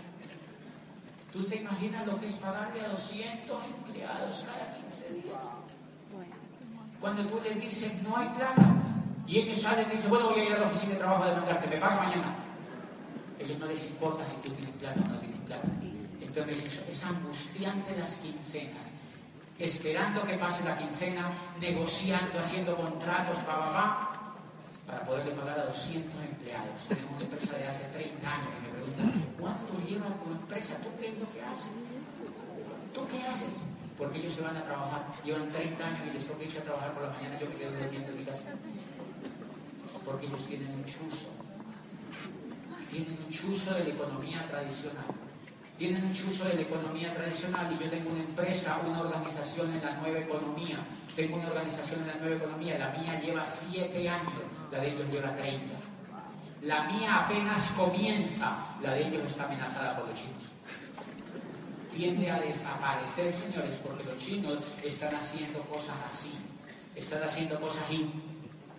¿Tú 1.31 1.43
te 1.43 1.57
imaginas 1.57 2.07
lo 2.07 2.19
que 2.19 2.25
es 2.25 2.33
pagarle 2.33 2.81
a 2.81 2.89
200 2.89 3.63
empleados 3.65 4.45
cada 4.45 4.75
15 4.75 5.13
días? 5.21 5.49
Cuando 6.99 7.25
tú 7.27 7.39
les 7.41 7.61
dices, 7.61 8.01
no 8.03 8.17
hay 8.17 8.27
plata, 8.29 8.65
y 9.25 9.39
ellos 9.39 9.61
salen 9.61 9.85
y 9.89 9.95
dicen, 9.95 10.09
bueno, 10.09 10.29
voy 10.29 10.39
a 10.39 10.45
ir 10.45 10.53
a 10.53 10.59
la 10.59 10.67
oficina 10.67 10.93
de 10.93 10.99
trabajo 10.99 11.23
a 11.23 11.29
demandarte, 11.29 11.67
me 11.67 11.77
paga 11.77 11.95
mañana. 12.03 12.35
Ellos 13.39 13.59
no 13.59 13.67
les 13.67 13.85
importa 13.85 14.25
si 14.25 14.35
tú 14.37 14.49
tienes 14.49 14.75
plata 14.75 14.99
o 15.05 15.07
no 15.07 15.19
tienes 15.19 15.37
plata. 15.41 15.67
Entonces 16.19 16.83
es 16.89 17.05
angustiante 17.05 17.95
las 17.97 18.17
quincenas 18.17 18.87
esperando 19.59 20.23
que 20.23 20.35
pase 20.37 20.63
la 20.63 20.77
quincena, 20.77 21.29
negociando, 21.59 22.39
haciendo 22.39 22.75
contratos, 22.75 23.43
pa, 23.43 23.59
pa, 23.59 23.73
pa, 23.73 24.19
para 24.87 25.03
poderle 25.03 25.31
pagar 25.31 25.59
a 25.59 25.65
200 25.65 26.09
empleados. 26.23 26.79
Tenemos 26.87 27.11
una 27.11 27.23
empresa 27.23 27.57
de 27.57 27.67
hace 27.67 27.83
30 27.89 28.27
años 28.27 28.49
y 28.57 28.61
me 28.63 28.69
preguntan, 28.69 29.11
¿cuánto 29.37 29.73
lleva 29.85 30.07
tu 30.23 30.31
empresa? 30.31 30.77
¿Tú 30.81 30.89
qué 30.97 31.07
es 31.07 31.19
lo 31.19 31.31
que 31.33 31.41
haces? 31.43 31.71
¿Tú 32.93 33.07
qué 33.07 33.21
haces? 33.27 33.53
Porque 33.97 34.19
ellos 34.19 34.33
se 34.33 34.41
van 34.41 34.55
a 34.55 34.63
trabajar, 34.63 35.05
llevan 35.25 35.51
30 35.51 35.85
años 35.85 36.07
y 36.07 36.13
les 36.13 36.25
toca 36.25 36.43
irse 36.43 36.59
a 36.59 36.63
trabajar 36.63 36.93
por 36.93 37.03
la 37.03 37.09
mañana, 37.11 37.37
yo 37.37 37.47
me 37.49 37.55
quedo 37.55 37.71
durmiendo 37.71 38.11
en 38.11 38.17
mi 38.17 38.23
casa. 38.23 38.41
Porque 40.05 40.25
ellos 40.25 40.45
tienen 40.45 40.71
un 40.71 40.85
chuzo. 40.85 41.27
Tienen 42.89 43.19
un 43.19 43.29
chuzo 43.29 43.73
de 43.73 43.83
la 43.83 43.89
economía 43.89 44.47
tradicional. 44.47 45.05
Tienen 45.79 46.03
un 46.03 46.13
chuzo 46.13 46.45
de 46.45 46.53
la 46.55 46.61
economía 46.61 47.11
tradicional 47.13 47.73
y 47.73 47.83
yo 47.83 47.89
tengo 47.89 48.11
una 48.11 48.19
empresa, 48.19 48.79
una 48.87 48.99
organización 48.99 49.73
en 49.73 49.81
la 49.83 49.95
nueva 49.95 50.19
economía. 50.19 50.77
Tengo 51.15 51.37
una 51.37 51.47
organización 51.47 52.01
en 52.01 52.07
la 52.07 52.15
nueva 52.15 52.35
economía. 52.35 52.77
La 52.77 52.89
mía 52.91 53.19
lleva 53.19 53.43
siete 53.43 54.07
años, 54.07 54.33
la 54.71 54.79
de 54.79 54.89
ellos 54.89 55.09
lleva 55.09 55.35
30. 55.35 55.65
La 56.63 56.83
mía 56.83 57.25
apenas 57.25 57.71
comienza, 57.77 58.57
la 58.83 58.93
de 58.93 59.07
ellos 59.07 59.23
está 59.25 59.45
amenazada 59.45 59.97
por 59.97 60.09
los 60.09 60.19
chinos 60.19 60.51
tiende 61.99 62.31
a 62.31 62.39
desaparecer, 62.39 63.33
señores, 63.33 63.77
porque 63.83 64.05
los 64.05 64.17
chinos 64.17 64.55
están 64.81 65.13
haciendo 65.15 65.59
cosas 65.63 65.95
así, 66.07 66.31
están 66.95 67.23
haciendo 67.23 67.59
cosas 67.59 67.81
así. 67.85 68.09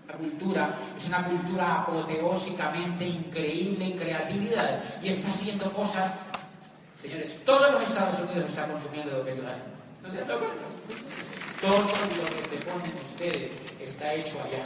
La 0.08 0.14
cultura 0.14 0.74
es 0.96 1.06
una 1.06 1.24
cultura 1.24 1.82
apoteósicamente 1.82 3.06
increíble 3.06 3.84
en 3.84 3.98
creatividad 3.98 4.80
y 5.02 5.08
está 5.08 5.28
haciendo 5.28 5.70
cosas, 5.70 6.14
señores, 7.00 7.40
todos 7.44 7.72
los 7.72 7.82
Estados 7.82 8.18
Unidos 8.20 8.50
están 8.50 8.70
consumiendo 8.70 9.18
lo 9.18 9.24
que 9.24 9.32
ellos 9.32 9.46
hacen. 9.46 9.66
¿No 10.02 10.10
se 10.10 10.18
Todo 10.18 11.78
lo 11.78 11.86
que 11.88 12.44
se 12.48 12.66
ponen 12.66 12.92
ustedes 12.96 13.50
está 13.80 14.14
hecho 14.14 14.38
allá. 14.42 14.64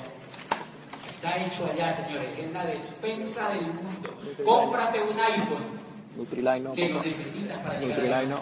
Está 1.10 1.44
hecho 1.44 1.70
allá, 1.72 1.92
señores. 1.94 2.28
Es 2.38 2.52
la 2.52 2.66
despensa 2.66 3.48
del 3.50 3.66
mundo. 3.66 4.14
Cómprate 4.44 5.00
un 5.02 5.18
iPhone 5.18 5.84
Nutriline 6.16 6.72
que 6.72 6.88
lo 6.90 7.02
necesitas 7.02 7.58
para 7.58 7.80
llegar 7.80 7.98
Nutriline 7.98 8.34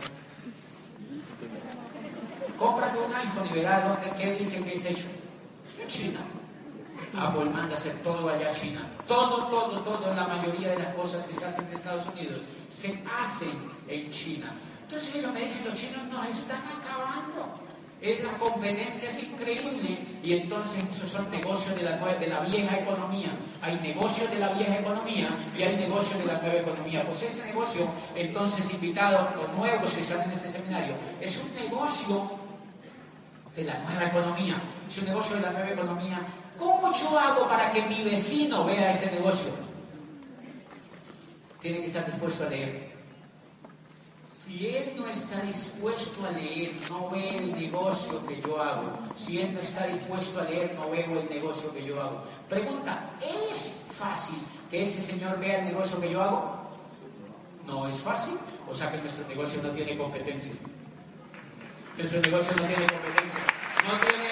Cómprate 2.58 2.98
un 2.98 3.14
iPhone 3.14 3.48
y 3.50 3.54
verás 3.54 3.88
dónde, 3.88 4.18
qué 4.18 4.34
dicen 4.34 4.64
que 4.64 4.74
es 4.74 4.86
hecho. 4.86 5.08
China. 5.88 6.20
Apple 7.18 7.46
manda 7.46 7.74
hacer 7.74 7.94
todo 8.02 8.28
allá 8.28 8.50
a 8.50 8.52
China. 8.52 8.86
Todo, 9.06 9.48
todo, 9.48 9.80
todo, 9.80 10.14
la 10.14 10.26
mayoría 10.26 10.70
de 10.70 10.78
las 10.78 10.94
cosas 10.94 11.26
que 11.26 11.34
se 11.34 11.44
hacen 11.44 11.66
en 11.66 11.74
Estados 11.74 12.06
Unidos 12.08 12.40
se 12.70 13.02
hacen 13.18 13.50
en 13.88 14.10
China. 14.10 14.52
Entonces 14.82 15.14
ellos 15.16 15.32
me 15.32 15.44
dicen, 15.44 15.64
los 15.66 15.74
chinos 15.74 16.04
nos 16.08 16.26
están 16.28 16.62
acabando 16.80 17.62
es 18.02 18.22
la 18.24 18.32
competencia 18.32 19.10
es 19.10 19.22
increíble 19.22 19.96
y 20.24 20.32
entonces 20.32 20.82
esos 20.90 21.08
son 21.08 21.30
negocios 21.30 21.76
de 21.76 21.82
la, 21.84 21.96
de 21.96 22.26
la 22.26 22.40
vieja 22.40 22.80
economía. 22.80 23.30
Hay 23.60 23.78
negocios 23.78 24.28
de 24.28 24.40
la 24.40 24.48
vieja 24.48 24.80
economía 24.80 25.28
y 25.56 25.62
hay 25.62 25.76
negocios 25.76 26.18
de 26.18 26.24
la 26.26 26.40
nueva 26.40 26.58
economía. 26.58 27.06
Pues 27.06 27.22
ese 27.22 27.44
negocio, 27.46 27.86
entonces 28.16 28.68
invitados, 28.74 29.36
los 29.36 29.56
nuevos 29.56 29.92
que 29.92 30.00
están 30.00 30.22
en 30.22 30.32
ese 30.32 30.50
seminario, 30.50 30.96
es 31.20 31.40
un 31.44 31.54
negocio 31.54 32.28
de 33.54 33.64
la 33.64 33.78
nueva 33.78 34.06
economía. 34.06 34.60
Es 34.88 34.98
un 34.98 35.04
negocio 35.04 35.36
de 35.36 35.42
la 35.42 35.52
nueva 35.52 35.70
economía. 35.70 36.20
¿Cómo 36.58 36.92
yo 36.92 37.16
hago 37.16 37.48
para 37.48 37.70
que 37.70 37.82
mi 37.82 38.02
vecino 38.02 38.64
vea 38.64 38.90
ese 38.90 39.12
negocio? 39.12 39.52
Tiene 41.60 41.78
que 41.78 41.86
estar 41.86 42.04
dispuesto 42.04 42.46
a 42.46 42.50
leer. 42.50 42.91
Si 44.44 44.66
él 44.66 44.94
no 44.96 45.06
está 45.06 45.40
dispuesto 45.42 46.26
a 46.26 46.32
leer, 46.32 46.72
no 46.90 47.10
ve 47.10 47.36
el 47.36 47.54
negocio 47.54 48.26
que 48.26 48.40
yo 48.40 48.60
hago. 48.60 48.90
Si 49.14 49.40
él 49.40 49.54
no 49.54 49.60
está 49.60 49.86
dispuesto 49.86 50.40
a 50.40 50.44
leer, 50.44 50.74
no 50.74 50.90
veo 50.90 51.20
el 51.20 51.30
negocio 51.30 51.72
que 51.72 51.84
yo 51.84 52.02
hago. 52.02 52.24
Pregunta, 52.48 53.08
¿es 53.20 53.84
fácil 53.96 54.38
que 54.68 54.82
ese 54.82 55.00
señor 55.00 55.38
vea 55.38 55.60
el 55.60 55.66
negocio 55.66 56.00
que 56.00 56.10
yo 56.10 56.20
hago? 56.20 56.68
No 57.68 57.86
es 57.86 57.96
fácil. 57.98 58.34
O 58.68 58.74
sea 58.74 58.90
que 58.90 58.98
nuestro 58.98 59.28
negocio 59.28 59.62
no 59.62 59.68
tiene 59.70 59.96
competencia. 59.96 60.54
Nuestro 61.96 62.20
negocio 62.20 62.52
no 62.56 62.66
tiene 62.66 62.86
competencia. 62.86 63.40
No 63.86 63.94
tiene 64.00 64.28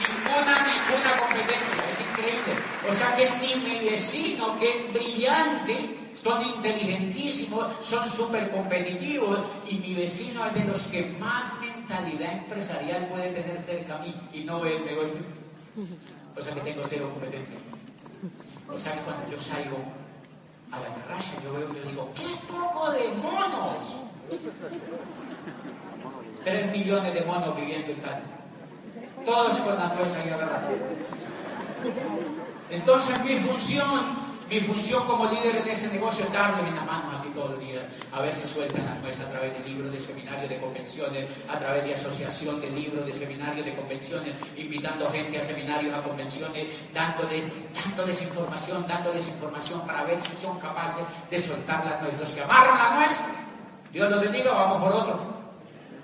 ninguna, 0.00 0.54
ninguna 0.72 1.16
competencia. 1.18 1.84
Es 1.92 2.00
increíble. 2.00 2.54
O 2.88 2.94
sea 2.94 3.14
que 3.14 3.30
ni 3.42 3.56
mi 3.56 3.90
vecino, 3.90 4.58
que 4.58 4.70
es 4.70 4.92
brillante, 4.94 6.03
son 6.24 6.40
inteligentísimos, 6.42 7.66
son 7.84 8.08
súper 8.08 8.50
competitivos 8.50 9.40
y 9.68 9.74
mi 9.74 9.94
vecino 9.94 10.46
es 10.46 10.54
de 10.54 10.64
los 10.64 10.82
que 10.84 11.14
más 11.20 11.52
mentalidad 11.60 12.32
empresarial 12.32 13.06
puede 13.08 13.30
tener 13.30 13.60
cerca 13.60 13.96
a 13.96 13.98
mí 13.98 14.14
y 14.32 14.40
no 14.40 14.58
ve 14.60 14.76
el 14.76 14.86
negocio. 14.86 15.20
O 16.34 16.40
sea 16.40 16.54
que 16.54 16.60
tengo 16.62 16.82
cero 16.82 17.10
competencia. 17.12 17.58
O 18.72 18.78
sea 18.78 18.94
que 18.94 19.00
cuando 19.00 19.30
yo 19.30 19.38
salgo 19.38 19.76
a 20.72 20.80
la 20.80 20.94
terraza, 20.94 21.32
yo 21.44 21.52
veo, 21.52 21.74
yo 21.74 21.82
digo, 21.90 22.10
¡qué 22.14 22.34
poco 22.50 22.90
de 22.90 23.08
monos! 23.22 23.96
Tres 26.42 26.72
millones 26.72 27.12
de 27.12 27.20
monos 27.20 27.54
viviendo 27.54 27.92
en 27.92 28.00
Cali. 28.00 28.24
Todos 29.26 29.58
con 29.58 29.76
la 29.76 29.94
nuez 29.94 30.12
ahí 30.14 30.30
agarrados. 30.30 30.70
Entonces 32.70 33.24
mi 33.24 33.36
función 33.36 34.23
mi 34.48 34.60
función 34.60 35.06
como 35.06 35.26
líder 35.26 35.56
en 35.56 35.68
ese 35.68 35.88
negocio 35.88 36.24
es 36.26 36.32
darles 36.32 36.68
en 36.68 36.76
la 36.76 36.84
mano 36.84 37.12
así 37.16 37.28
todo 37.34 37.54
el 37.54 37.60
día. 37.60 37.88
A 38.12 38.20
veces 38.20 38.50
sueltan 38.50 38.84
las 38.84 39.00
nueces 39.00 39.22
a 39.22 39.30
través 39.30 39.56
de 39.56 39.68
libros, 39.68 39.90
de 39.90 40.00
seminarios, 40.00 40.50
de 40.50 40.60
convenciones, 40.60 41.30
a 41.48 41.58
través 41.58 41.84
de 41.84 41.94
asociación 41.94 42.60
de 42.60 42.70
libros, 42.70 43.06
de 43.06 43.12
seminarios, 43.12 43.64
de 43.64 43.74
convenciones, 43.74 44.34
invitando 44.56 45.10
gente 45.10 45.40
a 45.40 45.44
seminarios, 45.44 45.94
a 45.94 46.02
convenciones, 46.02 46.66
dándoles, 46.92 47.50
dándoles 47.86 48.22
información, 48.22 48.86
dándoles 48.86 49.28
información 49.28 49.80
para 49.86 50.04
ver 50.04 50.20
si 50.20 50.36
son 50.36 50.58
capaces 50.60 51.04
de 51.30 51.40
soltar 51.40 51.84
la 51.86 52.00
nuez. 52.02 52.20
Los 52.20 52.28
que 52.28 52.42
amarran 52.42 52.78
la 52.78 52.96
nuez, 52.98 53.20
Dios 53.92 54.10
los 54.10 54.20
bendiga, 54.20 54.52
vamos 54.52 54.82
por 54.82 54.92
otro. 54.92 55.34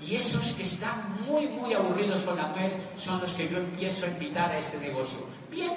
Y 0.01 0.17
esos 0.17 0.55
que 0.55 0.63
están 0.63 1.15
muy, 1.27 1.47
muy 1.47 1.75
aburridos 1.75 2.23
con 2.23 2.37
la 2.37 2.49
nuez 2.49 2.75
son 2.97 3.21
los 3.21 3.35
que 3.35 3.49
yo 3.51 3.59
empiezo 3.59 4.07
a 4.07 4.09
invitar 4.09 4.51
a 4.51 4.59
este 4.59 4.79
negocio. 4.79 5.19
Bien, 5.51 5.73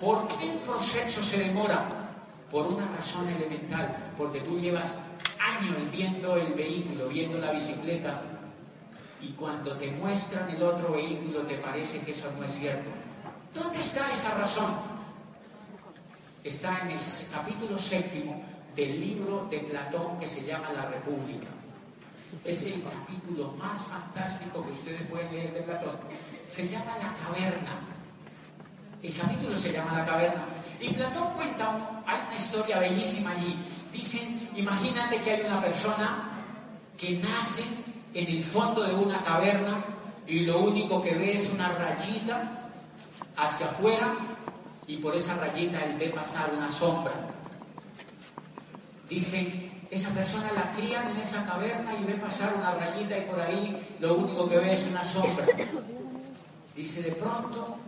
¿por 0.00 0.26
qué 0.26 0.50
el 0.50 0.58
proceso 0.58 1.22
se 1.22 1.38
demora? 1.38 2.07
Por 2.50 2.66
una 2.66 2.86
razón 2.96 3.28
elemental, 3.28 4.12
porque 4.16 4.40
tú 4.40 4.58
llevas 4.58 4.98
años 5.38 5.76
viendo 5.92 6.36
el 6.36 6.54
vehículo, 6.54 7.08
viendo 7.08 7.38
la 7.38 7.52
bicicleta, 7.52 8.22
y 9.20 9.28
cuando 9.32 9.76
te 9.76 9.90
muestran 9.90 10.48
el 10.50 10.62
otro 10.62 10.92
vehículo 10.92 11.42
te 11.42 11.56
parece 11.56 12.00
que 12.00 12.12
eso 12.12 12.30
no 12.38 12.44
es 12.44 12.52
cierto. 12.52 12.88
¿Dónde 13.52 13.78
está 13.78 14.10
esa 14.12 14.34
razón? 14.38 14.74
Está 16.44 16.80
en 16.82 16.92
el 16.92 17.00
capítulo 17.32 17.76
séptimo 17.78 18.42
del 18.76 19.00
libro 19.00 19.46
de 19.50 19.58
Platón 19.58 20.18
que 20.18 20.28
se 20.28 20.44
llama 20.44 20.72
La 20.72 20.86
República. 20.86 21.48
Es 22.44 22.64
el 22.66 22.82
capítulo 22.82 23.52
más 23.52 23.82
fantástico 23.82 24.64
que 24.64 24.72
ustedes 24.72 25.02
pueden 25.08 25.32
leer 25.32 25.52
de 25.52 25.62
Platón. 25.62 25.96
Se 26.46 26.68
llama 26.68 26.96
La 26.98 27.14
Caverna. 27.16 27.80
El 29.02 29.14
capítulo 29.14 29.56
se 29.56 29.72
llama 29.72 29.98
La 29.98 30.06
Caverna 30.06 30.44
y 30.80 30.90
Platón 30.90 31.32
cuenta, 31.34 32.02
hay 32.06 32.20
una 32.26 32.36
historia 32.36 32.78
bellísima 32.78 33.32
allí. 33.32 33.56
Dicen, 33.92 34.48
imagínate 34.56 35.20
que 35.22 35.30
hay 35.32 35.40
una 35.46 35.60
persona 35.60 36.30
que 36.96 37.18
nace 37.18 37.64
en 38.14 38.26
el 38.26 38.44
fondo 38.44 38.84
de 38.84 38.94
una 38.94 39.22
caverna 39.22 39.84
y 40.26 40.40
lo 40.40 40.60
único 40.60 41.02
que 41.02 41.14
ve 41.14 41.32
es 41.32 41.48
una 41.50 41.68
rayita 41.72 42.70
hacia 43.36 43.66
afuera 43.66 44.14
y 44.86 44.96
por 44.96 45.14
esa 45.14 45.36
rayita 45.36 45.84
él 45.84 45.96
ve 45.98 46.10
pasar 46.10 46.50
una 46.56 46.70
sombra. 46.70 47.12
Dicen, 49.08 49.86
esa 49.90 50.10
persona 50.10 50.52
la 50.54 50.70
crían 50.72 51.08
en 51.08 51.16
esa 51.18 51.44
caverna 51.46 51.92
y 51.94 52.04
ve 52.04 52.14
pasar 52.14 52.54
una 52.56 52.74
rayita 52.74 53.18
y 53.18 53.22
por 53.22 53.40
ahí 53.40 53.96
lo 54.00 54.14
único 54.16 54.48
que 54.48 54.58
ve 54.58 54.74
es 54.74 54.86
una 54.86 55.04
sombra. 55.04 55.46
Dice, 56.76 57.02
de 57.02 57.12
pronto 57.12 57.78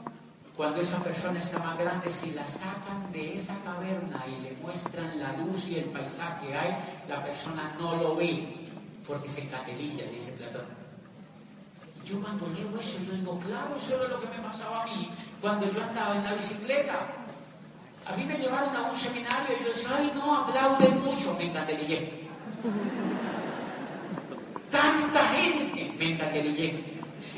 cuando 0.61 0.83
esa 0.83 1.03
persona 1.03 1.41
está 1.41 1.59
más 1.59 1.79
grande, 1.79 2.11
si 2.13 2.33
la 2.33 2.47
sacan 2.47 3.11
de 3.13 3.39
esa 3.39 3.57
caverna 3.65 4.23
y 4.29 4.43
le 4.43 4.53
muestran 4.61 5.19
la 5.19 5.33
luz 5.39 5.67
y 5.69 5.77
el 5.77 5.87
paisaje 5.87 6.49
que 6.49 6.55
hay, 6.55 6.77
la 7.09 7.25
persona 7.25 7.75
no 7.79 7.97
lo 7.97 8.15
ve 8.15 8.69
porque 9.09 9.27
se 9.27 9.41
encaterilla, 9.41 10.05
dice 10.13 10.33
Platón. 10.33 10.67
Y 12.05 12.09
yo 12.11 12.21
cuando 12.21 12.47
leo 12.49 12.79
eso, 12.79 12.99
yo 13.07 13.15
digo, 13.15 13.41
claro, 13.41 13.75
eso 13.75 13.97
era 13.97 14.09
lo 14.09 14.21
que 14.21 14.29
me 14.37 14.45
pasaba 14.45 14.83
a 14.83 14.85
mí 14.85 15.11
cuando 15.41 15.65
yo 15.73 15.83
andaba 15.83 16.15
en 16.17 16.25
la 16.25 16.35
bicicleta. 16.35 17.07
A 18.05 18.15
mí 18.15 18.25
me 18.25 18.37
llevaron 18.37 18.77
a 18.77 18.83
un 18.83 18.97
seminario 18.99 19.57
y 19.59 19.65
yo 19.65 19.71
decía, 19.71 19.89
ay, 19.97 20.13
no, 20.15 20.43
aplauden 20.43 21.03
mucho, 21.03 21.35
me 21.39 21.45
encaterillé. 21.45 22.29
Tanta 24.71 25.27
gente 25.29 25.95
me 25.99 26.13
encaterillé. 26.13 26.85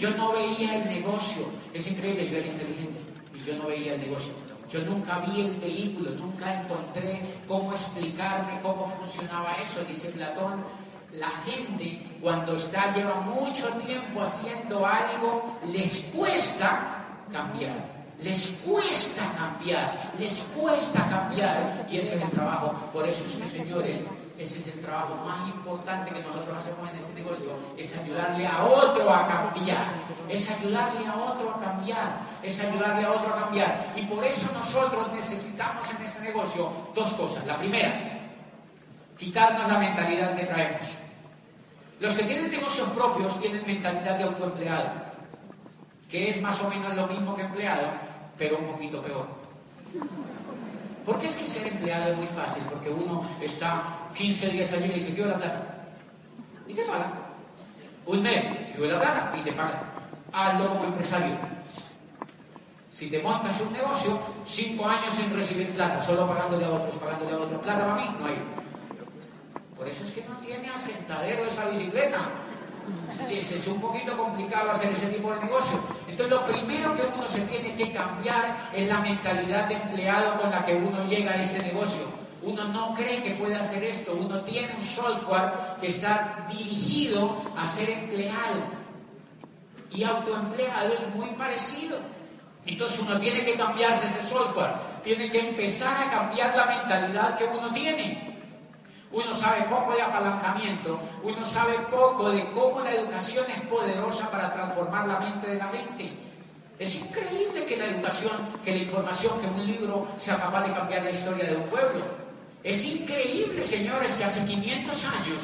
Yo 0.01 0.11
no 0.11 0.33
veía 0.33 0.83
el 0.83 0.89
negocio. 0.89 1.47
Es 1.73 1.87
increíble, 1.87 2.29
yo 2.29 2.39
era 2.39 2.49
inteligente 2.49 3.02
yo 3.47 3.57
no 3.57 3.66
veía 3.66 3.95
el 3.95 4.01
negocio. 4.01 4.32
Yo 4.70 4.80
nunca 4.80 5.18
vi 5.18 5.43
el 5.43 5.61
vehículo, 5.61 6.11
nunca 6.12 6.62
encontré 6.62 7.20
cómo 7.47 7.72
explicarme 7.72 8.61
cómo 8.62 8.86
funcionaba 8.86 9.55
eso, 9.62 9.84
dice 9.84 10.09
Platón. 10.11 10.64
La 11.12 11.28
gente 11.45 12.01
cuando 12.22 12.55
está, 12.55 12.95
lleva 12.95 13.20
mucho 13.20 13.68
tiempo 13.86 14.22
haciendo 14.22 14.86
algo, 14.86 15.59
les 15.70 16.05
cuesta 16.14 17.05
cambiar. 17.30 18.03
Les 18.22 18.62
cuesta 18.64 19.22
cambiar, 19.36 20.12
les 20.18 20.38
cuesta 20.57 21.07
cambiar. 21.09 21.86
Y 21.90 21.99
ese 21.99 22.16
es 22.16 22.22
el 22.22 22.30
trabajo. 22.30 22.72
Por 22.93 23.07
eso 23.07 23.24
es 23.26 23.36
que, 23.36 23.49
señores, 23.49 24.05
ese 24.43 24.59
es 24.59 24.66
el 24.66 24.80
trabajo 24.80 25.14
más 25.24 25.49
importante 25.49 26.12
que 26.12 26.20
nosotros 26.20 26.59
hacemos 26.59 26.90
en 26.90 26.97
este 26.97 27.14
negocio, 27.14 27.51
es 27.76 27.97
ayudarle 27.97 28.47
a 28.47 28.64
otro 28.64 29.12
a 29.12 29.26
cambiar, 29.26 29.86
es 30.28 30.51
ayudarle 30.51 31.07
a 31.07 31.14
otro 31.14 31.51
a 31.51 31.61
cambiar, 31.61 32.20
es 32.43 32.61
ayudarle 32.61 33.05
a 33.05 33.12
otro 33.12 33.34
a 33.34 33.40
cambiar. 33.40 33.93
Y 33.97 34.03
por 34.03 34.24
eso 34.24 34.51
nosotros 34.53 35.12
necesitamos 35.12 35.88
en 35.90 36.05
ese 36.05 36.20
negocio 36.22 36.72
dos 36.95 37.12
cosas. 37.12 37.47
La 37.47 37.57
primera, 37.57 38.20
quitarnos 39.16 39.68
la 39.68 39.78
mentalidad 39.78 40.34
que 40.34 40.45
traemos. 40.45 40.86
Los 42.01 42.14
que 42.16 42.24
tienen 42.24 42.51
negocios 42.51 42.88
propios 42.88 43.38
tienen 43.40 43.64
mentalidad 43.64 44.18
de 44.18 44.24
autoempleado, 44.24 44.90
que 46.11 46.30
es 46.30 46.43
más 46.43 46.61
o 46.61 46.68
menos 46.68 46.97
lo 46.97 47.07
mismo 47.07 47.36
que 47.36 47.43
empleado, 47.43 47.93
pero 48.36 48.59
un 48.59 48.66
poquito 48.66 49.01
peor. 49.01 49.26
Porque 51.05 51.27
es 51.27 51.37
que 51.37 51.47
ser 51.47 51.67
empleado 51.67 52.13
es 52.13 52.19
muy 52.19 52.27
fácil, 52.29 52.63
porque 52.71 52.89
uno 52.89 53.23
está 53.41 53.83
15 54.15 54.49
días 54.51 54.73
allí 54.73 54.85
y 54.85 54.95
dice, 55.01 55.15
quiero 55.15 55.31
la 55.31 55.37
plata. 55.37 55.63
Y 56.67 56.75
te 56.75 56.83
paga. 56.83 57.13
Un 58.07 58.23
mes, 58.23 58.45
quiero 58.75 58.93
la 58.93 59.01
plata 59.01 59.35
y 59.37 59.41
te 59.43 59.53
paga. 59.53 59.83
Hazlo 60.33 60.69
como 60.69 60.85
empresario. 60.85 61.35
Si 62.91 63.11
te 63.11 63.21
montas 63.21 63.61
un 63.61 63.73
negocio, 63.73 64.19
cinco 64.47 64.87
años 64.87 65.13
sin 65.13 65.35
recibir 65.35 65.69
plata, 65.71 66.01
solo 66.03 66.27
pagándole 66.27 66.65
a 66.65 66.71
otros, 66.71 66.95
pagándole 66.97 67.33
a 67.33 67.39
otros. 67.39 67.61
Plata 67.63 67.81
para 67.81 67.95
mí, 67.97 68.17
no 68.21 68.27
hay. 68.27 68.37
Por 69.77 69.89
eso 69.89 70.05
es 70.05 70.13
que 70.13 70.23
no 70.29 70.37
tiene 70.37 70.69
asentadero 70.69 71.45
esa 71.45 71.65
bicicleta. 71.67 72.21
Es, 73.30 73.66
un 73.66 73.80
poquito 73.80 74.16
complicado 74.16 74.70
hacer 74.70 74.93
ese 74.93 75.07
tipo 75.07 75.33
de 75.33 75.41
negocio. 75.41 75.78
Entonces 76.09 76.30
lo 76.30 76.45
primero 76.45 76.95
que 76.97 77.03
uno 77.14 77.26
se 77.28 77.41
tiene 77.43 77.74
que 77.74 77.93
cambiar 77.93 78.57
es 78.74 78.89
la 78.89 79.01
mentalidad 79.01 79.68
de 79.68 79.74
empleado 79.74 80.41
con 80.41 80.51
la 80.51 80.64
que 80.64 80.74
uno 80.74 81.05
llega 81.07 81.33
a 81.33 81.43
este 81.43 81.62
negocio. 81.62 82.05
Uno 82.43 82.64
no 82.64 82.95
cree 82.95 83.22
que 83.22 83.30
puede 83.33 83.55
hacer 83.55 83.85
esto, 83.85 84.16
uno 84.18 84.41
tiene 84.43 84.74
un 84.76 84.85
software 84.85 85.53
que 85.80 85.89
está 85.89 86.47
dirigido 86.51 87.43
a 87.57 87.66
ser 87.66 87.89
empleado. 87.89 88.62
Y 89.91 90.03
autoempleado 90.03 90.93
es 90.93 91.14
muy 91.14 91.28
parecido. 91.30 91.99
Entonces 92.66 93.01
uno 93.01 93.18
tiene 93.18 93.45
que 93.45 93.57
cambiarse 93.57 94.07
ese 94.07 94.22
software, 94.22 94.72
tiene 95.03 95.30
que 95.30 95.41
empezar 95.51 96.07
a 96.07 96.11
cambiar 96.11 96.57
la 96.57 96.66
mentalidad 96.66 97.37
que 97.37 97.45
uno 97.45 97.72
tiene. 97.72 98.32
Uno 99.13 99.35
sabe 99.35 99.65
poco 99.65 99.93
de 99.93 100.01
apalancamiento, 100.01 100.99
uno 101.23 101.45
sabe 101.45 101.75
poco 101.91 102.31
de 102.31 102.47
cómo 102.51 102.81
la 102.81 102.95
educación 102.95 103.45
es 103.51 103.61
poderosa 103.67 104.31
para 104.31 104.53
transformar 104.55 105.07
la 105.07 105.21
mente 105.21 105.49
de 105.49 105.57
la 105.57 105.69
gente. 105.69 106.13
Es 106.79 106.95
increíble 106.97 107.67
que 107.67 107.77
la 107.77 107.87
educación, 107.87 108.33
que 108.65 108.71
la 108.71 108.79
información, 108.79 109.39
que 109.39 109.47
un 109.49 109.67
libro 109.67 110.07
sea 110.19 110.39
capaz 110.39 110.67
de 110.67 110.73
cambiar 110.73 111.03
la 111.03 111.11
historia 111.11 111.45
de 111.45 111.57
un 111.57 111.65
pueblo. 111.65 112.01
Es 112.65 112.85
increíble, 112.87 113.63
señores, 113.63 114.15
que 114.15 114.25
hace 114.25 114.45
500 114.45 115.05
años 115.05 115.43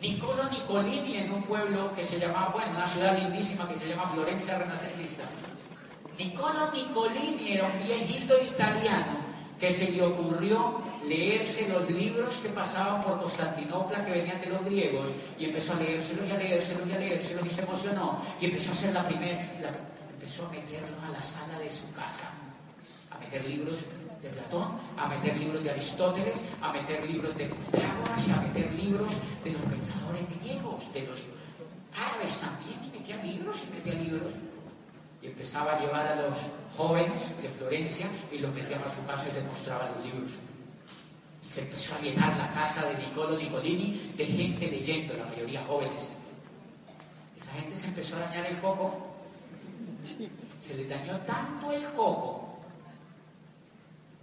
Niccolo 0.00 0.44
Nicolini 0.50 1.16
en 1.16 1.32
un 1.32 1.42
pueblo 1.42 1.90
que 1.96 2.04
se 2.04 2.20
llamaba, 2.20 2.50
bueno, 2.52 2.70
una 2.76 2.86
ciudad 2.86 3.18
lindísima 3.18 3.66
que 3.66 3.76
se 3.76 3.88
llama 3.88 4.06
Florencia 4.06 4.58
Renacentista. 4.58 5.24
Niccolo 6.18 6.70
Nicolini 6.72 7.52
era 7.52 7.64
un 7.64 7.86
viejito 7.86 8.34
italiano 8.40 9.23
que 9.58 9.72
se 9.72 9.90
le 9.90 10.02
ocurrió 10.02 10.82
leerse 11.06 11.68
los 11.68 11.88
libros 11.90 12.36
que 12.36 12.48
pasaban 12.48 13.00
por 13.02 13.20
Constantinopla 13.20 14.04
que 14.04 14.12
venían 14.12 14.40
de 14.40 14.48
los 14.48 14.64
griegos 14.64 15.10
y 15.38 15.46
empezó 15.46 15.74
a 15.74 15.76
leérselos 15.76 16.28
y 16.28 16.30
a 16.32 16.38
leérselos 16.38 16.88
y 16.88 16.92
a 16.92 16.98
leérselos 16.98 17.46
y 17.46 17.50
se 17.50 17.62
emocionó 17.62 18.22
y 18.40 18.46
empezó 18.46 18.70
a 18.70 18.74
hacer 18.74 18.92
la 18.92 19.06
primera, 19.06 19.40
empezó 20.12 20.46
a 20.46 20.50
meterlos 20.50 21.02
a 21.06 21.10
la 21.10 21.22
sala 21.22 21.58
de 21.58 21.70
su 21.70 21.92
casa, 21.92 22.30
a 23.10 23.18
meter 23.18 23.46
libros 23.46 23.80
de 24.22 24.30
Platón, 24.30 24.68
a 24.96 25.06
meter 25.06 25.36
libros 25.36 25.62
de 25.62 25.70
Aristóteles, 25.70 26.40
a 26.62 26.72
meter 26.72 27.08
libros 27.08 27.36
de 27.36 27.44
Pitágoras, 27.44 28.28
a 28.30 28.40
meter 28.40 28.72
libros 28.72 29.12
de 29.44 29.50
los 29.52 29.62
pensadores 29.62 30.22
griegos, 30.40 30.92
de 30.92 31.02
los 31.02 31.20
árabes 31.94 32.40
también, 32.40 32.80
y 32.86 32.98
metía 32.98 33.22
libros 33.22 33.56
y 33.62 33.74
metía 33.74 33.94
libros 33.94 34.32
y 35.24 35.28
empezaba 35.28 35.72
a 35.72 35.80
llevar 35.80 36.06
a 36.06 36.16
los 36.16 36.36
jóvenes 36.76 37.40
de 37.40 37.48
Florencia 37.48 38.06
y 38.30 38.38
los 38.38 38.52
metía 38.52 38.76
a 38.76 38.94
su 38.94 39.04
casa 39.06 39.26
y 39.30 39.32
les 39.32 39.44
mostraba 39.46 39.90
los 39.96 40.04
libros. 40.04 40.30
Y 41.42 41.48
se 41.48 41.62
empezó 41.62 41.94
a 41.94 42.00
llenar 42.00 42.36
la 42.36 42.50
casa 42.50 42.84
de 42.86 42.98
Niccolo 42.98 43.38
Nicolini 43.38 44.12
de 44.18 44.26
gente 44.26 44.66
leyendo, 44.66 45.14
la 45.14 45.24
mayoría 45.24 45.64
jóvenes. 45.64 46.12
Esa 47.38 47.52
gente 47.52 47.74
se 47.74 47.86
empezó 47.86 48.16
a 48.16 48.20
dañar 48.20 48.44
el 48.44 48.58
coco. 48.58 49.14
Se 50.60 50.74
le 50.76 50.84
dañó 50.84 51.18
tanto 51.20 51.72
el 51.72 51.84
coco 51.92 52.58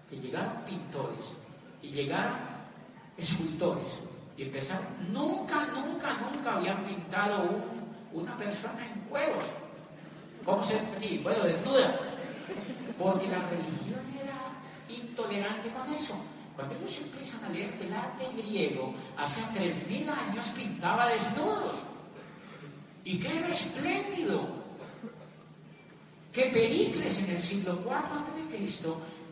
que 0.08 0.18
llegaron 0.18 0.62
pintores 0.68 1.38
y 1.82 1.90
llegaron 1.90 2.38
escultores 3.18 4.02
y 4.38 4.44
empezaron. 4.44 4.86
Nunca, 5.12 5.66
nunca, 5.66 6.16
nunca 6.20 6.58
habían 6.58 6.86
pintado 6.86 7.50
una 8.14 8.38
persona 8.38 8.86
en 8.86 9.02
cueros 9.10 9.46
¿Cómo 10.46 10.64
se 10.64 10.80
sí, 11.00 11.20
Bueno, 11.24 11.44
desnuda. 11.44 12.00
Porque 12.98 13.28
la 13.28 13.40
religión 13.50 14.02
era 14.16 14.60
intolerante 14.90 15.70
con 15.70 15.94
eso. 15.94 16.16
Cuando 16.56 16.76
ellos 16.76 16.98
empiezan 17.02 17.46
a 17.46 17.50
leer 17.50 17.74
el 17.82 17.94
arte 17.94 18.28
griego, 18.38 18.94
hace 19.18 19.42
3.000 19.42 20.10
años 20.10 20.48
pintaba 20.56 21.08
desnudos. 21.08 21.80
Y 23.04 23.20
que 23.20 23.38
era 23.38 23.48
espléndido. 23.48 24.62
Que 26.32 26.44
Pericles 26.44 27.20
en 27.20 27.30
el 27.32 27.42
siglo 27.42 27.80
IV 27.84 27.94
a.C., 27.94 28.88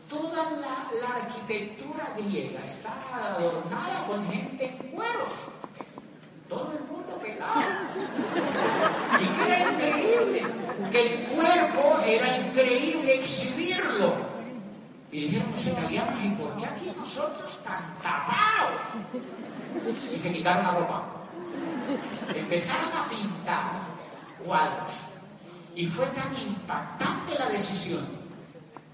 toda 0.08 0.50
la, 0.58 0.90
la, 1.00 1.14
arquitectura 1.22 2.14
griega 2.16 2.64
estaba 2.64 3.36
adornada 3.36 4.06
con 4.08 4.28
gente 4.28 4.66
en 4.66 4.90
cueros. 4.90 5.32
Todo 6.48 6.72
el 6.72 6.84
mundo 6.84 6.99
pelado. 7.20 7.60
Y 9.20 9.26
que 9.26 9.44
era 9.46 9.72
increíble 9.72 10.42
que 10.90 11.00
el 11.06 11.26
cuerpo 11.28 11.98
era 12.04 12.38
increíble 12.38 13.14
exhibirlo. 13.14 14.14
Y 15.12 15.22
dijeron 15.22 15.52
italianos, 15.58 16.24
¿y 16.24 16.28
por 16.30 16.56
qué 16.56 16.66
aquí 16.66 16.92
nosotros 16.96 17.60
tan 17.64 17.98
tapados? 18.02 18.80
Y 20.12 20.18
se 20.18 20.32
quitaron 20.32 20.64
la 20.64 20.70
ropa. 20.72 21.02
Empezaron 22.34 22.90
a 22.92 23.08
pintar 23.08 23.70
cuadros. 24.44 24.92
Y 25.74 25.86
fue 25.86 26.06
tan 26.06 26.32
impactante 26.36 27.38
la 27.38 27.46
decisión 27.46 28.06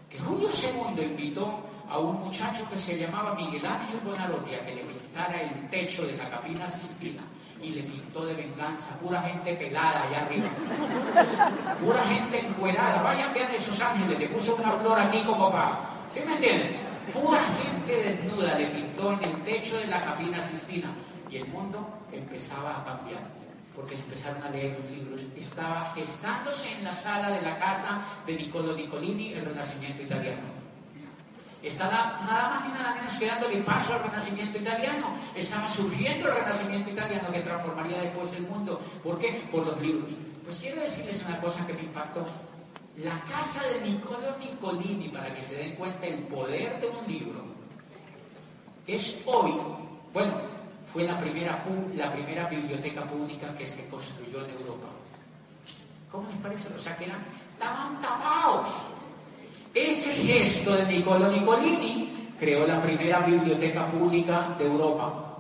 que 0.09 0.19
Julio 0.19 0.49
II 0.49 1.05
invitó 1.05 1.61
a 1.89 1.99
un 1.99 2.21
muchacho 2.25 2.69
que 2.71 2.79
se 2.79 2.99
llamaba 2.99 3.35
Miguel 3.35 3.65
Ángel 3.65 4.01
Bonarotti 4.05 4.55
a 4.55 4.65
que 4.65 4.75
le 4.75 4.83
pintara 4.83 5.43
el 5.43 5.69
techo 5.69 6.07
de 6.07 6.17
la 6.17 6.31
capilla 6.31 6.69
Sistina 6.69 7.23
y 7.63 7.71
le 7.71 7.83
pintó 7.83 8.25
de 8.25 8.35
venganza. 8.35 8.89
Pura 9.01 9.23
gente 9.23 9.55
pelada 9.55 10.03
allá 10.03 10.27
arriba. 10.27 10.47
Pura 11.81 12.03
gente 12.05 12.47
encuerada. 12.47 13.03
Vayan, 13.03 13.33
vean 13.33 13.51
esos 13.53 13.81
ángeles. 13.81 14.19
Le 14.19 14.29
puso 14.29 14.57
una 14.57 14.73
flor 14.73 14.99
aquí 14.99 15.23
como 15.23 15.51
para. 15.51 15.81
¿Sí 16.11 16.21
me 16.27 16.35
entienden? 16.35 16.77
Pura 17.13 17.41
gente 17.41 18.03
desnuda 18.03 18.59
le 18.59 18.67
pintó 18.67 19.13
en 19.13 19.23
el 19.23 19.43
techo 19.43 19.79
de 19.79 19.87
la 19.87 20.01
cabina 20.01 20.43
Sistina. 20.43 20.89
Y 21.31 21.37
el 21.37 21.47
mundo 21.49 21.89
empezaba 22.13 22.81
a 22.81 22.85
cambiar. 22.85 23.23
Porque 23.75 23.95
empezaron 23.95 24.43
a 24.43 24.51
leer 24.51 24.79
los 24.81 24.91
libros. 24.91 25.23
Estaba 25.37 25.93
gestándose 25.95 26.73
en 26.73 26.85
la 26.85 26.93
sala 26.93 27.31
de 27.31 27.43
la 27.43 27.57
casa 27.57 28.01
de 28.27 28.37
Niccolo 28.37 28.75
Nicolini 28.75 29.35
el 29.35 29.45
Renacimiento 29.45 30.03
italiano. 30.03 30.56
Estaba 31.63 32.21
nada 32.27 32.51
más 32.51 32.69
y 32.69 32.73
nada 32.73 32.95
menos 32.95 33.15
que 33.15 33.27
dándole 33.27 33.57
paso 33.59 33.95
al 33.95 34.03
Renacimiento 34.05 34.59
italiano. 34.59 35.07
Estaba 35.35 35.67
surgiendo 35.67 36.29
el 36.29 36.35
Renacimiento 36.35 36.91
italiano 36.91 37.33
que 37.33 37.41
transformaría 37.41 38.03
después 38.03 38.33
el 38.35 38.43
mundo. 38.43 38.81
¿Por 39.03 39.19
qué? 39.19 39.43
Por 39.51 39.67
los 39.67 39.81
libros. 39.81 40.11
Pues 40.45 40.59
quiero 40.59 40.81
decirles 40.81 41.25
una 41.27 41.41
cosa 41.41 41.67
que 41.67 41.73
me 41.73 41.81
impactó. 41.81 42.25
La 42.99 43.21
casa 43.23 43.63
de 43.69 43.91
Niccolo 43.91 44.37
Nicolini, 44.39 45.09
para 45.09 45.35
que 45.35 45.43
se 45.43 45.57
den 45.57 45.75
cuenta 45.75 46.07
el 46.07 46.21
poder 46.25 46.81
de 46.81 46.89
un 46.89 47.07
libro, 47.07 47.45
es 48.87 49.23
hoy, 49.27 49.53
bueno, 50.13 50.35
fue 50.93 51.05
la 51.05 51.19
primera, 51.19 51.63
la 51.95 52.11
primera 52.11 52.49
biblioteca 52.49 53.05
pública 53.05 53.55
que 53.55 53.67
se 53.67 53.89
construyó 53.89 54.45
en 54.45 54.51
Europa. 54.53 54.89
¿Cómo 56.11 56.29
les 56.29 56.39
parece? 56.39 56.69
O 56.75 56.81
sea, 56.81 56.97
que 56.97 57.05
eran, 57.05 57.23
estaban 57.53 58.01
tapados 58.01 58.69
ese 59.77 60.11
gesto 60.15 60.75
de 60.75 60.87
Niccolo 60.87 61.31
Nicolini 61.31 62.31
creó 62.41 62.67
la 62.67 62.81
primera 62.81 63.21
biblioteca 63.21 63.87
pública 63.89 64.55
de 64.59 64.65
Europa. 64.65 65.37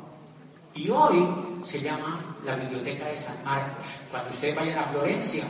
Y 0.74 0.90
hoy 0.90 1.26
se 1.62 1.80
llama 1.80 2.36
la 2.44 2.56
Biblioteca 2.56 3.06
de 3.06 3.16
San 3.16 3.42
Marcos. 3.42 4.02
Cuando 4.10 4.28
ustedes 4.30 4.54
vayan 4.54 4.78
a 4.78 4.82
Florencia, 4.82 5.44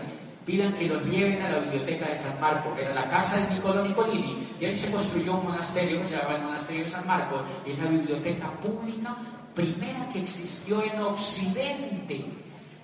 pidan 0.45 0.73
que 0.75 0.87
los 0.87 1.05
lleven 1.07 1.43
a 1.43 1.51
la 1.51 1.59
Biblioteca 1.59 2.07
de 2.07 2.17
San 2.17 2.41
Marcos, 2.41 2.79
era 2.79 2.95
la 2.95 3.11
casa 3.11 3.37
de 3.39 3.55
Niccolo 3.55 3.85
Nicolini, 3.85 4.47
y 4.61 4.67
ahí 4.67 4.75
se 4.75 4.91
construyó 4.93 5.35
un 5.35 5.47
monasterio 5.47 6.01
que 6.03 6.07
se 6.07 6.17
llamaba 6.17 6.37
el 6.37 6.43
Monasterio 6.43 6.85
de 6.85 6.91
San 6.91 7.07
Marcos, 7.09 7.43
y 7.67 7.73
es 7.73 7.79
la 7.81 7.91
biblioteca 7.91 8.53
pública 8.53 9.17
primera 9.53 10.09
que 10.13 10.21
existió 10.21 10.81
en 10.85 11.01
Occidente. 11.01 12.25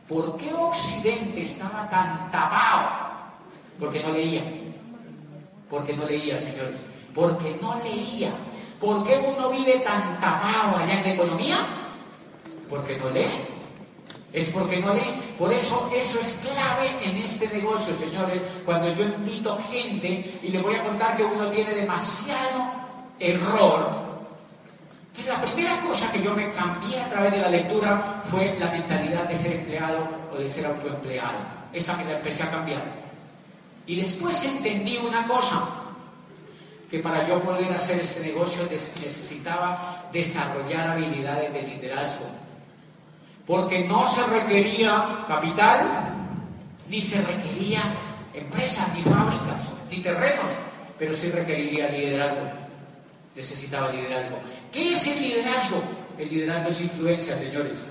¿Por 0.08 0.36
qué 0.36 0.52
Occidente 0.52 1.42
estaba 1.42 1.88
tan 1.88 2.28
tapado? 2.32 3.12
Porque 3.78 4.02
no 4.02 4.10
leían. 4.10 4.61
Porque 5.72 5.94
no 5.94 6.04
leía, 6.04 6.38
señores. 6.38 6.84
Porque 7.14 7.56
no 7.62 7.80
leía. 7.82 8.30
¿Por 8.78 9.02
qué 9.04 9.16
uno 9.16 9.48
vive 9.48 9.78
tan 9.78 10.20
tapado 10.20 10.76
allá 10.76 10.98
en 10.98 11.02
la 11.02 11.14
economía? 11.14 11.56
Porque 12.68 12.98
no 12.98 13.08
lee. 13.08 13.40
Es 14.34 14.50
porque 14.50 14.80
no 14.80 14.92
lee. 14.92 15.22
Por 15.38 15.50
eso 15.50 15.90
eso 15.96 16.20
es 16.20 16.40
clave 16.42 16.90
en 17.02 17.16
este 17.16 17.48
negocio, 17.48 17.96
señores. 17.96 18.42
Cuando 18.66 18.92
yo 18.92 19.04
invito 19.04 19.58
gente 19.70 20.38
y 20.42 20.48
les 20.48 20.62
voy 20.62 20.74
a 20.74 20.84
contar 20.84 21.16
que 21.16 21.24
uno 21.24 21.48
tiene 21.48 21.72
demasiado 21.72 22.64
error. 23.18 24.02
Que 25.16 25.24
la 25.24 25.40
primera 25.40 25.80
cosa 25.80 26.12
que 26.12 26.22
yo 26.22 26.34
me 26.34 26.52
cambié 26.52 27.00
a 27.00 27.08
través 27.08 27.32
de 27.32 27.38
la 27.38 27.48
lectura 27.48 28.22
fue 28.30 28.58
la 28.60 28.66
mentalidad 28.66 29.24
de 29.24 29.38
ser 29.38 29.52
empleado 29.52 30.06
o 30.34 30.36
de 30.36 30.50
ser 30.50 30.66
autoempleado. 30.66 31.38
Esa 31.72 31.96
me 31.96 32.04
la 32.04 32.18
empecé 32.18 32.42
a 32.42 32.50
cambiar. 32.50 33.01
Y 33.86 33.96
después 33.96 34.44
entendí 34.44 34.98
una 34.98 35.26
cosa, 35.26 35.68
que 36.92 36.98
para 36.98 37.26
yo 37.26 37.40
poder 37.40 37.72
hacer 37.72 37.98
este 38.00 38.20
negocio 38.20 38.68
necesitaba 38.70 40.10
desarrollar 40.12 40.90
habilidades 40.90 41.52
de 41.52 41.62
liderazgo. 41.62 42.26
Porque 43.46 43.84
no 43.84 44.06
se 44.06 44.22
requería 44.24 45.24
capital, 45.26 45.80
ni 46.88 47.00
se 47.00 47.22
requería 47.22 47.82
empresas, 48.34 48.94
ni 48.94 49.02
fábricas, 49.02 49.70
ni 49.90 50.02
terrenos, 50.02 50.50
pero 50.98 51.14
sí 51.14 51.30
requeriría 51.30 51.88
liderazgo. 51.88 52.42
Necesitaba 53.34 53.90
liderazgo. 53.90 54.36
¿Qué 54.70 54.92
es 54.92 55.06
el 55.06 55.22
liderazgo? 55.22 55.82
El 56.18 56.28
liderazgo 56.28 56.68
es 56.68 56.80
influencia, 56.82 57.36
señores. 57.36 57.84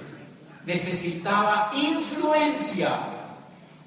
Necesitaba 0.66 1.72
influencia. 1.74 3.00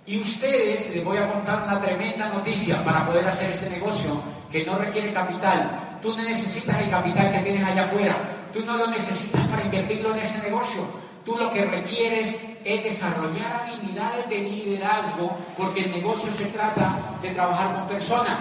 Y 0.07 0.21
ustedes, 0.21 0.95
les 0.95 1.05
voy 1.05 1.17
a 1.17 1.33
contar 1.33 1.63
una 1.63 1.81
tremenda 1.81 2.29
noticia 2.29 2.85
para 2.85 3.07
poder 3.07 3.27
hacer 3.27 3.51
ese 3.51 3.71
negocio 3.71 4.21
que 4.53 4.65
no 4.65 4.77
requiere 4.77 5.13
capital. 5.13 5.99
Tú 6.03 6.15
no 6.15 6.23
necesitas 6.23 6.83
el 6.83 6.91
capital 6.91 7.33
que 7.33 7.39
tienes 7.39 7.65
allá 7.65 7.85
afuera. 7.85 8.17
Tú 8.53 8.65
no 8.65 8.77
lo 8.77 8.87
necesitas 8.87 9.41
para 9.49 9.65
invertirlo 9.65 10.15
en 10.15 10.21
ese 10.21 10.43
negocio. 10.43 10.83
Tú 11.25 11.37
lo 11.39 11.51
que 11.51 11.65
requieres 11.65 12.39
es 12.65 12.85
desarrollar 12.85 13.67
habilidades 13.67 14.29
de 14.29 14.39
liderazgo 14.43 15.37
porque 15.57 15.81
el 15.81 15.91
negocio 15.91 16.31
se 16.33 16.45
trata 16.47 16.99
de 17.23 17.31
trabajar 17.31 17.75
con 17.75 17.89
personas. 17.89 18.41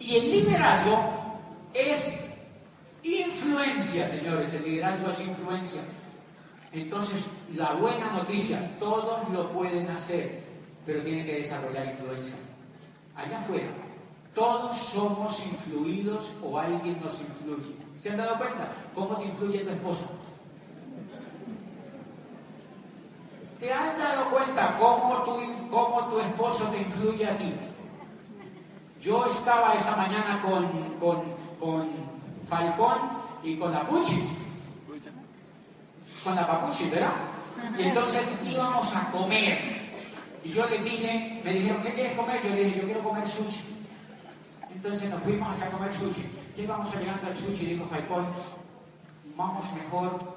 Y 0.00 0.16
el 0.16 0.30
liderazgo 0.30 0.98
es 1.74 2.18
influencia, 3.02 4.08
señores. 4.08 4.54
El 4.54 4.64
liderazgo 4.64 5.10
es 5.10 5.20
influencia. 5.20 5.82
Entonces, 6.72 7.26
la 7.54 7.74
buena 7.74 8.10
noticia, 8.12 8.70
todos 8.78 9.28
lo 9.30 9.50
pueden 9.50 9.88
hacer, 9.88 10.45
pero 10.86 11.02
tienen 11.02 11.26
que 11.26 11.34
desarrollar 11.34 11.86
influencia. 11.86 12.36
Allá 13.16 13.38
afuera, 13.38 13.66
todos 14.34 14.76
somos 14.76 15.44
influidos 15.44 16.32
o 16.42 16.56
alguien 16.58 17.00
nos 17.02 17.20
influye. 17.20 17.74
¿Se 17.98 18.10
han 18.10 18.18
dado 18.18 18.38
cuenta? 18.38 18.68
¿Cómo 18.94 19.16
te 19.16 19.24
influye 19.24 19.64
tu 19.64 19.70
esposo? 19.70 20.06
¿Te 23.58 23.72
has 23.72 23.98
dado 23.98 24.30
cuenta 24.30 24.76
cómo 24.78 25.22
tu, 25.22 25.68
cómo 25.70 26.04
tu 26.08 26.20
esposo 26.20 26.64
te 26.68 26.78
influye 26.78 27.26
a 27.26 27.34
ti? 27.36 27.52
Yo 29.00 29.26
estaba 29.26 29.74
esta 29.74 29.96
mañana 29.96 30.42
con, 30.42 30.68
con, 31.00 31.22
con 31.58 31.88
Falcón 32.48 32.98
y 33.42 33.56
con 33.56 33.72
la 33.72 33.84
Puchi. 33.84 34.22
Con 36.22 36.34
la 36.34 36.46
Papuchi, 36.46 36.90
¿verdad? 36.90 37.12
Y 37.78 37.82
entonces 37.84 38.36
íbamos 38.44 38.94
a 38.94 39.10
comer. 39.10 39.75
Y 40.46 40.52
yo 40.52 40.64
les 40.68 40.84
dije, 40.84 41.40
me 41.44 41.52
dijeron, 41.52 41.82
¿qué 41.82 41.92
quieres 41.92 42.12
comer? 42.12 42.40
Yo 42.40 42.50
le 42.50 42.64
dije, 42.64 42.78
yo 42.78 42.84
quiero 42.84 43.02
comer 43.02 43.26
sushi. 43.26 43.64
Entonces 44.72 45.10
nos 45.10 45.20
fuimos 45.24 45.60
a 45.60 45.70
comer 45.70 45.92
sushi. 45.92 46.24
Ya 46.56 46.62
íbamos 46.62 46.94
llegando 46.94 47.26
al 47.26 47.34
sushi, 47.34 47.66
dijo 47.66 47.84
Falcón, 47.86 48.28
vamos 49.36 49.64
mejor 49.72 50.36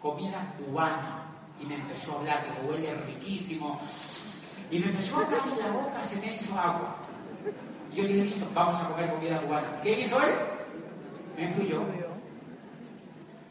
comida 0.00 0.54
cubana. 0.56 1.26
Y 1.60 1.66
me 1.66 1.74
empezó 1.74 2.12
a 2.12 2.18
hablar, 2.20 2.44
que 2.44 2.64
huele 2.64 2.94
riquísimo. 2.94 3.80
Y 4.70 4.78
me 4.78 4.86
empezó 4.86 5.16
a 5.18 5.24
hablar 5.24 5.40
y 5.52 5.60
la 5.60 5.70
boca 5.72 6.00
se 6.00 6.20
me 6.20 6.32
hizo 6.32 6.56
agua. 6.56 6.98
Y 7.92 7.96
yo 7.96 8.04
dije, 8.04 8.22
listo, 8.22 8.46
vamos 8.54 8.76
a 8.76 8.88
comer 8.88 9.10
comida 9.10 9.40
cubana. 9.40 9.80
¿Qué 9.82 9.98
hizo 9.98 10.16
él? 10.22 10.30
Me 11.36 11.44
influyó. 11.46 11.82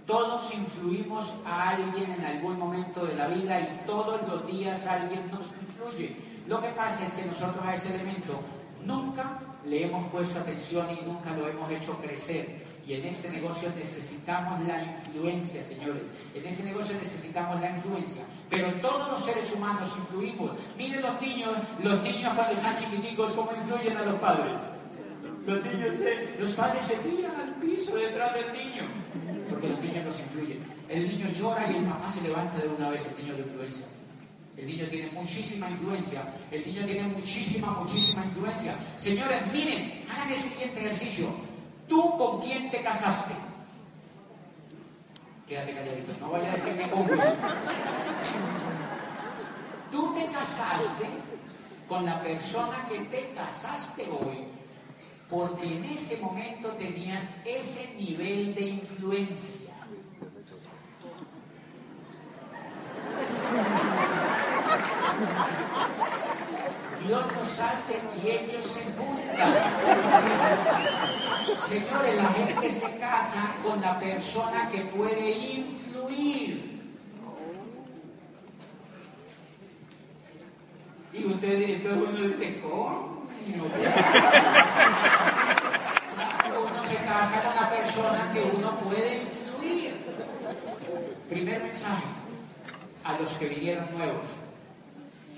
Todos 0.10 0.52
influimos 0.56 1.36
a 1.46 1.70
alguien 1.70 2.12
en 2.12 2.26
algún 2.26 2.58
momento 2.58 3.06
de 3.06 3.14
la 3.14 3.28
vida 3.28 3.60
y 3.60 3.86
todos 3.86 4.20
los 4.28 4.48
días 4.48 4.88
alguien 4.88 5.30
nos 5.30 5.52
influye. 5.62 6.16
Lo 6.48 6.60
que 6.60 6.70
pasa 6.70 7.06
es 7.06 7.12
que 7.14 7.26
nosotros 7.26 7.64
a 7.64 7.76
ese 7.76 7.94
elemento 7.94 8.40
nunca 8.84 9.38
le 9.66 9.84
hemos 9.84 10.08
puesto 10.08 10.40
atención 10.40 10.88
y 11.00 11.06
nunca 11.06 11.32
lo 11.38 11.48
hemos 11.48 11.70
hecho 11.72 11.96
crecer. 12.00 12.66
Y 12.88 12.96
en 12.96 13.06
este 13.06 13.30
negocio 13.30 13.70
necesitamos 13.78 14.60
la 14.66 14.82
influencia, 14.84 15.62
señores. 15.62 16.02
En 16.34 16.44
este 16.44 16.64
negocio 16.64 16.96
necesitamos 16.96 17.62
la 17.62 17.70
influencia. 17.70 18.24
Pero 18.50 18.74
todos 18.82 19.12
los 19.12 19.24
seres 19.24 19.54
humanos 19.54 19.96
influimos. 19.96 20.58
Miren 20.76 21.04
los 21.04 21.22
niños, 21.22 21.52
los 21.84 22.02
niños 22.02 22.34
cuando 22.34 22.54
están 22.54 22.76
chiquiticos, 22.76 23.34
cómo 23.34 23.52
influyen 23.52 23.96
a 23.96 24.02
los 24.02 24.20
padres. 24.20 24.60
Los 25.46 25.64
niños 25.66 25.96
los 26.40 26.52
padres 26.54 26.84
se 26.84 26.96
tiran 26.96 27.36
al 27.40 27.54
piso 27.62 27.96
detrás 27.96 28.34
del 28.34 28.54
niño. 28.54 28.88
Porque 29.60 29.76
los 29.76 29.84
niños 29.84 30.06
los 30.06 30.20
influyen. 30.22 30.60
El 30.88 31.08
niño 31.08 31.30
llora 31.32 31.70
y 31.70 31.76
el 31.76 31.84
papá 31.84 32.10
se 32.10 32.22
levanta 32.22 32.60
de 32.60 32.68
una 32.70 32.90
vez, 32.90 33.06
el 33.06 33.24
niño 33.24 33.38
lo 33.38 33.44
influencia. 33.44 33.88
El 34.56 34.68
niño 34.68 34.88
tiene 34.88 35.12
muchísima 35.12 35.70
influencia. 35.70 36.22
El 36.50 36.66
niño 36.66 36.86
tiene 36.86 37.04
muchísima, 37.10 37.72
muchísima 37.72 38.24
influencia. 38.24 38.76
Señores, 38.96 39.42
miren, 39.52 40.06
hagan 40.10 40.32
el 40.32 40.40
siguiente 40.40 40.80
ejercicio. 40.80 41.28
¿Tú 41.90 42.18
con 42.18 42.42
quién 42.42 42.70
te 42.70 42.82
casaste? 42.82 43.34
Quédate 45.46 45.74
calladito, 45.74 46.14
no 46.22 46.32
vaya 46.32 46.52
a 46.52 46.56
decirme 46.56 46.90
confuso. 46.90 47.36
Tú 49.92 50.14
te 50.14 50.26
casaste 50.28 51.06
con 51.88 52.06
la 52.06 52.22
persona 52.22 52.86
que 52.88 53.00
te 53.00 53.32
casaste 53.36 54.08
hoy 54.10 54.49
porque 55.30 55.78
en 55.78 55.86
ese 55.86 56.18
momento 56.18 56.70
tenías 56.70 57.32
ese 57.46 57.94
nivel 57.96 58.56
de 58.56 58.62
influencia. 58.62 59.70
Dios 67.06 67.24
los 67.40 67.60
hace 67.60 68.00
y 68.24 68.30
ellos 68.30 68.66
se 68.66 68.84
juntan. 68.94 69.54
Señores, 71.68 72.16
la 72.16 72.30
gente 72.30 72.70
se 72.72 72.98
casa 72.98 73.54
con 73.64 73.82
la 73.82 74.00
persona 74.00 74.68
que 74.70 74.80
puede 74.82 75.32
influir. 75.32 76.80
Y 81.14 81.26
usted, 81.26 81.84
todo 81.84 81.94
el 81.94 82.00
mundo 82.00 82.22
dice, 82.22 82.62
¿cómo? 82.62 83.19
Uno 86.60 86.84
se 86.84 86.96
casa 86.98 87.42
con 87.44 87.56
la 87.56 87.70
persona 87.70 88.32
que 88.34 88.42
uno 88.58 88.78
puede 88.80 89.22
influir. 89.24 89.96
Primer 91.28 91.64
mensaje 91.64 92.04
a 93.04 93.14
los 93.20 93.32
que 93.34 93.48
vinieron 93.48 93.90
nuevos. 93.98 94.26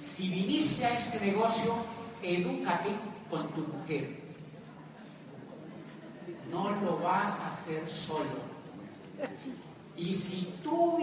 Si 0.01 0.30
viniste 0.30 0.86
a 0.86 0.97
este 0.97 1.20
negocio, 1.26 1.76
edúcate 2.22 2.89
con 3.30 3.47
tu 3.49 3.62
mujer. 3.62 4.20
No 6.51 6.70
lo 6.82 6.97
vas 6.97 7.39
a 7.39 7.47
hacer 7.49 7.88
solo. 7.88 8.51
Y 9.95 10.16
si 10.16 10.53
tú 10.64 10.97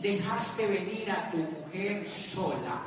dejaste 0.00 0.66
venir 0.66 1.10
a 1.10 1.30
tu 1.30 1.38
mujer 1.38 2.08
sola, 2.08 2.82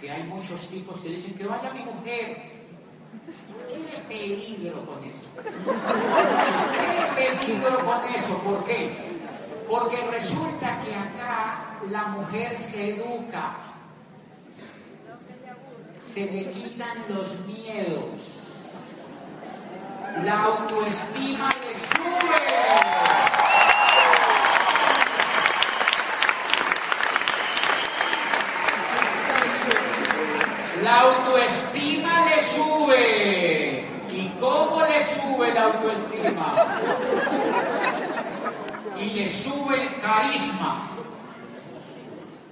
que 0.00 0.10
hay 0.10 0.22
muchos 0.24 0.68
tipos 0.68 0.98
que 1.00 1.10
dicen 1.10 1.34
que 1.34 1.44
vaya 1.44 1.72
mi 1.72 1.80
mujer, 1.80 2.49
¿qué 3.68 4.02
peligro 4.08 4.86
con 4.86 5.04
eso? 5.04 5.26
¿Qué 6.72 7.46
peligro 7.46 7.84
con 7.84 8.14
eso? 8.14 8.38
¿Por 8.38 8.64
qué? 8.64 9.10
Porque 9.68 9.96
resulta 10.10 10.80
que 10.82 10.94
acá 10.94 11.78
la 11.90 12.06
mujer 12.08 12.58
se 12.58 12.90
educa, 12.96 13.56
se 16.02 16.26
le 16.26 16.50
quitan 16.50 16.98
los 17.08 17.38
miedos, 17.46 18.40
la 20.24 20.42
autoestima 20.42 21.48
le 21.48 21.78
sube. 21.78 22.40
La 30.82 31.00
autoestima 31.00 32.19
sube. 32.40 33.84
¿Y 34.12 34.28
cómo 34.40 34.82
le 34.82 35.02
sube 35.02 35.54
la 35.54 35.64
autoestima? 35.64 36.54
Y 39.00 39.10
le 39.10 39.28
sube 39.28 39.82
el 39.82 40.00
carisma. 40.00 40.88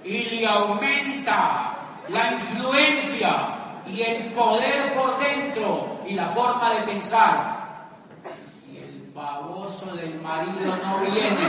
Y 0.03 0.23
le 0.23 0.47
aumenta 0.47 1.75
la 2.07 2.31
influencia 2.31 3.59
y 3.87 4.01
el 4.01 4.23
poder 4.33 4.93
por 4.93 5.19
dentro 5.19 5.99
y 6.07 6.13
la 6.13 6.27
forma 6.27 6.73
de 6.73 6.81
pensar. 6.81 7.89
Si 8.47 8.77
el 8.77 9.11
baboso 9.13 9.93
del 9.95 10.19
marido 10.21 10.77
no 10.83 10.99
viene, 11.11 11.47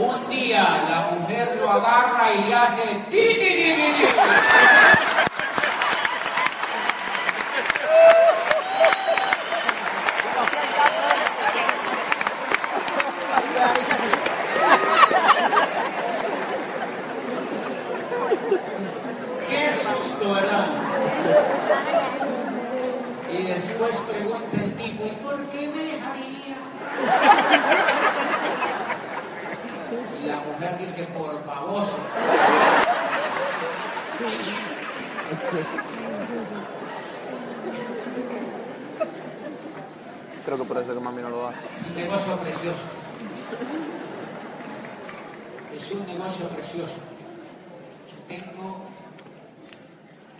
un 0.00 0.30
día 0.30 0.62
la 0.88 1.10
mujer 1.10 1.58
lo 1.60 1.70
agarra 1.70 2.32
y 2.32 2.48
le 2.48 2.54
hace 2.54 2.82
ti, 3.10 3.18
ti, 3.34 3.38
ti, 3.38 3.74
ti. 3.76 4.06
Qué 19.50 19.72
susto, 19.74 20.32
¿verdad? 20.32 20.66
Y 23.30 23.42
después 23.42 23.96
pregunta 24.10 24.56
el 24.56 24.74
tipo, 24.76 25.04
¿y 25.04 25.10
por 25.22 25.36
qué 25.50 25.68
me 25.68 25.82
dejaría? 25.84 26.56
La 30.26 30.36
mujer 30.36 30.78
dice, 30.78 31.04
por 31.16 31.44
baboso. 31.44 31.98
Creo 40.44 40.58
que 40.58 40.64
por 40.64 40.78
eso 40.78 40.94
que 40.94 41.00
mami 41.00 41.22
no 41.22 41.30
lo 41.30 41.48
hace. 41.48 41.58
Es 41.76 41.86
un 41.86 41.94
negocio 41.94 42.36
precioso. 42.36 42.82
Es 45.74 45.92
un 45.92 46.06
negocio 46.06 46.48
precioso. 46.48 46.96
Yo 48.08 48.36
tengo 48.36 48.80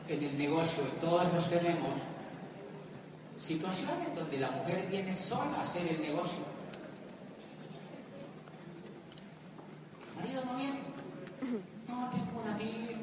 en 0.09 0.23
el 0.23 0.39
negocio, 0.39 0.83
todos 1.01 1.33
los 1.33 1.49
tenemos, 1.49 2.01
situaciones 3.39 4.15
donde 4.15 4.39
la 4.39 4.51
mujer 4.51 4.87
viene 4.91 5.15
sola 5.15 5.57
a 5.57 5.61
hacer 5.61 5.87
el 5.87 6.01
negocio. 6.01 6.41
¿El 10.10 10.10
marido 10.21 10.43
no 10.45 10.57
viene? 10.57 10.81
No, 11.89 12.11
tengo 12.11 12.43
una 12.43 12.57
tía. 12.59 12.99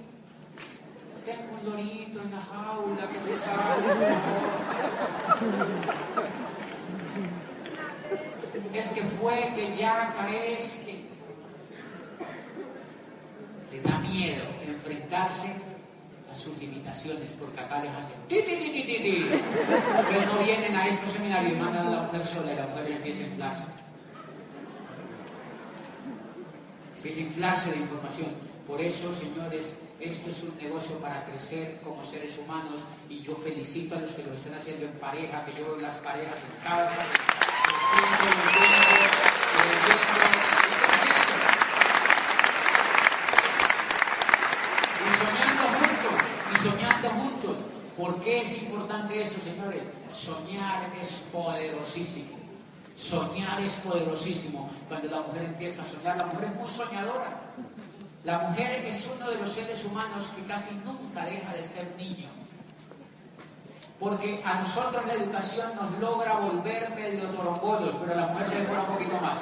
Tengo 1.25 1.55
un 1.59 1.65
lorito 1.69 2.21
en 2.21 2.31
la 2.31 2.41
jaula 2.41 3.09
que 3.09 3.19
se 3.19 3.35
sale. 3.35 3.87
es 8.73 8.87
que 8.89 9.01
fue, 9.01 9.51
que 9.55 9.75
ya 9.75 10.15
es 10.29 10.75
que 10.85 11.05
le 13.71 13.81
da 13.81 13.99
miedo 13.99 14.45
enfrentarse 14.65 15.47
a 16.31 16.35
sus 16.35 16.57
limitaciones, 16.59 17.31
porque 17.37 17.59
acá 17.59 17.81
les 17.81 17.91
hacen 17.91 18.13
ti, 18.27 18.41
ti, 18.43 18.55
ti, 18.55 18.71
ti, 18.71 18.83
ti, 18.83 19.29
no 20.25 20.43
vienen 20.43 20.75
a 20.75 20.87
estos 20.87 21.11
seminarios 21.11 21.53
y 21.53 21.55
mandan 21.55 21.87
a 21.87 21.89
la 21.89 22.01
mujer 22.03 22.25
sola 22.25 22.53
y 22.53 22.55
la 22.55 22.67
mujer 22.67 22.87
ya 22.87 22.95
empieza 22.95 23.23
a 23.23 23.27
inflarse. 23.27 23.76
De 27.03 27.77
información. 27.77 28.27
Por 28.65 28.81
eso, 28.81 29.13
señores, 29.13 29.75
esto 29.99 30.29
es 30.29 30.41
un 30.41 30.57
negocio 30.57 30.97
para 30.97 31.23
crecer 31.25 31.79
como 31.83 32.03
seres 32.03 32.37
humanos 32.37 32.81
y 33.07 33.21
yo 33.21 33.35
felicito 33.35 33.95
a 33.95 34.01
los 34.01 34.11
que 34.11 34.23
lo 34.23 34.33
están 34.33 34.55
haciendo 34.55 34.85
en 34.85 34.91
pareja, 34.93 35.45
que 35.45 35.53
yo 35.53 35.65
veo 35.67 35.77
las 35.77 35.95
parejas 35.97 36.35
en 36.35 36.63
casa. 36.63 36.93
y 45.05 45.09
soñando 45.17 45.63
juntos, 45.77 46.19
y 46.51 46.57
soñando 46.57 47.09
juntos. 47.09 47.57
¿Por 47.95 48.19
qué 48.21 48.41
es 48.41 48.61
importante 48.63 49.21
eso, 49.21 49.39
señores? 49.39 49.83
Soñar 50.11 50.91
es 51.01 51.23
poderosísimo. 51.31 52.36
Soñar 52.97 53.61
es 53.61 53.73
poderosísimo. 53.73 54.69
Cuando 54.87 55.07
la 55.07 55.21
mujer 55.21 55.43
empieza 55.43 55.83
a 55.83 55.85
soñar, 55.85 56.17
la 56.17 56.25
mujer 56.25 56.45
es 56.45 56.55
muy 56.55 56.69
soñadora. 56.69 57.27
La 58.23 58.39
mujer 58.39 58.83
es 58.85 59.07
uno 59.15 59.29
de 59.29 59.37
los 59.37 59.51
seres 59.51 59.85
humanos 59.85 60.27
que 60.35 60.41
casi 60.43 60.73
nunca 60.83 61.23
deja 61.23 61.53
de 61.53 61.63
ser 61.63 61.85
niño. 61.95 62.27
Porque 63.99 64.41
a 64.43 64.55
nosotros 64.55 65.05
la 65.05 65.13
educación 65.13 65.71
nos 65.75 65.99
logra 65.99 66.33
volver 66.39 66.89
medio 66.95 67.29
torongolos, 67.29 67.95
pero 68.01 68.15
la 68.19 68.27
mujer 68.27 68.47
se 68.47 68.61
demora 68.61 68.81
un 68.81 68.87
poquito 68.87 69.19
más. 69.19 69.39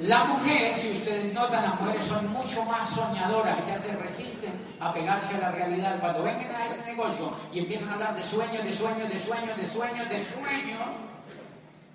La 0.00 0.24
mujer, 0.24 0.74
si 0.74 0.90
ustedes 0.90 1.32
notan, 1.32 1.62
las 1.62 1.80
mujeres 1.80 2.04
son 2.04 2.30
mucho 2.32 2.64
más 2.64 2.90
soñadoras, 2.90 3.56
ya 3.66 3.78
se 3.78 3.96
resisten 3.96 4.52
a 4.78 4.92
pegarse 4.92 5.36
a 5.36 5.38
la 5.38 5.52
realidad. 5.52 5.98
Cuando 6.00 6.22
vengan 6.22 6.50
a 6.54 6.66
ese 6.66 6.84
negocio 6.84 7.30
y 7.52 7.60
empiezan 7.60 7.90
a 7.90 7.94
hablar 7.94 8.16
de 8.16 8.24
sueños, 8.24 8.64
de 8.64 8.72
sueños, 8.72 9.08
de 9.08 9.18
sueños, 9.18 9.56
de 9.56 9.66
sueños, 9.66 10.08
de 10.08 10.20
sueños, 10.20 11.09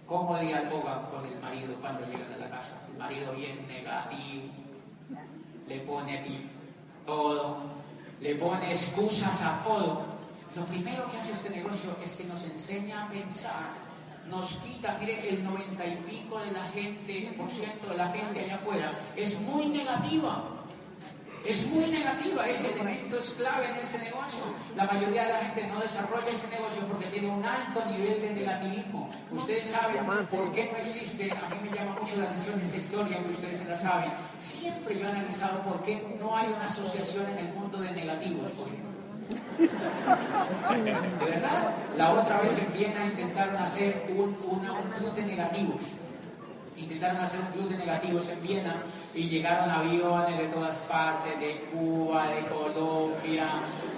¿cómo 0.07 0.37
dialogan 0.37 1.05
con 1.11 1.25
el 1.25 1.39
marido 1.39 1.75
cuando 1.81 2.05
llegan 2.05 2.31
a 2.33 2.37
la 2.37 2.49
casa? 2.49 2.79
El 2.91 2.97
marido 2.97 3.33
bien 3.33 3.67
negativo, 3.67 4.43
le 5.67 5.79
pone 5.79 6.41
todo, 7.05 7.57
le 8.21 8.35
pone 8.35 8.71
excusas 8.71 9.41
a 9.41 9.63
todo. 9.63 10.03
Lo 10.55 10.65
primero 10.65 11.09
que 11.11 11.17
hace 11.17 11.33
este 11.33 11.49
negocio 11.49 11.91
es 12.03 12.13
que 12.13 12.23
nos 12.25 12.43
enseña 12.43 13.03
a 13.03 13.09
pensar, 13.09 13.73
nos 14.29 14.53
quita, 14.55 14.97
mire, 14.99 15.29
el 15.29 15.43
noventa 15.43 15.85
y 15.85 15.97
pico 15.97 16.39
de 16.39 16.51
la 16.51 16.69
gente, 16.69 17.33
por 17.37 17.49
ciento 17.49 17.89
de 17.89 17.97
la 17.97 18.09
gente 18.09 18.39
allá 18.39 18.55
afuera, 18.55 18.93
es 19.15 19.39
muy 19.41 19.67
negativa. 19.67 20.54
Es 21.45 21.65
muy 21.67 21.85
negativa, 21.87 22.47
ese 22.47 22.71
elemento 22.73 23.17
es 23.19 23.29
clave 23.37 23.65
en 23.69 23.75
ese 23.75 23.99
negocio. 23.99 24.41
La 24.75 24.85
mayoría 24.85 25.25
de 25.25 25.33
la 25.33 25.39
gente 25.39 25.67
no 25.67 25.79
desarrolla 25.79 26.31
ese 26.31 26.47
negocio 26.47 26.81
porque 26.87 27.05
tiene 27.07 27.29
un 27.29 27.45
alto 27.45 27.83
nivel 27.91 28.19
de 28.21 28.33
negativismo. 28.33 29.09
Ustedes 29.31 29.67
saben 29.67 30.03
por 30.31 30.51
qué 30.53 30.69
no 30.71 30.77
existe, 30.79 31.31
a 31.31 31.49
mí 31.53 31.69
me 31.69 31.77
llama 31.77 31.95
mucho 32.01 32.15
la 32.17 32.23
atención 32.25 32.59
esta 32.61 32.77
historia, 32.77 33.21
que 33.23 33.29
ustedes 33.29 33.59
se 33.59 33.65
la 33.65 33.77
saben. 33.77 34.11
Siempre 34.39 34.97
yo 34.97 35.05
he 35.05 35.11
analizado 35.11 35.59
por 35.61 35.83
qué 35.83 36.17
no 36.19 36.35
hay 36.35 36.47
una 36.47 36.65
asociación 36.65 37.25
en 37.29 37.37
el 37.45 37.53
mundo 37.53 37.77
de 37.79 37.91
negativos, 37.91 38.49
por 38.51 38.67
ejemplo. 38.67 38.85
De 41.19 41.25
verdad, 41.29 41.75
la 41.97 42.09
otra 42.11 42.41
vez 42.41 42.57
en 42.57 42.73
Viena 42.73 43.05
intentaron 43.05 43.55
hacer 43.57 44.03
un, 44.09 44.35
una- 44.49 44.73
un 44.73 44.89
club 44.97 45.13
de 45.13 45.23
negativos. 45.23 45.81
Intentaron 46.86 47.17
hacer 47.17 47.39
un 47.39 47.47
club 47.47 47.69
de 47.69 47.77
negativos 47.77 48.29
en 48.29 48.39
Viena 48.43 48.75
y 49.15 49.23
llegaron 49.23 49.71
aviones 49.71 50.38
de 50.38 50.45
todas 50.49 50.77
partes, 50.81 51.39
de 51.39 51.61
Cuba, 51.73 52.27
de 52.27 52.45
Colombia, 52.45 53.49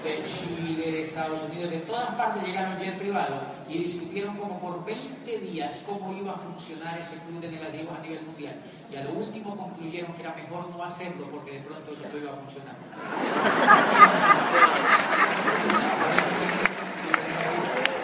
de 0.05 0.23
Chile, 0.23 0.93
de 0.93 1.01
Estados 1.01 1.43
Unidos, 1.51 1.69
de 1.69 1.81
todas 1.81 2.15
partes 2.15 2.47
llegaron 2.47 2.77
jet 2.77 2.97
privado 2.97 3.35
y 3.67 3.79
discutieron 3.79 4.37
como 4.37 4.57
por 4.57 4.85
20 4.85 5.37
días 5.39 5.81
cómo 5.85 6.13
iba 6.13 6.31
a 6.31 6.37
funcionar 6.37 6.97
ese 6.97 7.17
club 7.27 7.41
de 7.41 7.49
negativos 7.49 7.99
a 7.99 8.01
nivel 8.01 8.23
mundial. 8.23 8.55
Y 8.89 8.95
a 8.95 9.03
lo 9.03 9.11
último 9.11 9.57
concluyeron 9.57 10.13
que 10.13 10.21
era 10.21 10.33
mejor 10.33 10.73
no 10.73 10.81
hacerlo 10.81 11.27
porque 11.29 11.55
de 11.55 11.59
pronto 11.59 11.91
eso 11.91 12.03
no 12.09 12.17
iba 12.17 12.31
a 12.31 12.35
funcionar. 12.35 12.75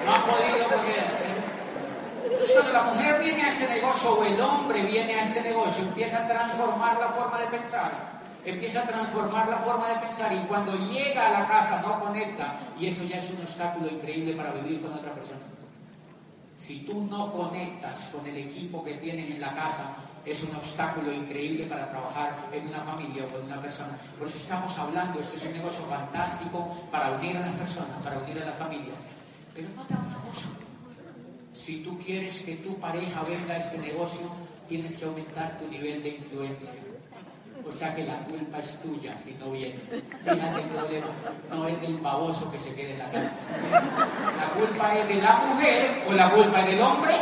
No 0.06 0.14
han 0.14 0.22
podido 0.24 0.68
porque... 0.68 1.13
Entonces 2.44 2.62
cuando 2.62 2.78
la 2.78 2.94
mujer 2.94 3.24
viene 3.24 3.42
a 3.42 3.52
ese 3.54 3.70
negocio 3.70 4.16
o 4.16 4.24
el 4.26 4.42
hombre 4.42 4.84
viene 4.84 5.16
a 5.16 5.24
este 5.24 5.42
negocio, 5.42 5.86
empieza 5.86 6.26
a 6.26 6.28
transformar 6.28 7.00
la 7.00 7.08
forma 7.08 7.40
de 7.40 7.48
pensar, 7.48 7.90
empieza 8.44 8.82
a 8.82 8.84
transformar 8.84 9.48
la 9.48 9.60
forma 9.60 9.88
de 9.88 9.96
pensar 9.96 10.34
y 10.34 10.40
cuando 10.40 10.76
llega 10.90 11.30
a 11.30 11.40
la 11.40 11.48
casa 11.48 11.82
no 11.82 12.02
conecta 12.02 12.56
y 12.78 12.88
eso 12.88 13.06
ya 13.06 13.20
es 13.20 13.32
un 13.32 13.44
obstáculo 13.44 13.90
increíble 13.90 14.34
para 14.34 14.52
vivir 14.52 14.82
con 14.82 14.92
otra 14.92 15.14
persona. 15.14 15.40
Si 16.58 16.80
tú 16.80 17.06
no 17.06 17.32
conectas 17.32 18.10
con 18.12 18.28
el 18.28 18.36
equipo 18.36 18.84
que 18.84 18.96
tienes 18.96 19.32
en 19.32 19.40
la 19.40 19.56
casa, 19.56 19.96
es 20.26 20.44
un 20.44 20.54
obstáculo 20.58 21.14
increíble 21.14 21.64
para 21.66 21.90
trabajar 21.90 22.36
en 22.52 22.68
una 22.68 22.82
familia 22.82 23.24
o 23.24 23.28
con 23.30 23.44
una 23.44 23.62
persona. 23.62 23.98
Por 24.20 24.28
eso 24.28 24.36
estamos 24.36 24.78
hablando, 24.78 25.22
este 25.22 25.38
es 25.38 25.46
un 25.46 25.54
negocio 25.54 25.86
fantástico 25.86 26.68
para 26.92 27.12
unir 27.12 27.38
a 27.38 27.40
las 27.40 27.56
personas, 27.56 28.04
para 28.04 28.18
unir 28.20 28.42
a 28.42 28.48
las 28.48 28.58
familias. 28.58 29.02
Pero 29.56 29.70
nota 29.70 29.96
una 29.96 30.18
cosa, 30.28 30.50
si 31.54 31.84
tú 31.84 31.98
quieres 32.00 32.42
que 32.42 32.56
tu 32.56 32.76
pareja 32.80 33.24
venga 33.24 33.54
a 33.54 33.58
este 33.58 33.78
negocio, 33.78 34.28
tienes 34.68 34.98
que 34.98 35.06
aumentar 35.06 35.58
tu 35.58 35.68
nivel 35.68 36.02
de 36.02 36.10
influencia. 36.10 36.74
O 37.66 37.72
sea 37.72 37.96
que 37.96 38.04
la 38.04 38.20
culpa 38.26 38.60
es 38.60 38.82
tuya 38.82 39.18
si 39.18 39.34
no 39.34 39.52
viene. 39.52 39.80
Fíjate 40.24 40.62
el 40.62 40.68
problema, 40.68 41.08
no 41.50 41.68
es 41.68 41.80
del 41.80 41.98
baboso 41.98 42.52
que 42.52 42.60
se 42.60 42.74
quede 42.74 42.94
en 42.94 43.00
la 43.00 43.12
casa. 43.12 43.32
La 43.72 44.50
culpa 44.50 44.98
es 44.98 45.08
de 45.08 45.16
la 45.22 45.38
mujer 45.38 46.04
o 46.08 46.14
la 46.14 46.30
culpa 46.30 46.60
es 46.62 46.68
del 46.68 46.82
hombre. 46.82 47.14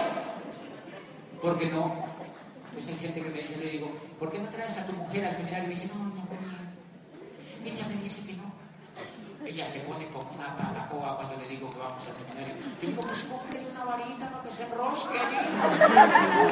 Porque 1.41 1.67
no. 1.67 1.93
Pues 2.73 2.88
hay 2.88 2.95
gente 2.95 3.21
que 3.21 3.29
me 3.29 3.41
dice, 3.41 3.57
le 3.57 3.69
digo, 3.69 3.91
¿por 4.17 4.32
qué 4.32 4.39
no 4.39 4.47
traes 4.49 4.77
a 4.77 4.88
tu 4.88 4.93
mujer 4.93 5.25
al 5.25 5.36
seminario? 5.36 5.65
Y 5.65 5.67
me 5.67 5.75
dice, 5.75 5.89
no, 5.93 5.99
no, 5.99 6.09
no. 6.09 6.21
Ella 7.65 7.88
me 7.88 7.95
dice 8.01 8.25
que 8.25 8.34
no. 8.34 8.41
Ella 9.46 9.66
se 9.66 9.80
pone 9.80 10.08
como 10.10 10.30
una 10.32 10.56
tatacoa 10.56 11.18
cuando 11.18 11.36
le 11.38 11.48
digo 11.48 11.70
que 11.72 11.80
vamos 11.80 12.08
al 12.08 12.16
seminario. 12.16 12.56
Yo 12.80 12.88
digo, 12.89 13.02
pues 13.02 13.24
cómprele 13.24 13.70
una 13.72 13.86
varita 13.86 14.30
para 14.30 14.44
que 14.44 14.52
se 14.52 14.66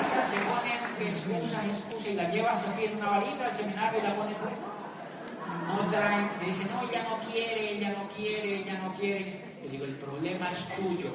sea, 0.01 0.25
se 0.25 0.39
pone 0.49 0.73
entre 0.89 1.05
excusas, 1.05 1.65
excusas 1.65 2.07
y 2.07 2.13
la 2.13 2.29
llevas 2.29 2.67
así 2.67 2.85
en 2.85 2.97
una 2.97 3.09
varita 3.09 3.45
al 3.45 3.53
seminario 3.53 3.99
y 3.99 4.03
la 4.03 4.15
pone 4.15 4.33
fuera. 4.35 4.57
no 5.67 5.91
traen, 5.91 6.29
me 6.39 6.47
dicen, 6.47 6.67
no, 6.73 6.81
ella 6.89 7.03
no 7.03 7.19
quiere, 7.29 7.73
ella 7.73 7.89
no 7.91 8.09
quiere, 8.09 8.55
ella 8.55 8.79
no 8.79 8.93
quiere. 8.93 9.45
Le 9.61 9.69
digo, 9.69 9.85
el 9.85 9.95
problema 9.95 10.49
es 10.49 10.67
tuyo. 10.75 11.11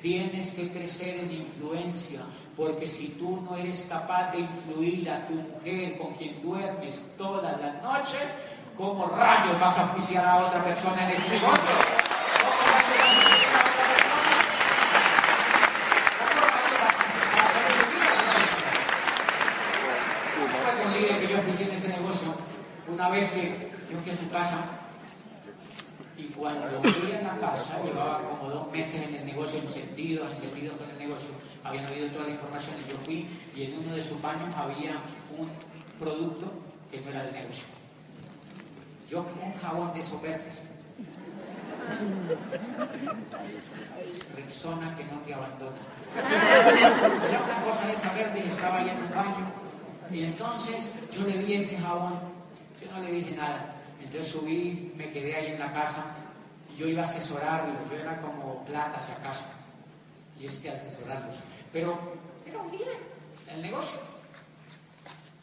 Tienes 0.00 0.52
que 0.52 0.70
crecer 0.70 1.20
en 1.20 1.30
influencia, 1.32 2.20
porque 2.56 2.88
si 2.88 3.08
tú 3.10 3.40
no 3.42 3.56
eres 3.56 3.86
capaz 3.88 4.32
de 4.32 4.40
influir 4.40 5.08
a 5.10 5.26
tu 5.26 5.34
mujer 5.34 5.98
con 5.98 6.14
quien 6.14 6.42
duermes 6.42 7.04
todas 7.16 7.60
las 7.60 7.82
noches, 7.82 8.22
¿cómo 8.78 9.06
rayos 9.06 9.58
vas 9.58 9.76
a 9.76 9.84
oficiar 9.86 10.24
a 10.24 10.36
otra 10.36 10.64
persona 10.64 11.02
en 11.02 11.16
este 11.16 11.30
negocio? 11.30 11.98
Que 20.98 21.28
yo 21.28 21.38
oficié 21.38 21.68
en 21.68 21.74
ese 21.76 21.88
negocio, 21.88 22.34
una 22.88 23.08
vez 23.08 23.30
que 23.30 23.70
yo 23.90 23.98
fui 24.00 24.12
a 24.12 24.16
su 24.16 24.28
casa, 24.30 24.58
y 26.16 26.24
cuando 26.24 26.80
fui 26.82 27.12
a 27.12 27.22
la 27.22 27.38
casa, 27.38 27.80
llevaba 27.82 28.22
como 28.22 28.50
dos 28.50 28.70
meses 28.72 29.06
en 29.06 29.14
el 29.14 29.26
negocio, 29.26 29.60
encendido, 29.60 30.28
encendido 30.28 30.76
con 30.76 30.90
el 30.90 30.98
negocio, 30.98 31.30
habían 31.62 31.86
oído 31.86 32.08
toda 32.08 32.24
la 32.24 32.30
información 32.32 32.74
y 32.84 32.90
yo 32.90 32.98
fui 32.98 33.28
y 33.54 33.64
en 33.64 33.78
uno 33.78 33.94
de 33.94 34.02
sus 34.02 34.20
baños 34.20 34.54
había 34.56 35.00
un 35.38 35.48
producto 35.98 36.50
que 36.90 37.00
no 37.00 37.10
era 37.10 37.22
del 37.22 37.34
negocio. 37.34 37.77
Yo 39.08 39.24
como 39.24 39.46
un 39.46 39.54
jabón 39.54 39.94
de 39.94 40.00
esos 40.00 40.20
verdes. 40.20 40.54
Persona 44.34 44.96
que 44.96 45.04
no 45.04 45.18
te 45.20 45.34
abandona. 45.34 45.78
Era 47.28 47.42
una 47.42 47.64
cosa 47.64 47.86
de 47.86 47.92
esa 47.94 48.12
verde 48.12 48.44
y 48.44 48.50
estaba 48.50 48.78
ahí 48.78 48.90
en 48.90 48.98
el 48.98 49.08
baño. 49.08 49.52
Y 50.10 50.24
entonces 50.24 50.92
yo 51.10 51.22
le 51.26 51.38
vi 51.38 51.54
ese 51.54 51.78
jabón, 51.78 52.18
yo 52.82 52.92
no 52.92 53.00
le 53.00 53.12
dije 53.12 53.34
nada. 53.34 53.74
Entonces 54.00 54.28
subí, 54.32 54.92
me 54.96 55.10
quedé 55.10 55.34
ahí 55.36 55.46
en 55.52 55.58
la 55.58 55.72
casa, 55.72 56.04
yo 56.76 56.86
iba 56.86 57.02
a 57.02 57.04
asesorarlo, 57.04 57.74
yo 57.90 57.96
era 57.96 58.20
como 58.20 58.64
plata 58.64 59.00
si 59.00 59.12
acaso, 59.12 59.44
y 60.38 60.46
este 60.46 60.70
asesorarlos. 60.70 61.36
Pero 61.72 61.98
un 62.46 62.70
líder 62.72 62.96
el 63.52 63.62
negocio. 63.62 63.98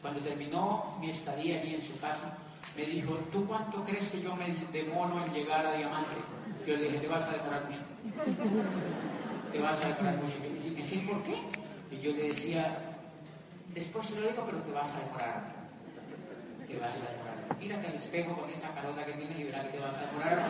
Cuando 0.00 0.20
terminó 0.20 0.96
mi 1.00 1.10
estadía 1.10 1.60
allí 1.60 1.74
en 1.74 1.82
su 1.82 1.98
casa, 2.00 2.36
me 2.76 2.84
dijo, 2.84 3.14
¿tú 3.32 3.46
cuánto 3.46 3.82
crees 3.84 4.08
que 4.08 4.20
yo 4.20 4.36
me 4.36 4.54
demoro 4.72 5.24
en 5.24 5.32
llegar 5.32 5.66
a 5.66 5.72
Diamante? 5.72 6.16
Yo 6.66 6.76
le 6.76 6.84
dije, 6.84 6.98
te 6.98 7.08
vas 7.08 7.24
a 7.24 7.32
demorar 7.32 7.64
mucho. 7.64 7.80
Te 9.50 9.60
vas 9.60 9.84
a 9.84 9.88
demorar 9.88 10.16
mucho. 10.16 10.36
Y 10.44 10.70
me 10.70 10.76
decía, 10.76 11.02
¿por 11.08 11.22
qué? 11.22 11.36
Y 11.90 12.00
yo 12.00 12.12
le 12.12 12.28
decía, 12.28 12.76
después 13.72 14.06
se 14.06 14.20
lo 14.20 14.28
digo, 14.28 14.42
pero 14.44 14.58
te 14.58 14.72
vas 14.72 14.94
a 14.94 15.00
demorar. 15.00 15.56
Te 16.66 16.78
vas 16.78 17.00
a 17.00 17.10
demorar. 17.12 17.36
Mírate 17.60 17.86
al 17.86 17.94
espejo 17.94 18.36
con 18.36 18.50
esa 18.50 18.68
carota 18.70 19.06
que 19.06 19.12
tienes 19.12 19.38
y 19.38 19.44
verás 19.44 19.64
que 19.66 19.70
te 19.70 19.78
vas 19.78 19.94
a 19.94 20.06
demorar. 20.06 20.44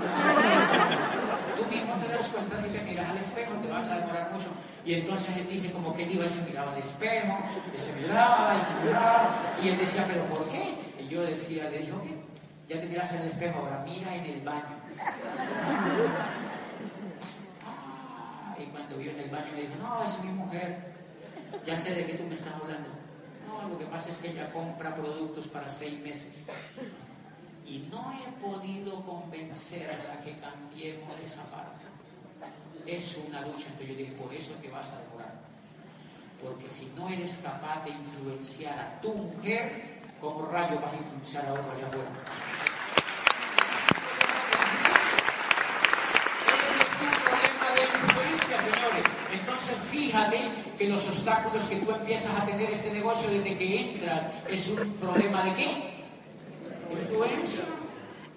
Tú 1.56 1.64
mismo 1.66 1.94
te 1.96 2.08
das 2.12 2.28
cuenta 2.28 2.58
si 2.58 2.68
te 2.70 2.80
miras 2.80 3.08
al 3.10 3.18
espejo, 3.18 3.52
te 3.62 3.68
vas 3.68 3.88
a 3.88 3.98
demorar 4.00 4.32
mucho. 4.32 4.48
Y 4.84 4.94
entonces 4.94 5.36
él 5.36 5.46
dice 5.48 5.70
como 5.70 5.94
que 5.94 6.04
él 6.04 6.12
iba 6.12 6.24
y 6.24 6.28
se 6.28 6.42
miraba 6.42 6.72
al 6.72 6.78
espejo, 6.78 7.38
y 7.74 7.78
se 7.78 7.92
miraba 8.00 8.56
y 8.58 8.64
se 8.64 8.86
miraba. 8.86 9.30
Y 9.62 9.68
él 9.68 9.78
decía, 9.78 10.06
¿pero 10.08 10.24
por 10.24 10.48
qué? 10.48 10.74
Y 10.98 11.08
yo 11.08 11.22
decía, 11.22 11.68
le 11.70 11.80
dijo, 11.80 12.00
¿qué? 12.02 12.15
Ya 12.68 12.80
te 12.80 12.86
miras 12.86 13.12
en 13.12 13.22
el 13.22 13.28
espejo, 13.28 13.60
ahora 13.60 13.84
mira 13.86 14.14
en 14.14 14.26
el 14.26 14.40
baño. 14.40 14.76
Ah, 17.64 18.56
y 18.58 18.64
cuando 18.66 18.96
vio 18.96 19.12
en 19.12 19.20
el 19.20 19.30
baño 19.30 19.52
me 19.54 19.62
dijo, 19.62 19.74
no, 19.80 20.02
es 20.02 20.24
mi 20.24 20.30
mujer. 20.30 20.94
Ya 21.64 21.76
sé 21.76 21.94
de 21.94 22.06
qué 22.06 22.14
tú 22.14 22.24
me 22.24 22.34
estás 22.34 22.54
hablando. 22.54 22.88
No, 23.46 23.68
lo 23.68 23.78
que 23.78 23.86
pasa 23.86 24.10
es 24.10 24.18
que 24.18 24.30
ella 24.30 24.52
compra 24.52 24.96
productos 24.96 25.46
para 25.46 25.68
seis 25.70 26.00
meses. 26.00 26.48
Y 27.64 27.86
no 27.90 28.12
he 28.12 28.32
podido 28.40 29.04
convencerla 29.04 30.20
que 30.24 30.36
cambiemos 30.38 31.14
esa 31.24 31.42
parte. 31.44 31.86
Es 32.84 33.16
una 33.28 33.42
lucha. 33.42 33.66
Entonces 33.66 33.88
yo 33.88 33.94
dije, 33.94 34.12
por 34.12 34.34
eso 34.34 34.54
te 34.54 34.68
vas 34.68 34.92
a 34.92 35.00
demorar. 35.02 35.34
Porque 36.42 36.68
si 36.68 36.86
no 36.96 37.08
eres 37.08 37.36
capaz 37.36 37.84
de 37.84 37.90
influenciar 37.90 38.78
a 38.78 39.00
tu 39.00 39.14
mujer, 39.14 39.95
¿cómo 40.20 40.46
rayo 40.46 40.80
vas 40.80 40.92
a 40.92 40.96
influenciar 40.96 41.46
a 41.46 41.52
otro 41.52 41.72
allá 41.72 41.86
afuera? 41.86 42.10
Señores. 48.46 49.04
Entonces 49.32 49.76
fíjate 49.90 50.40
que 50.78 50.88
los 50.88 51.06
obstáculos 51.08 51.64
que 51.64 51.76
tú 51.76 51.90
empiezas 51.90 52.40
a 52.40 52.44
tener 52.46 52.70
ese 52.70 52.92
negocio 52.92 53.30
desde 53.30 53.56
que 53.56 53.80
entras 53.80 54.22
es 54.48 54.68
un 54.68 54.92
problema 54.94 55.42
de 55.44 55.54
qué? 55.54 56.02
Influencia. 56.90 57.64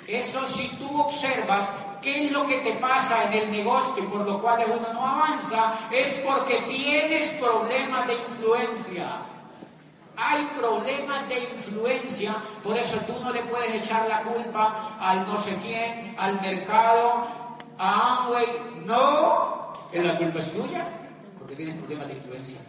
Eso 0.08 0.48
si 0.48 0.68
tú 0.78 1.02
observas 1.02 1.70
qué 2.02 2.26
es 2.26 2.32
lo 2.32 2.48
que 2.48 2.58
te 2.58 2.74
pasa 2.74 3.26
en 3.26 3.44
el 3.44 3.52
negocio 3.52 4.04
y 4.04 4.08
por 4.08 4.26
lo 4.26 4.42
cual 4.42 4.64
uno 4.68 4.94
no 4.94 5.06
avanza, 5.06 5.76
es 5.92 6.14
porque 6.26 6.64
tienes 6.68 7.30
problemas 7.32 8.08
de 8.08 8.16
influencia. 8.16 9.29
Hay 10.22 10.46
problemas 10.60 11.30
de 11.30 11.40
influencia, 11.40 12.36
por 12.62 12.76
eso 12.76 13.00
tú 13.08 13.14
no 13.24 13.32
le 13.32 13.42
puedes 13.44 13.74
echar 13.74 14.06
la 14.10 14.22
culpa 14.24 14.98
al 15.00 15.26
no 15.26 15.38
sé 15.38 15.56
quién, 15.64 16.14
al 16.18 16.42
mercado, 16.42 17.24
a 17.78 18.24
Amway. 18.26 18.46
No, 18.86 19.72
que 19.90 20.04
la 20.04 20.18
culpa 20.18 20.40
es 20.40 20.52
tuya, 20.52 20.90
porque 21.38 21.56
tienes 21.56 21.78
problemas 21.78 22.08
de 22.08 22.14
influencia. 22.16 22.60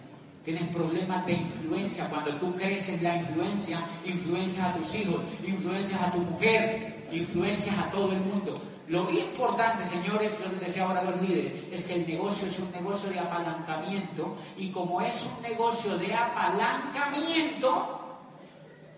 Tienes 0.45 0.65
problemas 0.69 1.27
de 1.27 1.33
influencia. 1.33 2.09
Cuando 2.09 2.37
tú 2.37 2.55
creces 2.55 3.03
la 3.03 3.17
influencia, 3.17 3.81
influencias 4.05 4.69
a 4.69 4.75
tus 4.75 4.95
hijos, 4.95 5.21
influencias 5.45 6.01
a 6.01 6.13
tu 6.13 6.19
mujer, 6.19 7.09
influencias 7.11 7.77
a 7.79 7.91
todo 7.91 8.13
el 8.13 8.21
mundo. 8.21 8.55
Lo 8.91 9.09
importante, 9.09 9.85
señores, 9.85 10.37
yo 10.41 10.51
les 10.51 10.59
decía 10.59 10.85
ahora 10.85 10.99
a 11.03 11.05
los 11.05 11.23
líderes, 11.23 11.63
es 11.71 11.85
que 11.85 11.95
el 11.95 12.05
negocio 12.09 12.49
es 12.49 12.59
un 12.59 12.73
negocio 12.73 13.09
de 13.09 13.21
apalancamiento 13.21 14.37
y 14.57 14.73
como 14.73 15.01
es 15.01 15.29
un 15.31 15.41
negocio 15.43 15.97
de 15.97 16.13
apalancamiento, 16.13 18.01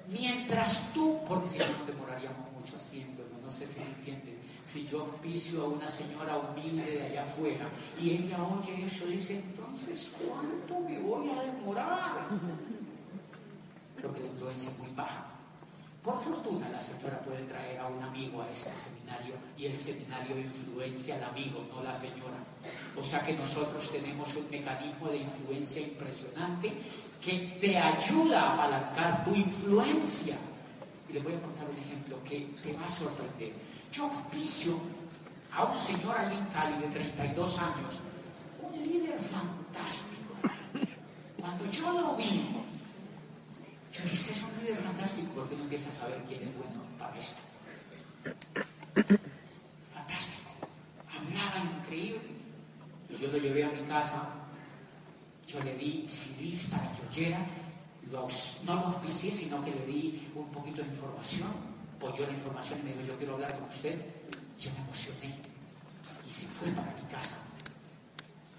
mientras 0.08 0.90
tú, 0.94 1.18
porque 1.28 1.46
si 1.46 1.58
no 1.58 1.66
nos 1.66 1.86
demoraríamos 1.86 2.50
mucho 2.58 2.78
haciéndolo, 2.78 3.28
no 3.44 3.52
sé 3.52 3.66
si 3.66 3.80
me 3.80 3.86
entienden, 3.86 4.38
si 4.62 4.86
yo 4.86 5.00
auspicio 5.00 5.62
a 5.62 5.66
una 5.66 5.90
señora 5.90 6.38
humilde 6.38 6.90
de 6.90 7.02
allá 7.02 7.24
afuera 7.24 7.68
y 8.00 8.12
ella 8.12 8.38
oye 8.44 8.86
eso, 8.86 9.04
dice, 9.04 9.34
entonces, 9.34 10.10
¿cuánto 10.18 10.80
me 10.88 10.98
voy 11.00 11.28
a 11.28 11.42
demorar? 11.42 12.28
Porque 14.00 14.20
la 14.20 14.26
influencia 14.26 14.70
es 14.70 14.78
muy 14.78 14.88
baja. 14.96 15.31
Por 16.02 16.18
fortuna 16.18 16.68
la 16.68 16.80
señora 16.80 17.20
puede 17.20 17.44
traer 17.44 17.78
a 17.78 17.86
un 17.86 18.02
amigo 18.02 18.42
a 18.42 18.50
este 18.50 18.70
seminario 18.76 19.36
y 19.56 19.66
el 19.66 19.78
seminario 19.78 20.36
influencia 20.36 21.14
al 21.14 21.24
amigo, 21.24 21.64
no 21.72 21.80
la 21.80 21.94
señora. 21.94 22.42
O 22.98 23.04
sea 23.04 23.22
que 23.22 23.34
nosotros 23.34 23.88
tenemos 23.88 24.34
un 24.34 24.50
mecanismo 24.50 25.08
de 25.08 25.18
influencia 25.18 25.80
impresionante 25.80 26.72
que 27.20 27.56
te 27.60 27.78
ayuda 27.78 28.42
a 28.42 28.54
apalancar 28.54 29.24
tu 29.24 29.32
influencia. 29.32 30.36
Y 31.08 31.12
les 31.12 31.22
voy 31.22 31.34
a 31.34 31.40
contar 31.40 31.68
un 31.70 31.78
ejemplo 31.78 32.18
que 32.24 32.50
te 32.60 32.72
va 32.72 32.84
a 32.84 32.88
sorprender. 32.88 33.52
Yo 33.92 34.06
auspicio 34.06 34.74
a 35.52 35.64
un 35.66 35.78
señor 35.78 36.18
allí 36.18 36.36
Cali 36.52 36.82
de 36.82 36.88
32 36.88 37.58
años, 37.58 38.00
un 38.60 38.82
líder 38.82 39.20
fantástico. 39.20 40.34
Cuando 41.38 41.70
yo 41.70 41.92
lo 41.92 42.16
vi, 42.16 42.61
ese 44.00 44.32
es 44.32 44.42
un 44.42 44.50
líder 44.62 44.78
fantástico, 44.78 45.28
porque 45.34 45.56
no 45.56 45.64
empieza 45.64 45.88
a 45.88 45.92
saber 45.92 46.22
quién 46.26 46.42
es 46.42 46.56
bueno 46.56 46.82
para 46.98 47.18
esto. 47.18 47.42
Fantástico. 49.92 50.50
Hablaba 51.08 51.78
increíble. 51.78 52.20
Y 53.10 53.16
yo 53.16 53.28
lo 53.30 53.38
llevé 53.38 53.64
a 53.64 53.70
mi 53.70 53.82
casa, 53.82 54.22
yo 55.46 55.62
le 55.62 55.76
di 55.76 56.06
CDs 56.08 56.68
para 56.70 56.90
que 56.92 57.06
oyera, 57.06 57.46
los, 58.10 58.60
no 58.64 58.74
lo 58.74 58.80
auspicié, 58.86 59.32
sino 59.32 59.62
que 59.62 59.70
le 59.70 59.86
di 59.86 60.28
un 60.34 60.48
poquito 60.50 60.82
de 60.82 60.88
información, 60.88 61.48
oyó 62.00 62.26
la 62.26 62.32
información 62.32 62.80
y 62.80 62.82
me 62.82 62.92
dijo, 62.92 63.02
yo 63.08 63.16
quiero 63.16 63.34
hablar 63.34 63.54
con 63.58 63.68
usted. 63.68 64.00
Yo 64.58 64.70
me 64.72 64.78
emocioné 64.84 65.34
y 66.26 66.30
se 66.30 66.46
fue 66.46 66.68
para 66.70 66.92
mi 66.94 67.02
casa. 67.10 67.36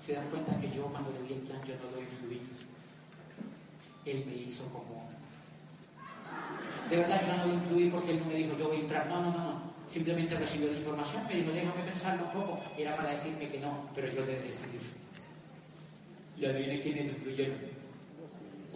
Se 0.05 0.13
dan 0.13 0.27
cuenta 0.29 0.57
que 0.59 0.69
yo 0.69 0.85
cuando 0.87 1.11
le 1.11 1.21
di 1.23 1.33
el 1.33 1.39
plan 1.39 1.61
yo 1.63 1.75
no 1.75 1.95
lo 1.95 2.01
influí. 2.01 2.41
Él 4.05 4.25
me 4.25 4.35
hizo 4.35 4.65
como 4.65 5.12
de 6.89 6.97
verdad 6.97 7.21
yo 7.25 7.37
no 7.37 7.45
lo 7.47 7.53
influí 7.53 7.89
porque 7.89 8.11
él 8.11 8.19
no 8.19 8.25
me 8.25 8.35
dijo 8.35 8.57
yo 8.57 8.67
voy 8.67 8.77
a 8.77 8.79
entrar. 8.81 9.07
No, 9.07 9.21
no, 9.21 9.31
no, 9.31 9.37
no. 9.37 9.73
Simplemente 9.87 10.37
recibió 10.37 10.71
la 10.71 10.77
información, 10.77 11.23
me 11.27 11.35
dijo 11.35 11.51
déjame 11.51 11.83
pensarlo 11.83 12.25
un 12.25 12.31
poco. 12.31 12.61
Era 12.77 12.95
para 12.95 13.11
decirme 13.11 13.47
que 13.47 13.59
no, 13.59 13.89
pero 13.95 14.07
yo 14.11 14.25
le 14.25 14.41
decidí. 14.41 14.79
Y 16.37 16.45
adivine 16.45 16.81
quiénes 16.81 17.05
lo 17.07 17.11
influyeron. 17.13 17.57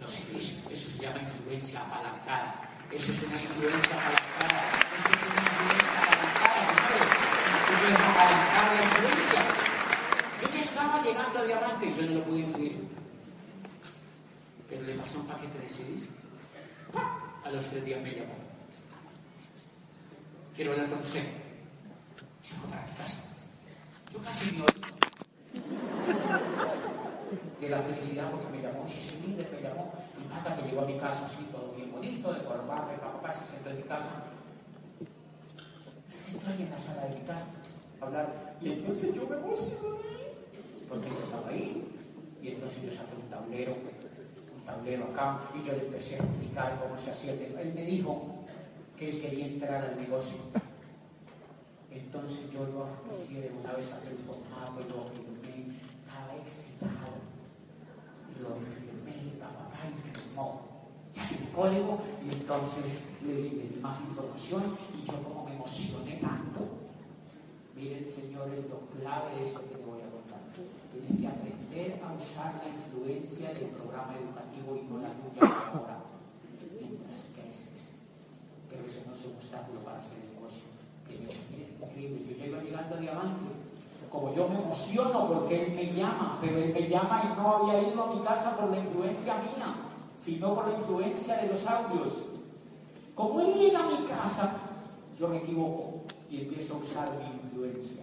Los 0.00 0.10
CDs. 0.10 0.64
Eso 0.70 0.90
se 0.90 1.02
llama 1.02 1.20
influencia 1.20 1.80
apalancada. 1.80 2.68
Eso 2.92 3.12
es 3.12 3.22
una 3.22 3.42
influencia 3.42 3.96
apalancada. 3.96 4.70
Eso 4.98 5.12
es 5.12 5.22
una 5.26 5.42
influencia 5.42 5.98
apalancada, 6.02 6.60
señores. 6.68 7.06
Tú 7.66 7.72
puedes 7.80 8.00
apalancar 8.00 8.66
la 8.74 8.82
influencia. 8.84 9.40
Yo 10.40 10.48
ya 10.54 10.60
estaba 10.60 11.02
llegando 11.02 11.38
a 11.38 11.44
diamante 11.44 11.86
y 11.86 11.94
yo 11.96 12.02
no 12.06 12.12
lo 12.18 12.24
pude 12.24 12.40
influir. 12.40 12.88
Pero 14.68 14.82
le 14.82 14.94
pasó 14.94 15.20
un 15.20 15.26
paquete 15.26 15.58
de 15.58 15.68
CDs. 15.68 16.08
A 17.48 17.50
los 17.50 17.64
tres 17.64 17.82
días 17.82 17.98
me 18.02 18.10
llamó. 18.10 18.34
quiero 20.54 20.72
hablar 20.72 20.90
con 20.90 20.98
usted. 20.98 21.24
Se 22.42 22.54
fue 22.54 22.68
para 22.68 22.86
mi 22.86 22.92
casa. 22.92 23.20
Yo 24.12 24.18
casi 24.18 24.52
me 24.54 24.64
oí 24.64 24.68
de 27.58 27.68
la 27.70 27.80
felicidad 27.80 28.30
porque 28.30 28.48
me 28.50 28.60
llamó 28.60 28.86
Jesús, 28.86 29.20
me 29.28 29.62
llamó 29.62 29.94
mi 30.18 30.24
papá 30.26 30.56
que 30.56 30.68
llegó 30.68 30.82
a 30.82 30.84
mi 30.84 30.98
casa 30.98 31.24
así 31.24 31.42
todo 31.50 31.72
bien 31.72 31.90
bonito, 31.90 32.34
de 32.34 32.44
corbata, 32.44 32.92
mi 32.92 32.98
papá 32.98 33.32
se 33.32 33.46
sentó 33.46 33.70
en 33.70 33.76
mi 33.78 33.82
casa. 33.84 34.24
Se 36.06 36.20
sentó 36.20 36.50
ahí 36.50 36.64
en 36.64 36.70
la 36.70 36.78
sala 36.78 37.06
de 37.06 37.14
mi 37.14 37.22
casa 37.22 37.50
a 38.02 38.04
hablar 38.04 38.56
y 38.60 38.72
entonces 38.72 39.14
yo 39.14 39.26
me 39.26 39.36
emocioné 39.36 39.88
porque 40.86 41.08
yo 41.08 41.18
estaba 41.24 41.48
ahí 41.48 41.82
y 42.42 42.48
entonces 42.48 42.82
yo 42.82 42.92
saqué 42.92 43.14
un 43.16 43.30
tablero, 43.30 43.74
tablero 44.68 45.04
acá 45.04 45.40
y 45.54 45.66
yo 45.66 45.72
le 45.72 45.86
empecé 45.86 46.16
a 46.16 46.18
explicar 46.18 46.78
cómo 46.80 46.98
se 46.98 47.10
hacía. 47.10 47.32
Él 47.32 47.72
me 47.74 47.84
dijo 47.84 48.44
que 48.96 49.08
él 49.08 49.20
quería 49.20 49.46
entrar 49.46 49.82
al 49.84 49.96
negocio. 49.96 50.38
Entonces 51.90 52.50
yo 52.52 52.66
lo 52.66 52.84
oficié 52.84 53.40
de 53.40 53.50
una 53.50 53.72
vez 53.72 53.92
aquel 53.92 54.18
formato 54.18 54.78
y 54.78 54.92
lo 54.92 55.04
firmé, 55.06 55.78
estaba 56.04 56.36
excitado 56.36 57.16
lo 58.42 58.54
firmé, 58.60 59.34
papá, 59.40 59.66
y 59.88 59.92
firmó 59.98 60.62
el 61.16 61.50
código, 61.50 62.02
y 62.24 62.32
entonces 62.32 63.02
le, 63.26 63.34
di 63.34 63.78
más 63.82 64.00
información, 64.00 64.62
y 64.94 65.04
yo 65.04 65.22
como 65.24 65.44
me 65.44 65.54
emocioné 65.54 66.20
tanto. 66.20 66.60
Miren, 67.74 68.06
señores, 68.08 68.64
lo 68.70 68.80
clave 68.94 69.42
es 69.42 69.58
que 69.58 69.74
te 69.74 69.76
voy 69.82 70.00
a 70.02 70.10
contar. 70.10 70.38
Tienes 70.92 71.20
que 71.20 71.26
a 72.02 72.12
usar 72.14 72.60
la 72.62 72.68
influencia 72.68 73.52
del 73.54 73.70
programa 73.70 74.14
educativo 74.16 74.76
y 74.76 74.82
no 74.90 74.98
la 74.98 75.12
tuya 75.14 75.46
ahora, 75.72 75.98
mientras 76.72 77.32
creces. 77.34 77.92
Pero 78.68 78.86
eso 78.86 79.02
no 79.06 79.14
es 79.14 79.24
un 79.24 79.34
obstáculo 79.36 79.80
para 79.80 79.98
hacer 79.98 80.18
negocio. 80.34 80.68
Que 81.06 81.14
increíble. 81.14 82.24
Yo 82.26 82.36
llego 82.36 82.60
llegando 82.60 82.96
a 82.96 82.98
diamante 82.98 83.58
como 84.10 84.34
yo 84.34 84.48
me 84.48 84.56
emociono 84.56 85.28
porque 85.28 85.62
él 85.62 85.72
me 85.74 85.92
llama, 85.92 86.38
pero 86.40 86.58
él 86.58 86.72
me 86.72 86.88
llama 86.88 87.22
y 87.24 87.40
no 87.40 87.56
había 87.56 87.88
ido 87.88 88.02
a 88.02 88.14
mi 88.14 88.22
casa 88.22 88.56
por 88.56 88.70
la 88.70 88.78
influencia 88.78 89.34
mía, 89.34 89.74
sino 90.16 90.54
por 90.54 90.68
la 90.68 90.78
influencia 90.78 91.36
de 91.36 91.48
los 91.48 91.66
audios. 91.66 92.22
Como 93.14 93.40
él 93.40 93.54
llega 93.54 93.80
a 93.80 93.90
mi 93.90 94.06
casa, 94.06 94.56
yo 95.18 95.28
me 95.28 95.38
equivoco 95.38 96.02
y 96.30 96.42
empiezo 96.42 96.74
a 96.74 96.78
usar 96.78 97.10
mi 97.18 97.48
influencia. 97.48 98.02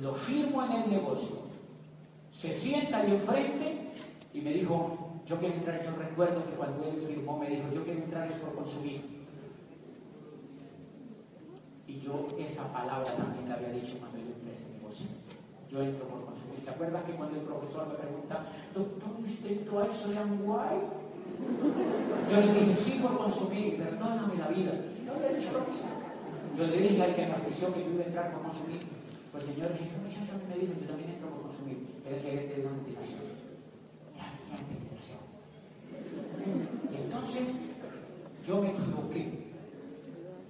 Lo 0.00 0.14
firmo 0.14 0.64
en 0.64 0.72
el 0.72 0.90
negocio. 0.90 1.45
Se 2.36 2.52
sienta 2.52 2.98
ahí 2.98 3.12
enfrente 3.12 3.92
y 4.34 4.42
me 4.42 4.52
dijo, 4.52 5.22
yo 5.24 5.38
quiero 5.38 5.54
entrar, 5.54 5.82
yo 5.82 5.96
recuerdo 5.96 6.44
que 6.44 6.52
cuando 6.52 6.84
él 6.84 7.02
firmó 7.08 7.38
me 7.38 7.48
dijo, 7.48 7.64
yo 7.72 7.82
quiero 7.82 8.00
entrar 8.00 8.28
es 8.28 8.34
por 8.34 8.54
consumir. 8.54 9.24
Y 11.86 11.98
yo 11.98 12.26
esa 12.38 12.70
palabra 12.74 13.10
también 13.16 13.48
la 13.48 13.54
había 13.54 13.70
dicho 13.70 13.96
cuando 13.98 14.18
yo 14.18 14.34
entré 14.36 14.52
ese 14.52 14.68
negocio. 14.68 15.06
Yo 15.70 15.80
entro 15.80 16.06
por 16.08 16.26
consumir. 16.26 16.60
¿Se 16.62 16.68
acuerdan 16.68 17.04
que 17.04 17.12
cuando 17.12 17.40
el 17.40 17.42
profesor 17.46 17.88
me 17.88 17.94
pregunta, 17.94 18.44
doctor, 18.74 19.08
¿usted 19.24 19.50
esto 19.52 19.78
a 19.80 19.86
eso 19.86 20.08
de 20.08 20.36
guay? 20.44 20.76
Yo 22.30 22.40
le 22.42 22.60
dije, 22.60 22.74
sí, 22.74 22.98
por 23.00 23.16
consumir, 23.16 23.78
perdóname 23.78 24.36
la 24.36 24.48
vida. 24.48 24.72
Yo 25.06 25.18
le 25.18 25.36
dije 25.36 25.52
Yo 26.54 26.66
le 26.66 26.76
dije 26.76 27.02
al 27.02 27.14
que 27.14 27.26
me 27.28 27.32
ofreció 27.32 27.72
que 27.72 27.82
yo 27.82 27.92
iba 27.92 28.02
a 28.02 28.06
entrar 28.08 28.32
por 28.34 28.42
consumir. 28.42 28.80
Pues 29.32 29.44
señores, 29.44 29.80
ese 29.80 29.96
muchacho 30.00 30.36
me 30.46 30.60
dijo, 30.60 30.74
yo 30.78 30.86
también 30.86 31.10
entro 31.12 31.30
por 31.30 31.40
consumir. 31.48 31.85
El 32.08 32.20
gerente 32.20 32.54
de 32.54 32.60
una 32.62 32.70
multinacional. 32.76 33.26
Multinacional. 34.50 35.26
Y 36.92 36.96
entonces, 37.02 37.60
yo 38.46 38.60
me 38.60 38.70
equivoqué. 38.70 39.52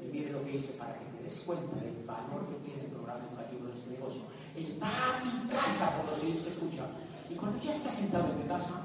Y 0.02 0.12
mire 0.12 0.32
lo 0.32 0.44
que 0.44 0.56
hice 0.56 0.74
para 0.74 0.98
que 0.98 1.24
des 1.24 1.40
cuenta 1.40 1.80
del 1.80 2.04
valor 2.04 2.46
que 2.48 2.58
tiene 2.68 2.84
el 2.84 2.90
programa 2.90 3.24
educativo 3.24 3.66
de 3.68 3.72
este 3.72 3.90
negocio. 3.90 4.22
Él 4.54 4.78
va 4.82 4.88
a 4.88 5.24
mi 5.24 5.48
casa, 5.48 5.96
por 5.96 6.06
lo 6.06 6.12
que 6.12 6.36
se 6.36 6.50
escucha. 6.50 6.86
Y 7.30 7.34
cuando 7.34 7.58
ya 7.58 7.72
está 7.72 7.90
sentado 7.90 8.30
en 8.30 8.38
mi 8.38 8.44
casa, 8.44 8.82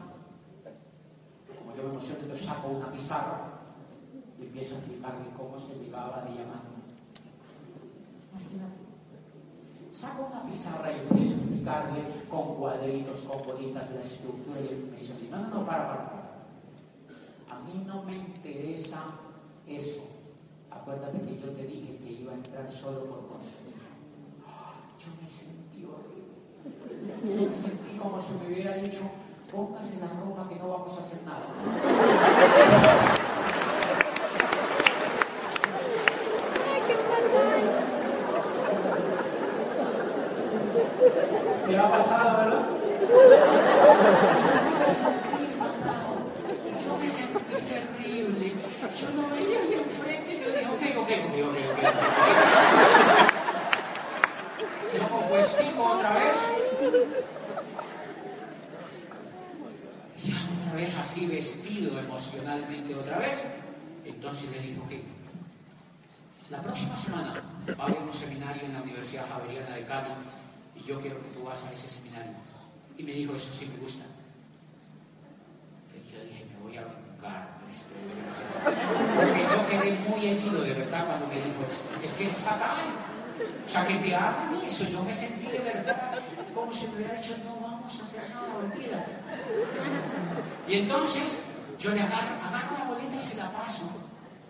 como 1.59 1.75
yo 1.75 1.83
me 1.83 1.89
emociono, 1.89 2.27
yo 2.27 2.37
saco 2.37 2.69
una 2.69 2.91
pizarra 2.91 3.59
y 4.39 4.43
empiezo 4.43 4.75
a 4.75 4.77
explicarle 4.79 5.27
cómo 5.37 5.59
se 5.59 5.75
llegaba 5.75 6.23
de 6.23 6.31
diamante. 6.33 6.81
Imagínate. 8.31 8.80
Saco 10.01 10.29
una 10.31 10.41
pizarra 10.49 10.91
y 10.91 10.95
empiezo 11.01 11.35
a 11.35 11.37
explicarle 11.37 12.01
con 12.27 12.55
cuadritos, 12.55 13.19
con 13.19 13.37
bolitas, 13.45 13.91
la 13.91 14.01
estructura 14.01 14.59
y 14.59 14.73
él 14.73 14.89
me 14.89 14.97
dice 14.97 15.13
no, 15.29 15.37
no, 15.37 15.47
no, 15.49 15.63
para, 15.63 15.87
para, 15.87 16.09
para. 16.09 16.31
A 17.51 17.59
mí 17.59 17.83
no 17.85 18.01
me 18.01 18.15
interesa 18.15 19.03
eso. 19.67 20.01
Acuérdate 20.71 21.21
que 21.21 21.37
yo 21.37 21.51
te 21.51 21.67
dije 21.67 21.97
que 21.97 22.13
iba 22.13 22.31
a 22.31 22.35
entrar 22.35 22.67
solo 22.71 23.01
por 23.01 23.27
consumir. 23.27 23.75
Yo 24.97 25.11
me 25.21 25.29
sentí 25.29 25.85
horrible. 25.85 26.33
Yo 27.23 27.49
me 27.49 27.55
sentí 27.55 27.95
como 28.01 28.19
si 28.19 28.33
me 28.39 28.47
hubiera 28.55 28.77
dicho, 28.77 29.03
póngase 29.51 29.99
la 29.99 30.07
ropa 30.07 30.49
que 30.49 30.55
no 30.55 30.67
vamos 30.67 30.97
a 30.97 31.01
hacer 31.01 31.19
nada. 31.23 31.45
¿Qué 41.71 41.77
ha 41.77 41.89
pasado, 41.89 42.37
verdad? 42.37 42.63
Yo 46.83 46.97
me 46.99 47.07
sentí 47.07 47.55
terrible. 47.61 48.55
Yo 48.99 49.07
no 49.15 49.29
veía 49.29 49.59
ahí 49.61 49.73
enfrente 49.75 50.31
ok, 50.67 50.81
ok, 50.97 51.01
ok, 51.01 51.11
ok, 51.47 51.57
ok. 51.71 51.79
Yo 54.97 55.33
vestido 55.33 55.81
otra 55.85 56.11
vez. 56.11 56.37
Ya 60.25 60.39
otra 60.59 60.73
vez 60.75 60.91
así 60.99 61.25
vestido 61.25 61.97
emocionalmente 61.99 62.95
otra 62.95 63.17
vez. 63.17 63.43
Entonces 64.03 64.51
le 64.51 64.59
dijo 64.59 64.85
que 64.89 65.01
la 66.49 66.61
próxima 66.61 66.97
semana 66.97 67.41
va 67.79 67.83
a 67.85 67.87
haber 67.87 67.99
un 67.99 68.11
seminario 68.11 68.63
en 68.63 68.73
la 68.73 68.81
Universidad 68.81 69.25
Javeriana 69.31 69.73
de 69.77 69.85
Cali 69.85 70.09
y 70.81 70.87
yo 70.87 70.99
quiero 70.99 71.21
que 71.21 71.29
tú 71.29 71.43
vas 71.43 71.63
a 71.63 71.71
ese 71.71 71.87
seminario. 71.87 72.33
Y 72.97 73.03
me 73.03 73.11
dijo, 73.11 73.35
eso 73.35 73.51
sí 73.51 73.67
me 73.67 73.77
gusta. 73.77 74.05
Y 75.93 76.11
yo 76.11 76.23
dije, 76.23 76.45
me 76.45 76.63
voy 76.63 76.77
a 76.77 76.81
vengar. 76.81 77.61
Porque 79.15 79.41
yo 79.43 79.67
quedé 79.69 79.91
muy 80.09 80.25
herido 80.25 80.61
de 80.61 80.73
verdad 80.73 81.05
cuando 81.05 81.27
me 81.27 81.35
dijo 81.35 81.63
eso. 81.67 81.81
Es 82.03 82.13
que 82.15 82.27
es 82.27 82.35
fatal. 82.37 82.77
O 83.65 83.69
sea, 83.69 83.87
que 83.87 83.95
te 83.95 84.15
hagan 84.15 84.55
eso. 84.63 84.83
Yo 84.85 85.03
me 85.03 85.13
sentí 85.13 85.47
de 85.47 85.59
verdad 85.59 86.19
como 86.53 86.73
si 86.73 86.87
me 86.87 86.95
hubiera 86.97 87.13
dicho, 87.15 87.35
no 87.45 87.55
vamos 87.61 87.99
a 87.99 88.03
hacer 88.03 88.29
nada, 88.29 88.55
olvídate. 88.57 89.11
Y 90.67 90.75
entonces 90.75 91.41
yo 91.79 91.91
le 91.91 92.01
agarro, 92.01 92.35
agarro 92.45 92.77
la 92.77 92.85
boleta 92.85 93.15
y 93.15 93.21
se 93.21 93.37
la 93.37 93.49
paso. 93.51 93.83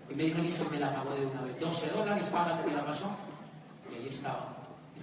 Y 0.10 0.16
me 0.16 0.24
dijo, 0.24 0.42
listo, 0.42 0.68
me 0.70 0.80
la 0.80 0.94
pagó 0.94 1.14
de 1.14 1.26
una 1.26 1.42
vez. 1.42 1.60
12 1.60 1.88
dólares, 1.88 2.28
págate, 2.28 2.68
me 2.70 2.76
la 2.76 2.86
pasó. 2.86 3.10
Y 3.90 3.96
ahí 3.96 4.08
estaba, 4.10 4.58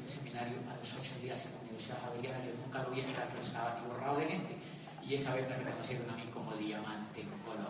seminario, 0.09 0.59
a 0.70 0.76
los 0.76 0.94
ocho 0.94 1.12
días 1.22 1.44
en 1.47 1.52
la 1.52 1.60
Universidad 1.60 1.98
Javeriana. 2.02 2.39
Yo 2.44 2.52
nunca 2.64 2.82
lo 2.82 2.90
vi 2.90 3.01
entrar, 3.01 3.28
pero 3.28 3.43
estaba 3.43 3.72
atiborrado 3.72 4.18
de 4.18 4.26
gente. 4.26 4.56
Y 5.06 5.14
esa 5.14 5.35
vez 5.35 5.48
me 5.48 5.56
reconocieron 5.56 6.10
a 6.10 6.16
mí 6.16 6.24
como 6.32 6.52
diamante 6.55 7.20
en 7.20 7.28
Colombia. 7.44 7.68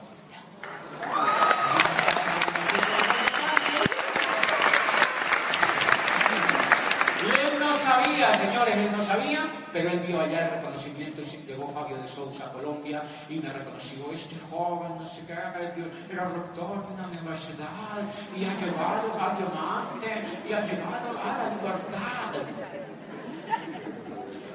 él 7.28 7.58
no 7.58 7.67
sabía, 7.78 8.34
señores, 8.36 8.76
él 8.76 8.92
no 8.96 9.02
sabía, 9.02 9.40
pero 9.72 9.90
él 9.90 10.00
vio 10.00 10.20
allá 10.20 10.46
el 10.46 10.50
reconocimiento 10.50 11.22
y 11.22 11.24
se 11.24 11.38
llegó 11.42 11.66
Fabio 11.68 11.96
de 11.96 12.06
Sousa 12.06 12.46
a 12.46 12.52
Colombia 12.52 13.02
y 13.28 13.38
me 13.38 13.52
reconoció, 13.52 14.12
este 14.12 14.36
joven, 14.50 14.96
no 14.98 15.06
sé 15.06 15.22
qué, 15.26 15.32
era 15.32 16.24
rector 16.24 16.86
de 16.86 16.94
una 16.94 17.06
universidad 17.06 17.98
y 18.36 18.44
ha 18.44 18.56
llevado 18.56 19.12
a 19.18 19.34
diamante 19.36 20.24
y 20.48 20.52
ha 20.52 20.60
llevado 20.60 21.08
a 21.18 21.38
la 21.38 21.48
libertad 21.54 22.68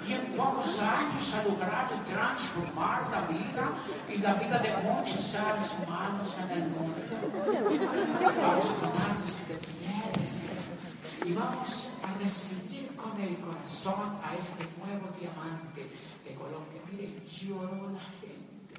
y 0.07 0.13
en 0.13 0.25
pocos 0.35 0.79
años 0.79 1.33
ha 1.33 1.43
logrado 1.43 1.95
transformar 2.05 3.09
la 3.09 3.21
vida 3.21 3.71
y 4.13 4.17
la 4.17 4.33
vida 4.33 4.59
de 4.59 4.75
muchos 4.83 5.19
seres 5.19 5.75
humanos 5.79 6.35
en 6.43 6.51
el 6.51 6.69
mundo. 6.69 6.99
Vamos 8.41 8.69
a 8.69 8.73
ponernos 8.73 9.37
de 9.47 9.55
pies 9.55 10.39
y 11.25 11.33
vamos 11.33 11.89
a 12.03 12.19
recibir 12.19 12.72
con 13.03 13.19
el 13.19 13.37
corazón 13.37 14.17
a 14.23 14.35
este 14.35 14.63
nuevo 14.79 15.09
diamante 15.19 15.87
de 16.23 16.35
Colombia. 16.35 16.81
Mire, 16.91 17.13
lloró 17.27 17.91
la 17.91 17.99
gente. 18.21 18.73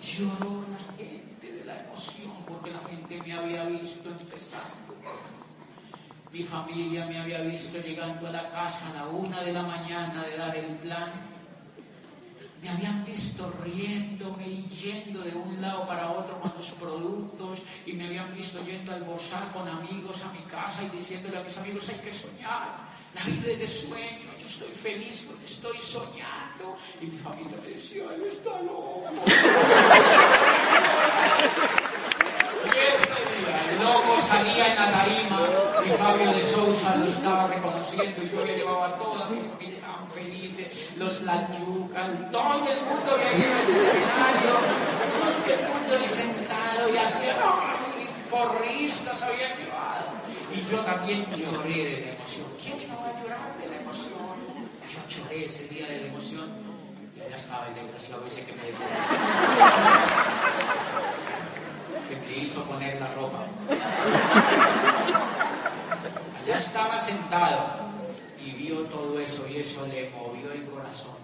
Lloró 0.00 0.64
la 0.70 0.96
gente 0.96 1.52
de 1.52 1.64
la 1.64 1.84
emoción 1.84 2.32
porque 2.46 2.70
la 2.70 2.80
gente 2.80 3.22
me 3.22 3.32
había 3.32 3.64
visto 3.64 4.08
empezando 4.10 4.88
mi 6.32 6.42
familia 6.42 7.06
me 7.06 7.18
había 7.18 7.40
visto 7.40 7.80
llegando 7.80 8.26
a 8.26 8.30
la 8.30 8.50
casa 8.50 8.90
a 8.90 8.94
la 8.94 9.06
una 9.06 9.42
de 9.42 9.52
la 9.52 9.62
mañana 9.62 10.22
de 10.24 10.36
dar 10.36 10.54
el 10.54 10.76
plan. 10.76 11.10
Me 12.62 12.70
habían 12.70 13.04
visto 13.04 13.52
riéndome 13.62 14.48
y 14.48 14.66
yendo 14.68 15.20
de 15.20 15.30
un 15.30 15.60
lado 15.60 15.86
para 15.86 16.10
otro 16.10 16.40
con 16.40 16.52
los 16.56 16.70
productos 16.70 17.60
y 17.86 17.92
me 17.92 18.06
habían 18.06 18.34
visto 18.34 18.64
yendo 18.64 18.92
a 18.92 18.96
almorzar 18.96 19.52
con 19.52 19.68
amigos 19.68 20.22
a 20.22 20.32
mi 20.32 20.40
casa 20.40 20.82
y 20.82 20.88
diciéndole 20.96 21.38
a 21.38 21.42
mis 21.42 21.56
amigos 21.56 21.88
hay 21.88 21.96
que 21.96 22.12
soñar, 22.12 22.78
la 23.14 23.22
vida 23.24 23.52
es 23.52 23.58
de 23.58 23.68
sueño, 23.68 24.30
yo 24.38 24.46
estoy 24.46 24.70
feliz 24.70 25.24
porque 25.28 25.44
estoy 25.44 25.78
soñando 25.78 26.76
y 27.00 27.06
mi 27.06 27.18
familia 27.18 27.56
me 27.62 27.68
decía, 27.68 28.04
él 28.14 28.22
está 28.26 28.60
loco. 28.62 29.04
y 32.64 32.94
ese 32.94 33.06
día 33.06 33.70
el 33.70 33.78
loco 33.84 34.20
salía 34.20 34.72
en 34.72 34.76
la 34.76 34.90
tarima 34.90 35.48
y 35.86 35.90
Fabio 35.90 36.32
de 36.32 36.42
Sousa 36.42 36.96
lo 36.96 37.06
estaba 37.06 37.46
reconociendo 37.46 38.22
y 38.22 38.28
yo 38.30 38.44
le 38.44 38.56
llevaba 38.56 38.98
toda 38.98 39.28
mi 39.28 39.40
familia, 39.40 39.57
felices, 40.58 40.92
los 40.96 41.22
Layucan, 41.22 42.30
todo 42.30 42.54
el 42.54 42.80
mundo 42.82 43.16
ido 43.16 43.54
a 43.54 43.60
ese 43.60 43.72
seminario, 43.72 44.52
todo 45.14 45.54
el 45.54 45.60
mundo 45.68 45.94
ahí 46.00 46.08
sentado 46.08 46.94
y 46.94 46.96
hacía, 46.96 47.36
y 47.98 48.30
porristas 48.30 49.22
habían 49.22 49.56
llevado. 49.58 50.06
Y 50.54 50.70
yo 50.70 50.80
también 50.80 51.26
lloré 51.36 51.84
de 51.84 52.00
la 52.00 52.12
emoción. 52.12 52.46
¿Quién 52.62 52.78
no 52.88 52.96
va 53.00 53.08
a 53.08 53.22
llorar 53.22 53.58
de 53.60 53.68
la 53.68 53.76
emoción? 53.76 54.38
Yo 54.88 55.22
lloré 55.22 55.44
ese 55.44 55.68
día 55.68 55.86
de 55.86 56.00
la 56.00 56.06
emoción 56.06 56.48
y 57.16 57.20
allá 57.20 57.36
estaba 57.36 57.66
el 57.68 57.74
desgraciado 57.74 58.26
ese 58.26 58.44
que 58.44 58.52
me 58.52 58.62
que 62.08 62.16
me 62.16 62.36
hizo 62.38 62.62
poner 62.64 62.98
la 63.00 63.12
ropa. 63.12 63.44
Allá 66.42 66.56
estaba 66.56 66.98
sentado 66.98 67.87
y 68.48 68.52
vio 68.52 68.80
todo 68.84 69.18
eso 69.18 69.46
y 69.48 69.58
eso 69.58 69.86
le 69.86 70.10
movió 70.10 70.52
el 70.52 70.64
corazón. 70.66 71.16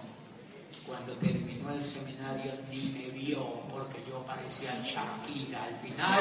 Cuando 0.85 1.13
terminó 1.13 1.71
el 1.71 1.83
seminario 1.83 2.53
ni 2.69 2.93
me 2.93 3.09
vio 3.11 3.61
porque 3.71 4.03
yo 4.07 4.23
parecía 4.25 4.71
Shakira 4.83 5.63
al 5.63 5.73
final. 5.75 6.19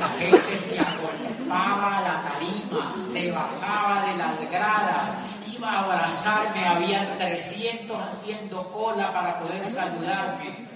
La 0.00 0.08
gente 0.08 0.56
se 0.56 0.78
agolpaba 0.80 1.98
a 1.98 2.00
la 2.00 2.22
tarima, 2.22 2.94
se 2.94 3.30
bajaba 3.30 4.06
de 4.06 4.16
las 4.16 4.50
gradas, 4.50 5.18
iba 5.54 5.70
a 5.70 5.80
abrazarme, 5.80 6.66
había 6.66 7.18
300 7.18 8.02
haciendo 8.02 8.70
cola 8.70 9.12
para 9.12 9.38
poder 9.40 9.68
saludarme. 9.68 10.73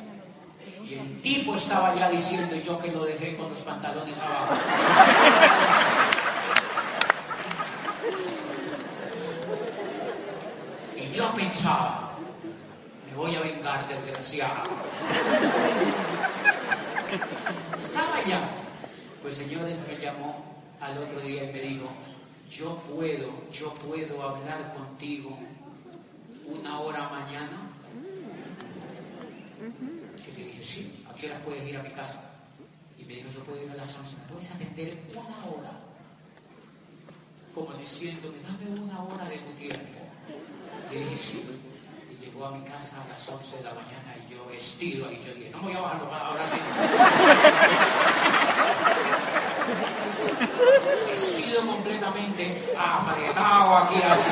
Y 0.89 0.94
el 0.94 1.20
tipo 1.20 1.55
estaba 1.55 1.94
ya 1.94 2.09
diciendo 2.09 2.56
yo 2.56 2.78
que 2.78 2.90
lo 2.90 3.05
dejé 3.05 3.36
con 3.36 3.51
los 3.51 3.60
pantalones 3.60 4.19
abajo. 4.20 4.55
Y 10.97 11.12
yo 11.12 11.31
pensaba, 11.32 12.16
me 13.10 13.16
voy 13.16 13.36
a 13.36 13.40
vengar, 13.40 13.86
desgraciado. 13.86 14.62
Estaba 17.77 18.16
allá. 18.16 18.40
Pues 19.20 19.36
señores, 19.36 19.77
me 19.86 19.97
llamó 20.02 20.43
al 20.81 20.97
otro 20.97 21.20
día 21.20 21.44
y 21.44 21.52
me 21.52 21.60
dijo, 21.60 21.89
yo 22.51 22.77
puedo, 22.89 23.31
yo 23.52 23.74
puedo 23.74 24.23
hablar 24.23 24.74
contigo 24.74 25.39
una 26.47 26.81
hora 26.81 27.10
mañana. 27.10 27.60
Sí, 30.63 31.05
¿a 31.09 31.13
qué 31.15 31.27
hora 31.27 31.41
puedes 31.43 31.69
ir 31.69 31.77
a 31.77 31.83
mi 31.83 31.91
casa? 31.91 32.21
Y 32.99 33.05
me 33.05 33.15
dijo, 33.15 33.31
yo 33.31 33.41
puedo 33.45 33.63
ir 33.63 33.71
a 33.71 33.77
las 33.77 33.95
11, 33.97 34.17
¿me 34.17 34.23
puedes 34.33 34.51
atender 34.51 34.99
una 35.15 35.39
hora? 35.47 35.71
Como 37.55 37.73
diciéndome, 37.75 38.39
dame 38.43 38.67
una 38.81 39.03
hora 39.03 39.25
de 39.25 39.39
tu 39.39 39.53
tiempo. 39.53 40.01
Le 40.91 40.99
dije, 41.01 41.17
sí. 41.17 41.43
Y 42.11 42.17
llegó 42.25 42.47
a 42.47 42.51
mi 42.51 42.65
casa 42.65 43.03
a 43.03 43.09
las 43.09 43.29
11 43.29 43.57
de 43.59 43.63
la 43.63 43.75
mañana 43.75 44.17
y 44.17 44.27
yo 44.33 44.45
vestido 44.47 45.07
ahí, 45.09 45.23
yo 45.25 45.33
dije, 45.35 45.51
no 45.51 45.59
me 45.59 45.69
voy 45.69 45.77
a 45.77 45.81
bajar, 45.81 46.23
ahora 46.23 46.49
sí. 46.49 46.59
Vestido 51.11 51.67
completamente 51.67 52.65
apretado 52.77 53.77
aquí 53.79 54.03
así. 54.03 54.31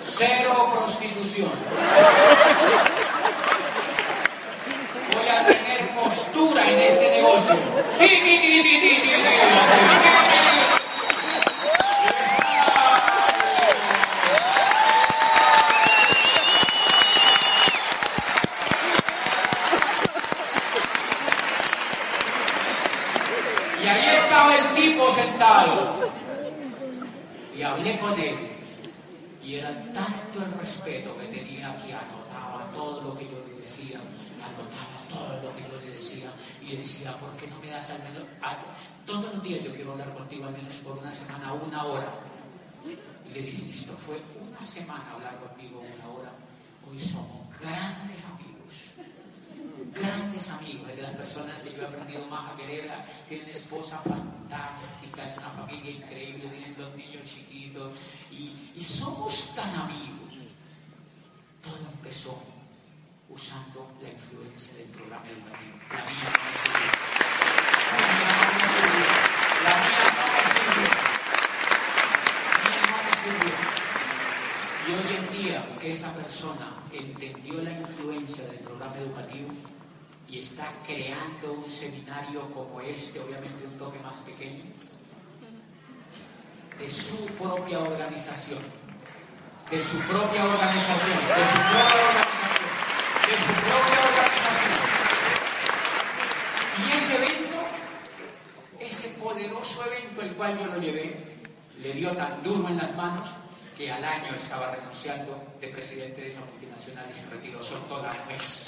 Cero 0.00 0.70
prostitución. 0.72 1.50
Voy 5.24 5.32
a 5.32 5.42
tener 5.46 5.88
postura 5.94 6.70
en 6.70 6.78
este 6.80 7.10
negocio. 7.12 7.56
Y 23.82 23.86
ahí 23.86 24.04
estaba 24.14 24.56
el 24.56 24.74
tipo 24.74 25.10
sentado. 25.10 25.94
Y 27.56 27.62
hablé 27.62 27.98
con 27.98 28.20
él. 28.20 28.36
Y 29.42 29.54
era 29.54 29.70
tanto 29.94 30.44
el 30.44 30.52
respeto 30.60 31.16
que 31.16 31.26
tenía 31.28 31.74
que 31.76 31.94
anotaba 31.94 32.70
todo 32.74 33.00
lo 33.00 33.14
que 33.14 33.24
yo 33.24 33.42
le 33.46 33.54
decía, 33.54 34.00
anotaba 34.46 34.96
todo 35.08 35.42
lo 35.42 35.56
que 35.56 35.62
yo 35.62 35.80
le 35.80 35.92
decía 35.92 36.32
y 36.62 36.76
decía, 36.76 37.16
¿por 37.18 37.36
qué 37.36 37.46
no 37.46 37.58
me 37.58 37.68
das 37.68 37.90
al 37.90 37.98
menos, 38.02 38.22
todos 39.06 39.34
los 39.34 39.42
días 39.42 39.64
yo 39.64 39.72
quiero 39.72 39.92
hablar 39.92 40.14
contigo 40.14 40.46
al 40.46 40.52
menos 40.52 40.74
por 40.76 40.98
una 40.98 41.12
semana, 41.12 41.52
una 41.52 41.84
hora? 41.84 42.12
Y 43.26 43.32
le 43.32 43.42
dije, 43.42 43.70
esto 43.70 43.96
fue 43.96 44.20
una 44.40 44.60
semana 44.60 45.12
hablar 45.12 45.38
conmigo 45.38 45.80
una 45.80 46.08
hora. 46.08 46.32
Hoy 46.88 46.98
somos 46.98 47.48
grandes 47.60 48.18
amigos 48.24 48.44
grandes 49.94 50.50
amigos, 50.50 50.90
es 50.90 50.96
de 50.96 51.02
las 51.02 51.14
personas 51.14 51.60
que 51.60 51.72
yo 51.72 51.82
he 51.82 51.86
aprendido 51.86 52.26
más 52.26 52.52
a 52.52 52.56
querer, 52.56 52.90
tienen 53.28 53.48
esposa 53.48 53.98
fantástica, 53.98 55.24
es 55.24 55.36
una 55.38 55.50
familia 55.50 55.90
increíble, 55.90 56.48
tienen 56.48 56.74
dos 56.76 56.94
niños 56.96 57.24
chiquitos 57.24 57.94
y, 58.30 58.72
y 58.74 58.82
somos 58.82 59.54
tan 59.54 59.72
amigos. 59.74 60.34
Todo 61.62 61.88
empezó 61.92 62.42
usando 63.34 63.90
la 64.00 64.08
influencia 64.10 64.74
del 64.74 64.86
programa 64.88 65.26
educativo. 65.26 65.74
La 65.90 66.04
mía 66.06 66.30
no 66.30 66.40
me 66.46 66.54
sirvió. 66.62 66.90
La 67.90 68.04
mía 68.14 68.32
no 68.38 68.50
me 68.54 68.64
sirvió. 68.70 69.18
La 69.64 69.74
mía 69.82 70.02
no 70.08 70.26
me 70.30 70.42
sirvió. 70.54 70.92
La 72.64 72.70
mía 72.70 72.82
no. 72.82 73.14
Y 74.86 74.92
hoy 74.92 75.08
en 75.16 75.26
día 75.32 75.64
esa 75.82 76.12
persona 76.12 76.68
entendió 76.92 77.62
la 77.62 77.72
influencia 77.72 78.44
del 78.44 78.58
programa 78.60 78.96
educativo 78.98 79.48
y 80.28 80.38
está 80.38 80.72
creando 80.86 81.52
un 81.52 81.68
seminario 81.68 82.50
como 82.50 82.80
este, 82.80 83.18
obviamente 83.20 83.66
un 83.66 83.78
toque 83.78 83.98
más 84.00 84.18
pequeño, 84.18 84.64
de 86.78 86.90
su 86.90 87.16
propia 87.38 87.80
organización, 87.80 88.60
de 89.70 89.80
su 89.80 89.98
propia 90.00 90.44
organización, 90.44 91.16
de 91.16 91.44
su 91.44 91.58
propia 91.72 92.02
organización, 92.08 92.63
de 93.26 93.36
su 93.38 93.52
propia 93.52 93.98
organización. 94.08 94.74
Y 96.78 96.92
ese 96.96 97.16
evento, 97.16 97.58
ese 98.80 99.08
poderoso 99.20 99.84
evento 99.86 100.22
el 100.22 100.32
cual 100.34 100.58
yo 100.58 100.66
lo 100.66 100.80
llevé, 100.80 101.36
le 101.78 101.92
dio 101.92 102.10
tan 102.16 102.42
duro 102.42 102.68
en 102.68 102.76
las 102.76 102.94
manos 102.94 103.28
que 103.76 103.90
al 103.90 104.04
año 104.04 104.34
estaba 104.34 104.70
renunciando 104.70 105.56
de 105.60 105.68
presidente 105.68 106.20
de 106.20 106.28
esa 106.28 106.40
multinacional 106.40 107.06
y 107.10 107.14
se 107.14 107.26
retiró, 107.30 107.62
soltó 107.62 108.00
la 108.02 108.12
nuez. 108.26 108.66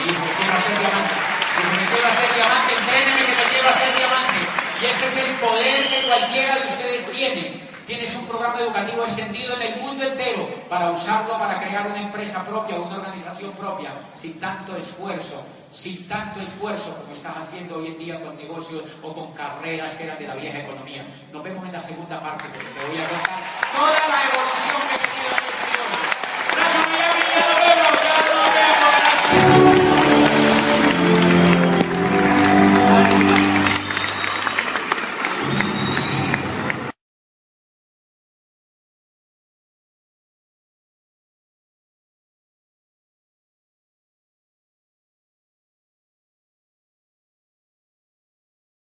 Y 0.00 0.08
dijo, 0.08 0.24
quiero 0.36 0.52
hacer 0.52 0.78
diamante. 0.78 1.14
Dijo, 1.56 1.76
me 1.76 1.86
quiero 1.92 2.08
hacer 2.08 2.34
diamante, 2.34 2.74
entréneme 2.76 3.26
que 3.26 3.44
me 3.44 3.50
quiero 3.52 3.68
hacer 3.68 3.96
diamante. 3.96 4.40
Y 4.80 4.84
ese 4.86 5.06
es 5.06 5.16
el 5.16 5.34
poder 5.36 5.88
que 5.88 6.06
cualquiera 6.06 6.54
de 6.56 6.66
ustedes 6.66 7.12
tiene. 7.12 7.75
Tienes 7.86 8.16
un 8.16 8.26
programa 8.26 8.58
educativo 8.60 9.04
extendido 9.04 9.54
en 9.54 9.62
el 9.62 9.80
mundo 9.80 10.02
entero 10.02 10.48
para 10.68 10.90
usarlo 10.90 11.38
para 11.38 11.60
crear 11.60 11.86
una 11.86 12.00
empresa 12.00 12.44
propia, 12.44 12.80
una 12.80 12.96
organización 12.96 13.52
propia, 13.52 13.92
sin 14.12 14.40
tanto 14.40 14.76
esfuerzo, 14.76 15.40
sin 15.70 16.08
tanto 16.08 16.40
esfuerzo 16.40 16.96
como 16.96 17.12
estás 17.12 17.36
haciendo 17.36 17.76
hoy 17.76 17.86
en 17.86 17.98
día 17.98 18.20
con 18.20 18.36
negocios 18.36 18.82
o 19.04 19.12
con 19.12 19.32
carreras 19.34 19.94
que 19.94 20.02
eran 20.02 20.18
de 20.18 20.26
la 20.26 20.34
vieja 20.34 20.58
economía. 20.58 21.06
Nos 21.32 21.44
vemos 21.44 21.64
en 21.64 21.72
la 21.72 21.80
segunda 21.80 22.20
parte 22.20 22.46
porque 22.52 22.68
te 22.70 22.86
voy 22.88 22.98
a 22.98 23.08
contar 23.08 23.40
toda 23.72 24.08
la 24.08 24.22
evolución 24.30 24.80
que 24.90 25.55